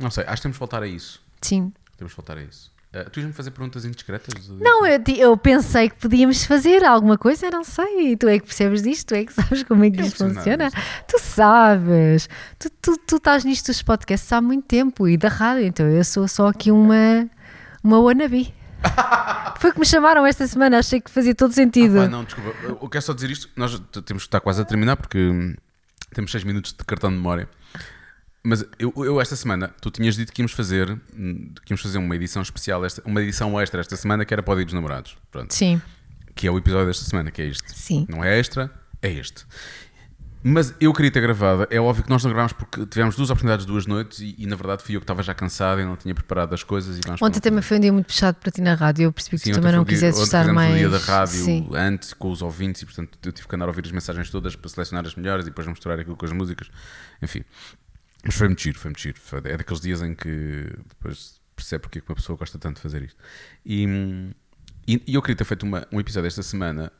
Não 0.00 0.10
sei, 0.10 0.24
acho 0.24 0.36
que 0.36 0.42
temos 0.44 0.54
de 0.54 0.60
voltar 0.60 0.82
a 0.82 0.86
isso. 0.88 1.20
sim. 1.42 1.70
Temos 1.98 2.12
de 2.12 2.16
voltar 2.16 2.38
a 2.38 2.42
isso. 2.42 2.72
Uh, 2.94 3.10
tu 3.10 3.20
ias-me 3.20 3.34
fazer 3.34 3.50
perguntas 3.50 3.84
indiscretas? 3.84 4.48
Não, 4.48 4.86
eu, 4.86 5.02
ti- 5.02 5.18
eu 5.20 5.36
pensei 5.36 5.90
que 5.90 5.96
podíamos 5.96 6.44
fazer 6.44 6.82
alguma 6.84 7.18
coisa, 7.18 7.50
não 7.50 7.62
sei, 7.62 8.16
tu 8.16 8.26
é 8.26 8.38
que 8.38 8.46
percebes 8.46 8.82
disto, 8.82 9.08
tu 9.08 9.14
é 9.14 9.24
que 9.26 9.32
sabes 9.34 9.62
como 9.62 9.84
é 9.84 9.90
que 9.90 10.00
Eu 10.00 10.06
isto 10.06 10.16
percebo 10.24 10.32
nada 10.34 10.70
funciona, 10.70 10.70
tu 11.06 11.18
sabes, 11.18 12.28
tu, 12.58 12.70
tu, 12.80 12.96
tu 13.06 13.16
estás 13.16 13.44
nisto 13.44 13.66
dos 13.66 13.82
podcasts 13.82 14.32
há 14.32 14.40
muito 14.40 14.64
tempo 14.66 15.06
e 15.06 15.18
da 15.18 15.28
rádio, 15.28 15.64
então 15.66 15.86
eu 15.86 16.02
sou 16.02 16.26
só 16.26 16.48
aqui 16.48 16.70
uma, 16.70 17.28
uma 17.84 17.98
wannabe. 18.00 18.54
Foi 19.60 19.72
que 19.72 19.80
me 19.80 19.86
chamaram 19.86 20.24
esta 20.24 20.46
semana, 20.46 20.78
achei 20.78 21.00
que 21.00 21.10
fazia 21.10 21.34
todo 21.34 21.52
sentido. 21.52 21.98
Ah, 21.98 22.02
pá, 22.04 22.08
não, 22.08 22.24
desculpa. 22.24 22.54
Eu 22.62 22.78
eu 22.80 22.88
quero 22.88 23.02
só 23.02 23.12
dizer 23.12 23.30
isto. 23.30 23.50
Nós 23.56 23.72
temos 24.06 24.22
que 24.22 24.28
estar 24.28 24.40
quase 24.40 24.62
a 24.62 24.64
terminar 24.64 24.96
porque 24.96 25.18
hum, 25.18 25.54
temos 26.14 26.30
6 26.30 26.44
minutos 26.44 26.72
de 26.72 26.84
cartão 26.84 27.10
de 27.10 27.16
memória. 27.16 27.48
Mas 28.42 28.64
eu, 28.78 28.92
eu 28.96 29.20
esta 29.20 29.36
semana, 29.36 29.74
tu 29.80 29.90
tinhas 29.90 30.14
dito 30.16 30.32
que 30.32 30.40
íamos 30.40 30.52
fazer, 30.52 30.86
que 31.64 31.72
íamos 31.72 31.82
fazer 31.82 31.98
uma 31.98 32.14
edição 32.14 32.40
especial, 32.40 32.84
esta, 32.84 33.02
uma 33.04 33.20
edição 33.20 33.60
extra 33.60 33.80
esta 33.80 33.96
semana 33.96 34.24
que 34.24 34.32
era 34.32 34.42
para 34.42 34.52
o 34.52 34.56
Dia 34.56 34.64
dos 34.64 34.74
Namorados. 34.74 35.16
Pronto. 35.30 35.52
Sim, 35.52 35.80
Que 36.34 36.46
é 36.46 36.50
o 36.50 36.56
episódio 36.56 36.86
desta 36.86 37.04
semana, 37.04 37.30
que 37.30 37.42
é 37.42 37.46
este. 37.46 37.72
Sim. 37.76 38.06
Não 38.08 38.22
é 38.24 38.38
extra, 38.38 38.70
é 39.02 39.10
este. 39.10 39.44
Mas 40.40 40.72
eu 40.80 40.92
queria 40.94 41.10
ter 41.10 41.20
gravado. 41.20 41.66
É 41.68 41.80
óbvio 41.80 42.04
que 42.04 42.08
nós 42.10 42.22
não 42.22 42.30
gravámos 42.30 42.52
porque 42.52 42.86
tivemos 42.86 43.16
duas 43.16 43.28
oportunidades, 43.28 43.66
duas 43.66 43.86
noites, 43.86 44.20
e, 44.20 44.36
e, 44.38 44.46
na 44.46 44.54
verdade 44.54 44.84
fui 44.84 44.94
eu 44.94 45.00
que 45.00 45.04
estava 45.04 45.20
já 45.20 45.34
cansado 45.34 45.80
e 45.80 45.84
não 45.84 45.96
tinha 45.96 46.14
preparado 46.14 46.54
as 46.54 46.62
coisas. 46.62 46.96
E 46.96 47.00
ontem 47.20 47.40
também 47.40 47.60
foi 47.60 47.76
um 47.76 47.80
dia 47.80 47.92
muito 47.92 48.06
puxado 48.06 48.38
para 48.38 48.52
ti 48.52 48.60
na 48.60 48.74
rádio, 48.74 49.02
eu 49.02 49.12
percebi 49.12 49.36
que 49.36 49.44
Sim, 49.44 49.50
tu 49.50 49.54
também 49.56 49.72
não 49.72 49.82
dia- 49.82 49.94
quisesse 49.94 50.22
estar 50.22 50.46
mais... 50.52 50.74
o 50.74 50.78
dia 50.78 50.88
da 50.88 50.98
rádio 50.98 51.44
Sim. 51.44 51.68
antes 51.74 52.14
com 52.14 52.30
os 52.30 52.40
ouvintes 52.40 52.82
e 52.82 52.86
portanto 52.86 53.18
eu 53.24 53.32
tive 53.32 53.48
que 53.48 53.54
andar 53.56 53.64
a 53.64 53.68
ouvir 53.68 53.84
as 53.84 53.90
mensagens 53.90 54.30
todas 54.30 54.54
para 54.54 54.68
selecionar 54.70 55.04
as 55.04 55.16
melhores 55.16 55.44
e 55.44 55.50
depois 55.50 55.66
misturar 55.66 55.98
aquilo 55.98 56.16
com 56.16 56.24
as 56.24 56.32
músicas. 56.32 56.70
Enfim. 57.20 57.42
Mas 58.24 58.34
foi 58.34 58.48
muito 58.48 58.62
giro, 58.62 58.78
foi 58.78 58.90
muito 58.90 59.00
giro. 59.00 59.18
Foi- 59.20 59.40
É 59.44 59.56
daqueles 59.56 59.80
dias 59.80 60.02
em 60.02 60.14
que 60.14 60.66
depois 60.88 61.40
percebe 61.54 61.82
porque 61.82 61.98
é 61.98 62.00
que 62.02 62.10
uma 62.10 62.16
pessoa 62.16 62.36
gosta 62.38 62.58
tanto 62.58 62.76
de 62.76 62.82
fazer 62.82 63.02
isto. 63.02 63.16
E, 63.64 63.84
e, 64.86 65.02
e 65.06 65.14
eu 65.14 65.22
queria 65.22 65.36
ter 65.36 65.44
feito 65.44 65.64
uma- 65.64 65.86
um 65.92 65.98
episódio 66.00 66.26
esta 66.26 66.42
semana 66.42 66.92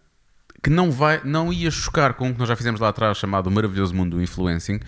que 0.63 0.71
não, 0.71 0.91
vai, 0.91 1.21
não 1.25 1.53
ia 1.53 1.71
chocar 1.71 2.15
com 2.15 2.31
o 2.31 2.33
que 2.33 2.39
nós 2.39 2.49
já 2.49 2.57
fizemos 2.57 2.81
lá 2.81 2.89
atrás, 2.89 3.17
chamado 3.19 3.47
O 3.47 3.51
Maravilhoso 3.51 3.95
Mundo 3.95 4.17
do 4.17 4.23
Influencing, 4.23 4.81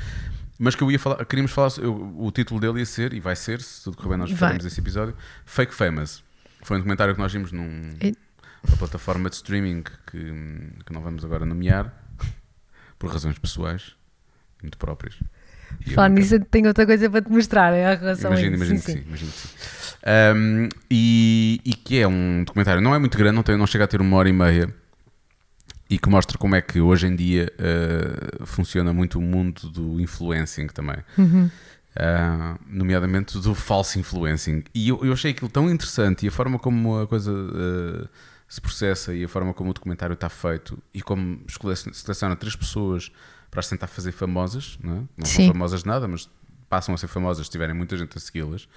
mas 0.59 0.75
que 0.75 0.83
eu 0.83 0.91
ia 0.91 0.99
falar, 0.99 1.25
queríamos 1.25 1.53
falar, 1.53 1.71
eu- 1.79 2.15
o 2.19 2.31
título 2.33 2.59
dele 2.61 2.81
ia 2.81 2.87
ser, 2.87 3.13
e 3.13 3.21
vai 3.21 3.37
ser, 3.37 3.61
se 3.63 3.85
tudo 3.85 3.97
correr 3.97 4.11
bem, 4.11 4.19
nós 4.19 4.31
faremos 4.37 4.65
esse 4.67 4.81
episódio, 4.81 5.17
Fake 5.45 5.73
Famous. 5.75 6.23
Foi 6.63 6.77
um 6.77 6.81
documentário 6.81 7.15
que 7.15 7.21
nós 7.21 7.33
vimos 7.33 7.53
num, 7.53 7.95
E- 8.03 8.17
uma 8.67 8.77
plataforma 8.77 9.31
de 9.31 9.37
streaming 9.37 9.83
que, 9.83 10.19
que 10.85 10.93
não 10.93 11.01
vamos 11.01 11.25
agora 11.25 11.47
nomear, 11.47 11.95
por 12.99 13.11
razões 13.11 13.39
pessoais, 13.39 13.95
muito 14.63 14.77
próprias. 14.77 15.17
Quero- 15.85 16.09
nisso, 16.09 16.35
eu 16.35 16.45
tenho 16.45 16.69
outra 16.69 16.87
coisa 16.87 17.09
para 17.09 17.23
te 17.23 17.31
mostrar 17.31 17.73
em 17.75 17.99
relação 17.99 18.31
Imagino, 18.31 18.55
a 18.55 18.57
isso. 18.57 18.65
imagino 18.65 18.81
Sim, 18.81 18.85
que 18.85 18.93
sim. 18.93 18.99
sim, 18.99 19.09
imagino 19.09 19.31
que 19.31 19.39
sim. 19.39 19.49
Um, 20.07 20.69
e, 20.91 21.61
e 21.65 21.75
que 21.75 22.01
é 22.01 22.09
um 22.09 22.45
documentário, 22.45 22.81
não 22.81 22.95
é 22.95 22.99
muito 22.99 23.19
grande, 23.19 23.35
não, 23.37 23.43
tem, 23.43 23.57
não 23.57 23.67
chega 23.67 23.85
a 23.85 23.87
ter 23.87 24.01
uma 24.01 24.17
hora 24.17 24.29
e 24.29 24.33
meia, 24.33 24.75
e 25.91 25.99
que 25.99 26.09
mostra 26.09 26.39
como 26.39 26.55
é 26.55 26.63
que 26.63 26.81
hoje 26.81 27.07
em 27.09 27.17
dia 27.17 27.53
uh, 27.59 28.47
funciona 28.47 28.93
muito 28.93 29.19
o 29.19 29.23
mundo 29.23 29.69
do 29.69 30.01
influencing 30.01 30.69
também. 30.69 30.99
Uhum. 31.19 31.51
Uh, 31.97 32.59
nomeadamente 32.69 33.37
do 33.41 33.53
falso 33.53 33.99
influencing. 33.99 34.63
E 34.73 34.89
eu, 34.89 35.05
eu, 35.05 35.13
achei 35.13 35.33
aquilo 35.33 35.51
tão 35.51 35.69
interessante 35.69 36.25
e 36.25 36.29
a 36.29 36.31
forma 36.31 36.61
como 36.61 37.01
a 37.01 37.09
coisa 37.09 37.33
uh, 37.33 38.09
se 38.49 38.61
processa 38.61 39.13
e 39.13 39.25
a 39.25 39.29
forma 39.29 39.53
como 39.53 39.71
o 39.71 39.75
documentário 39.75 40.15
está 40.15 40.29
feito 40.29 40.79
e 40.95 41.03
como 41.03 41.41
seleciona 41.49 42.37
três 42.37 42.55
pessoas 42.55 43.11
para 43.51 43.61
as 43.61 43.69
tentar 43.69 43.87
fazer 43.87 44.13
famosas, 44.13 44.79
não, 44.83 44.93
é? 44.93 45.03
não 45.17 45.27
são 45.27 45.47
famosas 45.49 45.81
de 45.81 45.87
nada, 45.87 46.07
mas 46.07 46.29
passam 46.69 46.95
a 46.95 46.99
ser 46.99 47.09
famosas 47.09 47.47
se 47.47 47.53
tiverem 47.53 47.75
muita 47.75 47.97
gente 47.97 48.17
a 48.17 48.21
segui-las. 48.21 48.69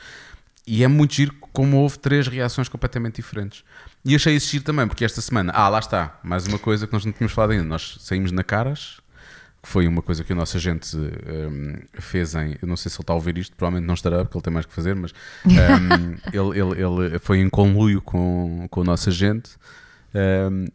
E 0.65 0.84
é 0.84 0.88
muito 0.88 1.13
giro 1.13 1.34
como 1.51 1.78
houve 1.78 1.99
três 1.99 2.28
reações 2.28 2.69
completamente 2.69 3.17
diferentes. 3.17 3.63
E 4.03 4.15
achei 4.15 4.36
isso 4.36 4.49
giro 4.49 4.63
também, 4.63 4.88
porque 4.88 5.03
esta 5.03 5.21
semana, 5.21 5.51
ah, 5.53 5.69
lá 5.69 5.80
está, 5.80 6.17
mais 6.24 6.47
uma 6.47 6.57
coisa 6.57 6.88
que 6.88 6.93
nós 6.93 7.05
não 7.05 7.11
tínhamos 7.11 7.34
falado 7.34 7.51
ainda. 7.51 7.65
Nós 7.65 7.97
saímos 7.99 8.32
na 8.32 8.43
Caras, 8.43 9.01
que 9.61 9.69
foi 9.69 9.88
uma 9.88 10.01
coisa 10.01 10.24
que 10.24 10.32
o 10.32 10.36
nosso 10.36 10.57
agente 10.57 10.95
um, 10.97 11.76
fez 11.93 12.34
em. 12.34 12.57
Eu 12.61 12.67
não 12.67 12.78
sei 12.78 12.89
se 12.89 12.97
ele 12.97 13.03
está 13.03 13.13
a 13.13 13.15
ouvir 13.15 13.38
isto, 13.38 13.55
provavelmente 13.55 13.88
não 13.88 13.93
estará, 13.93 14.24
porque 14.24 14.38
ele 14.38 14.43
tem 14.43 14.53
mais 14.53 14.65
que 14.65 14.74
fazer, 14.74 14.95
mas 14.95 15.13
um, 15.45 16.15
ele, 16.34 16.59
ele, 16.59 16.82
ele 16.82 17.19
foi 17.19 17.39
em 17.39 17.49
conluio 17.49 18.01
com, 18.01 18.67
com 18.69 18.82
o 18.82 18.84
nosso 18.84 19.09
agente. 19.09 19.51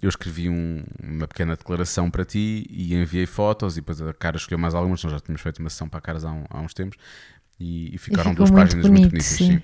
Eu 0.00 0.08
escrevi 0.08 0.48
um, 0.48 0.82
uma 1.02 1.28
pequena 1.28 1.56
declaração 1.56 2.10
para 2.10 2.24
ti 2.24 2.66
e 2.68 2.94
enviei 2.94 3.26
fotos 3.26 3.76
e 3.76 3.80
depois 3.80 4.00
a 4.02 4.12
cara 4.12 4.36
escolheu 4.36 4.58
mais 4.58 4.74
algumas, 4.74 5.02
nós 5.04 5.12
já 5.12 5.20
tínhamos 5.20 5.40
feito 5.40 5.60
uma 5.60 5.70
sessão 5.70 5.88
para 5.88 5.98
a 5.98 6.02
Caras 6.02 6.24
há, 6.24 6.32
um, 6.32 6.44
há 6.50 6.60
uns 6.60 6.74
tempos 6.74 6.98
e, 7.58 7.94
e 7.94 7.98
ficaram 7.98 8.32
e 8.32 8.34
duas 8.34 8.50
muito 8.50 8.62
páginas 8.62 8.86
bonito, 8.86 9.00
muito 9.00 9.10
bonitas. 9.10 9.26
Sim. 9.26 9.52
Sim. 9.52 9.62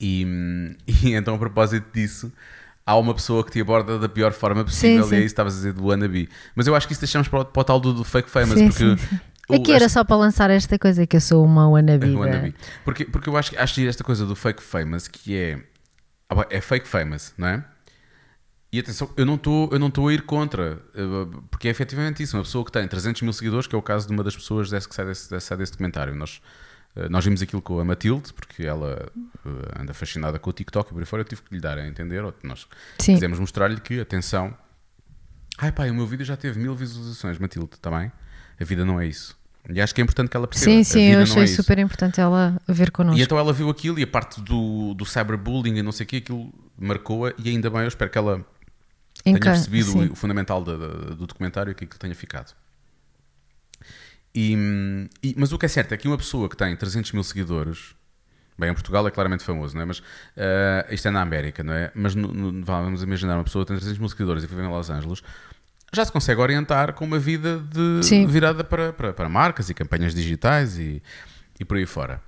E, 0.00 0.76
e, 1.08 1.14
então, 1.14 1.34
a 1.34 1.38
propósito 1.38 1.86
disso, 1.92 2.32
há 2.86 2.96
uma 2.96 3.14
pessoa 3.14 3.44
que 3.44 3.50
te 3.50 3.60
aborda 3.60 3.98
da 3.98 4.08
pior 4.08 4.32
forma 4.32 4.64
possível 4.64 5.02
sim, 5.04 5.08
sim. 5.10 5.14
e 5.14 5.18
é 5.18 5.20
isso 5.20 5.26
que 5.26 5.32
estavas 5.32 5.54
a 5.54 5.56
dizer 5.56 5.72
do 5.72 5.86
wannabe. 5.86 6.28
Mas 6.54 6.66
eu 6.66 6.74
acho 6.74 6.86
que 6.86 6.92
isso 6.92 7.02
deixamos 7.02 7.28
para 7.28 7.40
o, 7.40 7.44
para 7.44 7.60
o 7.60 7.64
tal 7.64 7.80
do, 7.80 7.92
do, 7.92 8.04
fake 8.04 8.30
famous, 8.30 8.60
porque. 8.62 8.96
Aqui 9.50 9.72
era 9.72 9.88
só 9.88 10.04
para 10.04 10.16
lançar 10.16 10.50
esta 10.50 10.78
coisa 10.78 11.06
que 11.06 11.16
eu 11.16 11.20
sou 11.22 11.42
uma 11.42 11.68
wannabe. 11.68 12.14
wannabe. 12.14 12.54
Porque, 12.84 13.06
porque 13.06 13.30
eu 13.30 13.36
acho, 13.36 13.58
acho 13.58 13.80
esta 13.80 14.04
coisa 14.04 14.26
do 14.26 14.36
fake 14.36 14.62
famous 14.62 15.08
que 15.08 15.36
é. 15.36 15.58
É 16.50 16.60
fake 16.60 16.86
famous, 16.86 17.32
não 17.38 17.48
é? 17.48 17.64
E 18.70 18.78
atenção, 18.78 19.10
eu 19.16 19.24
não 19.24 19.36
estou 19.36 20.08
a 20.08 20.12
ir 20.12 20.22
contra, 20.22 20.78
eh, 20.94 21.36
porque 21.50 21.68
é 21.68 21.70
efetivamente 21.70 22.22
isso. 22.22 22.36
Uma 22.36 22.42
pessoa 22.42 22.64
que 22.64 22.70
tem 22.70 22.86
300 22.86 23.22
mil 23.22 23.32
seguidores, 23.32 23.66
que 23.66 23.74
é 23.74 23.78
o 23.78 23.82
caso 23.82 24.06
de 24.06 24.12
uma 24.12 24.22
das 24.22 24.36
pessoas 24.36 24.70
que 24.86 24.94
sai 24.94 25.06
desse, 25.06 25.40
sai 25.40 25.56
desse 25.56 25.72
documentário. 25.72 26.14
Nós 26.14 26.40
eh, 26.98 27.08
nós 27.08 27.24
vimos 27.24 27.40
aquilo 27.42 27.62
com 27.62 27.78
a 27.78 27.84
Matilde, 27.84 28.32
porque 28.32 28.64
ela 28.64 29.10
eh, 29.46 29.80
anda 29.80 29.94
fascinada 29.94 30.38
com 30.38 30.50
o 30.50 30.52
TikTok 30.52 30.90
e 30.90 30.92
por 30.92 31.00
aí 31.00 31.06
fora 31.06 31.20
eu 31.22 31.24
tive 31.24 31.42
que 31.42 31.54
lhe 31.54 31.60
dar 31.60 31.78
a 31.78 31.86
entender, 31.86 32.24
ou 32.24 32.34
nós 32.42 32.66
Sim. 32.98 33.14
quisemos 33.14 33.38
mostrar-lhe 33.38 33.80
que, 33.80 34.00
atenção, 34.00 34.54
ai 35.58 35.70
pai, 35.70 35.90
o 35.90 35.94
meu 35.94 36.06
vídeo 36.06 36.24
já 36.24 36.36
teve 36.36 36.58
mil 36.58 36.74
visualizações, 36.74 37.38
Matilde, 37.38 37.70
está 37.74 37.90
bem? 37.90 38.10
A 38.60 38.64
vida 38.64 38.84
não 38.84 39.00
é 39.00 39.06
isso. 39.06 39.36
E 39.70 39.80
acho 39.80 39.94
que 39.94 40.00
é 40.00 40.04
importante 40.04 40.30
que 40.30 40.36
ela 40.36 40.46
perceba. 40.46 40.72
Sim, 40.72 40.82
sim, 40.82 41.02
eu 41.10 41.20
achei 41.20 41.42
é 41.42 41.46
super 41.46 41.78
importante 41.78 42.20
ela 42.20 42.58
ver 42.66 42.90
connosco. 42.90 43.20
E 43.20 43.22
então 43.22 43.38
ela 43.38 43.52
viu 43.52 43.68
aquilo 43.68 43.98
e 43.98 44.02
a 44.02 44.06
parte 44.06 44.40
do, 44.40 44.94
do 44.94 45.04
cyberbullying 45.04 45.76
e 45.76 45.82
não 45.82 45.92
sei 45.92 46.04
o 46.04 46.08
que, 46.08 46.16
aquilo 46.16 46.52
marcou-a 46.76 47.34
e 47.36 47.50
ainda 47.50 47.68
bem, 47.68 47.82
eu 47.82 47.88
espero 47.88 48.10
que 48.10 48.16
ela 48.16 48.44
tenha 49.34 49.40
percebido 49.40 49.98
o, 49.98 50.12
o, 50.12 50.14
fundamental 50.14 50.62
do, 50.62 51.14
do 51.14 51.26
documentário 51.26 51.70
e 51.70 51.74
que 51.74 51.84
aquilo 51.84 51.98
tenha 51.98 52.14
ficado. 52.14 52.54
E, 54.34 54.54
e, 55.22 55.34
mas 55.36 55.52
o 55.52 55.58
que 55.58 55.66
é 55.66 55.68
certo 55.68 55.92
é 55.92 55.96
que 55.96 56.06
uma 56.06 56.16
pessoa 56.16 56.48
que 56.48 56.56
tem 56.56 56.76
300 56.76 57.12
mil 57.12 57.24
seguidores, 57.24 57.94
bem, 58.58 58.70
em 58.70 58.74
Portugal 58.74 59.06
é 59.06 59.10
claramente 59.10 59.42
famoso, 59.42 59.74
não 59.74 59.82
é? 59.82 59.84
Mas 59.84 59.98
uh, 59.98 60.92
isto 60.92 61.08
é 61.08 61.10
na 61.10 61.22
América, 61.22 61.64
não 61.64 61.72
é? 61.72 61.90
Mas 61.94 62.14
no, 62.14 62.28
no, 62.28 62.64
vamos 62.64 63.02
imaginar 63.02 63.36
uma 63.36 63.44
pessoa 63.44 63.64
que 63.64 63.68
tem 63.68 63.76
300 63.76 63.98
mil 63.98 64.08
seguidores 64.08 64.44
e 64.44 64.46
vive 64.46 64.62
em 64.62 64.68
Los 64.68 64.90
Angeles, 64.90 65.22
já 65.92 66.04
se 66.04 66.12
consegue 66.12 66.40
orientar 66.40 66.92
com 66.92 67.04
uma 67.04 67.18
vida 67.18 67.58
de, 67.58 68.26
virada 68.26 68.62
para, 68.62 68.92
para, 68.92 69.12
para, 69.12 69.28
marcas 69.28 69.70
e 69.70 69.74
campanhas 69.74 70.14
digitais 70.14 70.78
e, 70.78 71.02
e 71.58 71.64
por 71.64 71.76
aí 71.76 71.86
fora. 71.86 72.20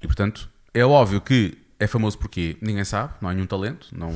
E 0.00 0.06
portanto, 0.06 0.48
é 0.72 0.84
óbvio 0.84 1.20
que 1.20 1.58
é 1.80 1.86
famoso 1.86 2.18
porque 2.18 2.56
ninguém 2.60 2.84
sabe, 2.84 3.14
não 3.20 3.28
há 3.28 3.34
nenhum 3.34 3.46
talento, 3.46 3.88
não, 3.92 4.12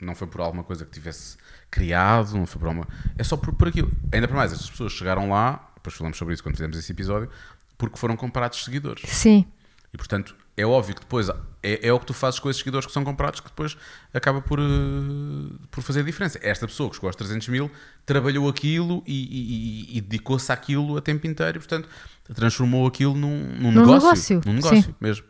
não 0.00 0.14
foi 0.14 0.26
por 0.26 0.40
alguma 0.40 0.64
coisa 0.64 0.84
que 0.84 0.90
tivesse 0.90 1.36
criado, 1.70 2.36
não 2.36 2.46
foi 2.46 2.60
por 2.60 2.68
uma. 2.68 2.88
É 3.16 3.24
só 3.24 3.36
por, 3.36 3.52
por 3.54 3.68
aquilo. 3.68 3.90
Ainda 4.12 4.28
por 4.28 4.36
mais, 4.36 4.52
as 4.52 4.68
pessoas 4.68 4.92
chegaram 4.92 5.30
lá 5.30 5.68
depois 5.88 5.94
falamos 5.94 6.18
sobre 6.18 6.34
isso 6.34 6.42
quando 6.42 6.56
fizemos 6.56 6.76
esse 6.76 6.92
episódio, 6.92 7.30
porque 7.76 7.98
foram 7.98 8.16
comprados 8.16 8.62
seguidores. 8.64 9.02
Sim. 9.08 9.46
E 9.92 9.96
portanto, 9.96 10.36
é 10.56 10.66
óbvio 10.66 10.94
que 10.94 11.00
depois 11.00 11.28
é, 11.62 11.88
é 11.88 11.92
o 11.92 11.98
que 11.98 12.06
tu 12.06 12.12
fazes 12.12 12.38
com 12.38 12.50
esses 12.50 12.60
seguidores 12.60 12.86
que 12.86 12.92
são 12.92 13.04
comprados 13.04 13.40
que 13.40 13.48
depois 13.48 13.76
acaba 14.12 14.40
por, 14.42 14.60
uh, 14.60 15.58
por 15.70 15.82
fazer 15.82 16.00
a 16.00 16.02
diferença. 16.02 16.38
Esta 16.42 16.66
pessoa 16.66 16.90
que 16.90 16.96
chegou 16.96 17.08
aos 17.08 17.16
300 17.16 17.48
mil 17.48 17.70
trabalhou 18.04 18.48
aquilo 18.48 19.02
e, 19.06 19.94
e, 19.94 19.98
e 19.98 20.00
dedicou-se 20.00 20.52
àquilo 20.52 20.98
a 20.98 21.00
tempo 21.00 21.26
inteiro 21.26 21.56
e, 21.56 21.60
portanto, 21.60 21.88
transformou 22.34 22.86
aquilo 22.86 23.14
num, 23.14 23.44
num, 23.54 23.72
num 23.72 23.80
negócio, 23.80 24.08
negócio. 24.08 24.42
Num 24.44 24.52
negócio 24.54 24.82
Sim. 24.82 24.94
mesmo. 25.00 25.24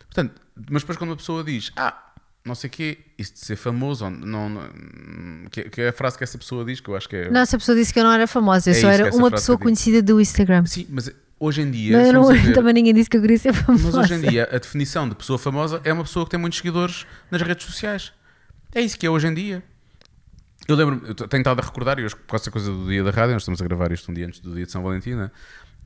Portanto, 0.00 0.42
mas 0.70 0.82
depois 0.82 0.98
quando 0.98 1.10
uma 1.10 1.16
pessoa 1.16 1.42
diz, 1.42 1.72
ah, 1.74 2.11
não 2.44 2.54
sei 2.54 2.68
o 2.68 2.70
quê, 2.70 2.98
isso 3.16 3.34
de 3.34 3.38
ser 3.40 3.56
famoso, 3.56 4.10
não, 4.10 4.48
não 4.48 4.68
que, 5.50 5.64
que, 5.70 5.80
é 5.80 5.88
a 5.88 5.92
frase 5.92 6.18
que 6.18 6.24
essa 6.24 6.36
pessoa 6.36 6.64
diz, 6.64 6.80
que 6.80 6.88
eu 6.88 6.96
acho 6.96 7.08
que 7.08 7.16
é. 7.16 7.30
Não, 7.30 7.40
essa 7.40 7.56
pessoa 7.56 7.76
disse 7.76 7.92
que 7.92 8.00
eu 8.00 8.04
não 8.04 8.12
era 8.12 8.26
famosa, 8.26 8.70
eu 8.70 8.74
é 8.74 8.80
só 8.80 8.88
era 8.88 9.14
uma 9.14 9.30
pessoa 9.30 9.56
conhecida 9.56 10.02
do 10.02 10.20
Instagram. 10.20 10.66
Sim, 10.66 10.86
mas 10.90 11.10
hoje 11.38 11.62
em 11.62 11.70
dia. 11.70 12.12
Não, 12.12 12.22
não, 12.22 12.28
ver, 12.34 12.52
também 12.52 12.74
ninguém 12.74 12.94
disse 12.94 13.08
que 13.08 13.16
eu 13.16 13.20
queria 13.20 13.38
ser 13.38 13.52
famosa. 13.52 13.84
Mas 13.84 13.94
hoje 13.94 14.14
em 14.14 14.28
dia 14.28 14.48
a 14.50 14.58
definição 14.58 15.08
de 15.08 15.14
pessoa 15.14 15.38
famosa 15.38 15.80
é 15.84 15.92
uma 15.92 16.04
pessoa 16.04 16.24
que 16.24 16.30
tem 16.30 16.40
muitos 16.40 16.58
seguidores 16.58 17.06
nas 17.30 17.42
redes 17.42 17.64
sociais. 17.66 18.12
É 18.74 18.80
isso 18.80 18.98
que 18.98 19.06
é 19.06 19.10
hoje 19.10 19.26
em 19.26 19.34
dia. 19.34 19.62
Eu 20.66 20.76
lembro, 20.76 21.02
eu 21.06 21.14
tenho 21.14 21.40
estado 21.40 21.60
a 21.60 21.64
recordar, 21.64 21.98
e 21.98 22.04
hoje, 22.04 22.14
com 22.14 22.36
essa 22.36 22.50
coisa 22.50 22.70
do 22.70 22.86
dia 22.86 23.02
da 23.02 23.10
rádio, 23.10 23.32
nós 23.32 23.42
estamos 23.42 23.60
a 23.60 23.64
gravar 23.64 23.90
isto 23.92 24.10
um 24.10 24.14
dia 24.14 24.26
antes 24.26 24.40
do 24.40 24.54
dia 24.54 24.64
de 24.64 24.70
São 24.70 24.82
Valentim, 24.82 25.14
né? 25.14 25.30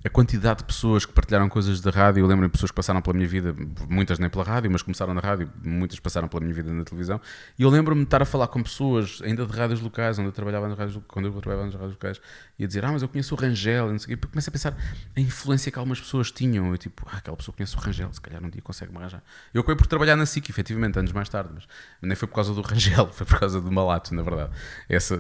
A 0.07 0.11
quantidade 0.11 0.59
de 0.61 0.65
pessoas 0.65 1.05
que 1.05 1.13
partilharam 1.13 1.49
coisas 1.49 1.81
da 1.81 1.91
rádio, 1.91 2.21
eu 2.21 2.29
lembro 2.29 2.47
de 2.47 2.53
pessoas 2.53 2.71
que 2.71 2.77
passaram 2.77 3.03
pela 3.03 3.13
minha 3.13 3.27
vida, 3.27 3.53
muitas 3.89 4.21
nem 4.21 4.31
pela 4.31 4.45
rádio, 4.45 4.71
mas 4.71 4.81
começaram 4.81 5.13
na 5.13 5.21
rádio, 5.21 5.51
muitas 5.65 5.99
passaram 5.99 6.29
pela 6.29 6.41
minha 6.41 6.55
vida 6.55 6.73
na 6.73 6.85
televisão, 6.85 7.21
e 7.59 7.65
eu 7.65 7.69
lembro-me 7.69 8.03
de 8.03 8.07
estar 8.07 8.23
a 8.23 8.25
falar 8.25 8.47
com 8.47 8.63
pessoas, 8.63 9.21
ainda 9.25 9.45
de 9.45 9.53
rádios 9.53 9.81
locais, 9.81 10.17
onde 10.21 10.29
eu 10.29 10.33
trabalhava 10.33 10.69
nas 10.69 10.79
rádios, 10.79 11.03
quando 11.09 11.27
eu 11.27 11.33
trabalhava 11.33 11.67
nas 11.67 11.75
rádios 11.75 11.95
locais, 11.95 12.21
e 12.57 12.63
a 12.63 12.69
dizer, 12.69 12.85
ah, 12.85 12.93
mas 12.93 13.03
eu 13.03 13.09
conheço 13.09 13.35
o 13.35 13.37
Rangel, 13.39 13.89
e 13.89 13.93
não 13.93 13.99
sei 13.99 14.15
o 14.15 14.17
quê, 14.17 14.29
comecei 14.29 14.49
a 14.49 14.53
pensar 14.53 14.77
a 15.17 15.21
influência 15.21 15.73
que 15.73 15.79
algumas 15.79 16.01
pessoas 16.01 16.31
tinham, 16.31 16.71
eu 16.71 16.79
tipo, 16.79 17.05
ah, 17.11 17.17
aquela 17.17 17.37
pessoa 17.37 17.53
conhece 17.57 17.75
o 17.75 17.81
Rangel, 17.81 18.13
se 18.13 18.21
calhar 18.21 18.45
um 18.45 18.49
dia 18.49 18.63
consegue-me 18.63 18.99
arranjar. 18.99 19.25
Eu 19.53 19.63
acabei 19.63 19.77
por 19.77 19.89
trabalhar 19.89 20.15
na 20.15 20.25
SIC, 20.25 20.49
efetivamente, 20.49 20.97
anos 21.01 21.11
mais 21.11 21.29
tarde, 21.29 21.51
mas 21.53 21.67
nem 22.01 22.15
foi 22.15 22.29
por 22.29 22.37
causa 22.37 22.55
do 22.55 22.63
Rangel, 22.63 23.09
foi 23.13 23.27
por 23.27 23.41
causa 23.41 23.61
do 23.61 23.73
Malato, 23.73 24.15
na 24.15 24.23
verdade. 24.23 24.53
Essa, 24.89 25.17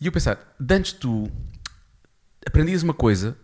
e 0.00 0.06
eu 0.06 0.12
pensar, 0.12 0.38
antes 0.70 0.92
tu 0.92 1.28
aprendias 2.46 2.84
uma 2.84 2.94
coisa, 2.94 3.36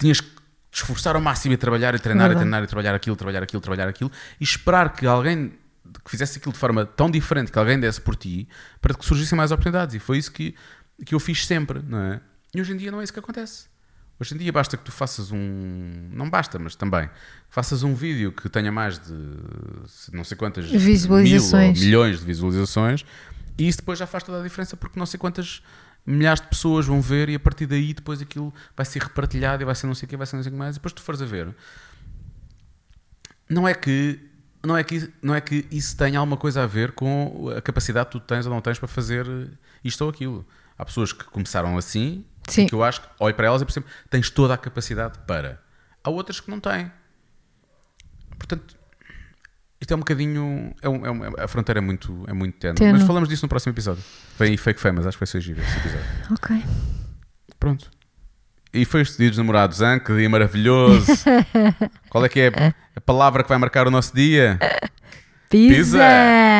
tinhas 0.00 0.20
que 0.20 0.30
esforçar 0.72 1.14
ao 1.14 1.22
máximo 1.22 1.54
e 1.54 1.56
trabalhar 1.56 1.94
e 1.94 1.98
treinar 1.98 2.30
e 2.30 2.34
treinar 2.34 2.64
e 2.64 2.66
trabalhar 2.66 2.94
aquilo, 2.94 3.16
trabalhar 3.16 3.42
aquilo, 3.42 3.60
trabalhar 3.60 3.88
aquilo 3.88 4.10
e 4.40 4.44
esperar 4.44 4.92
que 4.92 5.06
alguém 5.06 5.52
que 6.04 6.10
fizesse 6.10 6.38
aquilo 6.38 6.52
de 6.52 6.58
forma 6.58 6.86
tão 6.86 7.10
diferente 7.10 7.50
que 7.50 7.58
alguém 7.58 7.78
desse 7.78 8.00
por 8.00 8.16
ti 8.16 8.48
para 8.80 8.94
que 8.94 9.04
surgissem 9.04 9.36
mais 9.36 9.50
oportunidades. 9.50 9.94
E 9.94 9.98
foi 9.98 10.18
isso 10.18 10.32
que, 10.32 10.54
que 11.04 11.14
eu 11.14 11.20
fiz 11.20 11.46
sempre, 11.46 11.80
não 11.82 11.98
é? 11.98 12.20
E 12.54 12.60
hoje 12.60 12.72
em 12.72 12.76
dia 12.76 12.90
não 12.90 13.00
é 13.00 13.04
isso 13.04 13.12
que 13.12 13.18
acontece. 13.18 13.68
Hoje 14.18 14.34
em 14.34 14.38
dia 14.38 14.52
basta 14.52 14.76
que 14.76 14.84
tu 14.84 14.92
faças 14.92 15.32
um. 15.32 16.10
Não 16.12 16.28
basta, 16.28 16.58
mas 16.58 16.76
também. 16.76 17.08
Faças 17.48 17.82
um 17.82 17.94
vídeo 17.94 18.30
que 18.30 18.48
tenha 18.48 18.70
mais 18.70 18.98
de 18.98 19.14
não 20.12 20.22
sei 20.24 20.36
quantas 20.36 20.70
visualizações. 20.70 21.78
mil 21.80 21.98
ou 21.98 22.04
milhões 22.04 22.20
de 22.20 22.26
visualizações 22.26 23.04
e 23.56 23.66
isso 23.66 23.78
depois 23.78 23.98
já 23.98 24.06
faz 24.06 24.22
toda 24.24 24.40
a 24.40 24.42
diferença 24.42 24.76
porque 24.76 24.98
não 24.98 25.06
sei 25.06 25.18
quantas 25.18 25.62
milhares 26.04 26.40
de 26.40 26.48
pessoas 26.48 26.86
vão 26.86 27.00
ver 27.00 27.28
e 27.28 27.34
a 27.34 27.40
partir 27.40 27.66
daí 27.66 27.94
depois 27.94 28.20
aquilo 28.20 28.52
vai 28.76 28.86
ser 28.86 29.02
repartilhado 29.02 29.62
e 29.62 29.66
vai 29.66 29.74
ser 29.74 29.86
não 29.86 29.94
sei 29.94 30.06
o 30.06 30.08
que, 30.08 30.16
vai 30.16 30.26
ser 30.26 30.36
não 30.36 30.42
sei 30.42 30.50
o 30.50 30.52
que 30.52 30.58
mais. 30.58 30.76
E 30.76 30.78
depois 30.78 30.92
tu 30.92 31.02
fores 31.02 31.22
a 31.22 31.26
ver, 31.26 31.54
não 33.48 33.66
é 33.66 33.74
que 33.74 34.20
não 34.62 34.76
é 34.76 34.84
que 34.84 35.12
não 35.22 35.34
é 35.34 35.40
que 35.40 35.66
isso 35.70 35.96
tenha 35.96 36.18
alguma 36.18 36.36
coisa 36.36 36.62
a 36.62 36.66
ver 36.66 36.92
com 36.92 37.50
a 37.56 37.60
capacidade 37.60 38.06
que 38.06 38.12
tu 38.12 38.20
tens 38.20 38.46
ou 38.46 38.52
não 38.52 38.60
tens 38.60 38.78
para 38.78 38.88
fazer 38.88 39.26
isto 39.82 40.02
ou 40.02 40.10
aquilo. 40.10 40.46
Há 40.78 40.84
pessoas 40.84 41.12
que 41.12 41.24
começaram 41.24 41.76
assim, 41.76 42.24
Sim. 42.48 42.66
que 42.66 42.74
eu 42.74 42.82
acho 42.82 43.02
que 43.02 43.08
olho 43.18 43.34
para 43.34 43.46
elas 43.46 43.60
e 43.62 43.64
por 43.64 43.72
exemplo, 43.72 43.90
tens 44.08 44.30
toda 44.30 44.54
a 44.54 44.58
capacidade 44.58 45.18
para. 45.26 45.62
Há 46.02 46.10
outras 46.10 46.40
que 46.40 46.50
não 46.50 46.58
têm. 46.60 46.90
Portanto, 48.38 48.79
isto 49.80 49.92
é 49.92 49.96
um 49.96 50.00
bocadinho. 50.00 50.74
É 50.82 50.88
um, 50.88 51.06
é 51.06 51.10
um, 51.10 51.22
a 51.38 51.48
fronteira 51.48 51.78
é 51.78 51.80
muito, 51.80 52.24
é 52.26 52.32
muito 52.32 52.58
tenue. 52.58 52.92
Mas 52.92 53.02
falamos 53.02 53.28
disso 53.28 53.44
no 53.44 53.48
próximo 53.48 53.72
episódio. 53.72 54.02
Vem 54.38 54.56
fake 54.56 54.80
famous, 54.80 55.06
acho 55.06 55.16
que 55.16 55.24
vai 55.24 55.26
ser 55.26 55.40
giro 55.40 55.60
esse 55.60 55.76
episódio. 55.78 56.06
Ok. 56.32 56.62
Pronto. 57.58 57.90
E 58.72 58.84
foi 58.84 59.00
este 59.00 59.18
dia 59.18 59.28
dos 59.30 59.38
namorados, 59.38 59.80
hein? 59.80 59.98
que 59.98 60.14
dia 60.14 60.28
maravilhoso. 60.28 61.06
Qual 62.08 62.24
é 62.24 62.28
que 62.28 62.40
é 62.40 62.52
a 62.94 63.00
palavra 63.00 63.42
que 63.42 63.48
vai 63.48 63.58
marcar 63.58 63.88
o 63.88 63.90
nosso 63.90 64.14
dia? 64.14 64.58
Pizza, 65.48 65.74
Pizza 65.76 65.98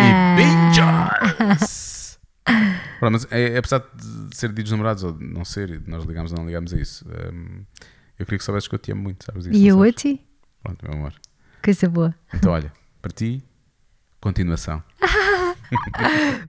e 0.02 0.36
binges. 0.36 2.18
Pronto, 2.98 3.12
mas 3.12 3.26
é, 3.30 3.56
apesar 3.56 3.78
de 3.94 4.36
ser 4.36 4.52
dia 4.52 4.64
dos 4.64 4.72
namorados, 4.72 5.04
ou 5.04 5.16
não 5.20 5.44
ser, 5.44 5.80
nós 5.86 6.04
ligamos 6.04 6.32
ou 6.32 6.38
não 6.38 6.46
ligamos 6.46 6.74
a 6.74 6.76
isso, 6.76 7.06
um, 7.32 7.64
eu 8.18 8.26
queria 8.26 8.38
que 8.38 8.44
soubesses 8.44 8.66
que 8.66 8.74
eu 8.74 8.78
te 8.78 8.90
amo 8.90 9.02
muito, 9.02 9.24
sabes 9.24 9.46
isso? 9.46 9.54
E 9.54 9.68
eu 9.68 9.80
a 9.82 9.92
ti? 9.92 10.26
Pronto, 10.62 10.84
meu 10.84 10.98
amor. 10.98 11.14
Coisa 11.62 11.88
boa. 11.88 12.14
Então, 12.34 12.52
olha, 12.52 12.72
para 13.00 13.12
ti, 13.12 13.42
continuação. 14.20 14.82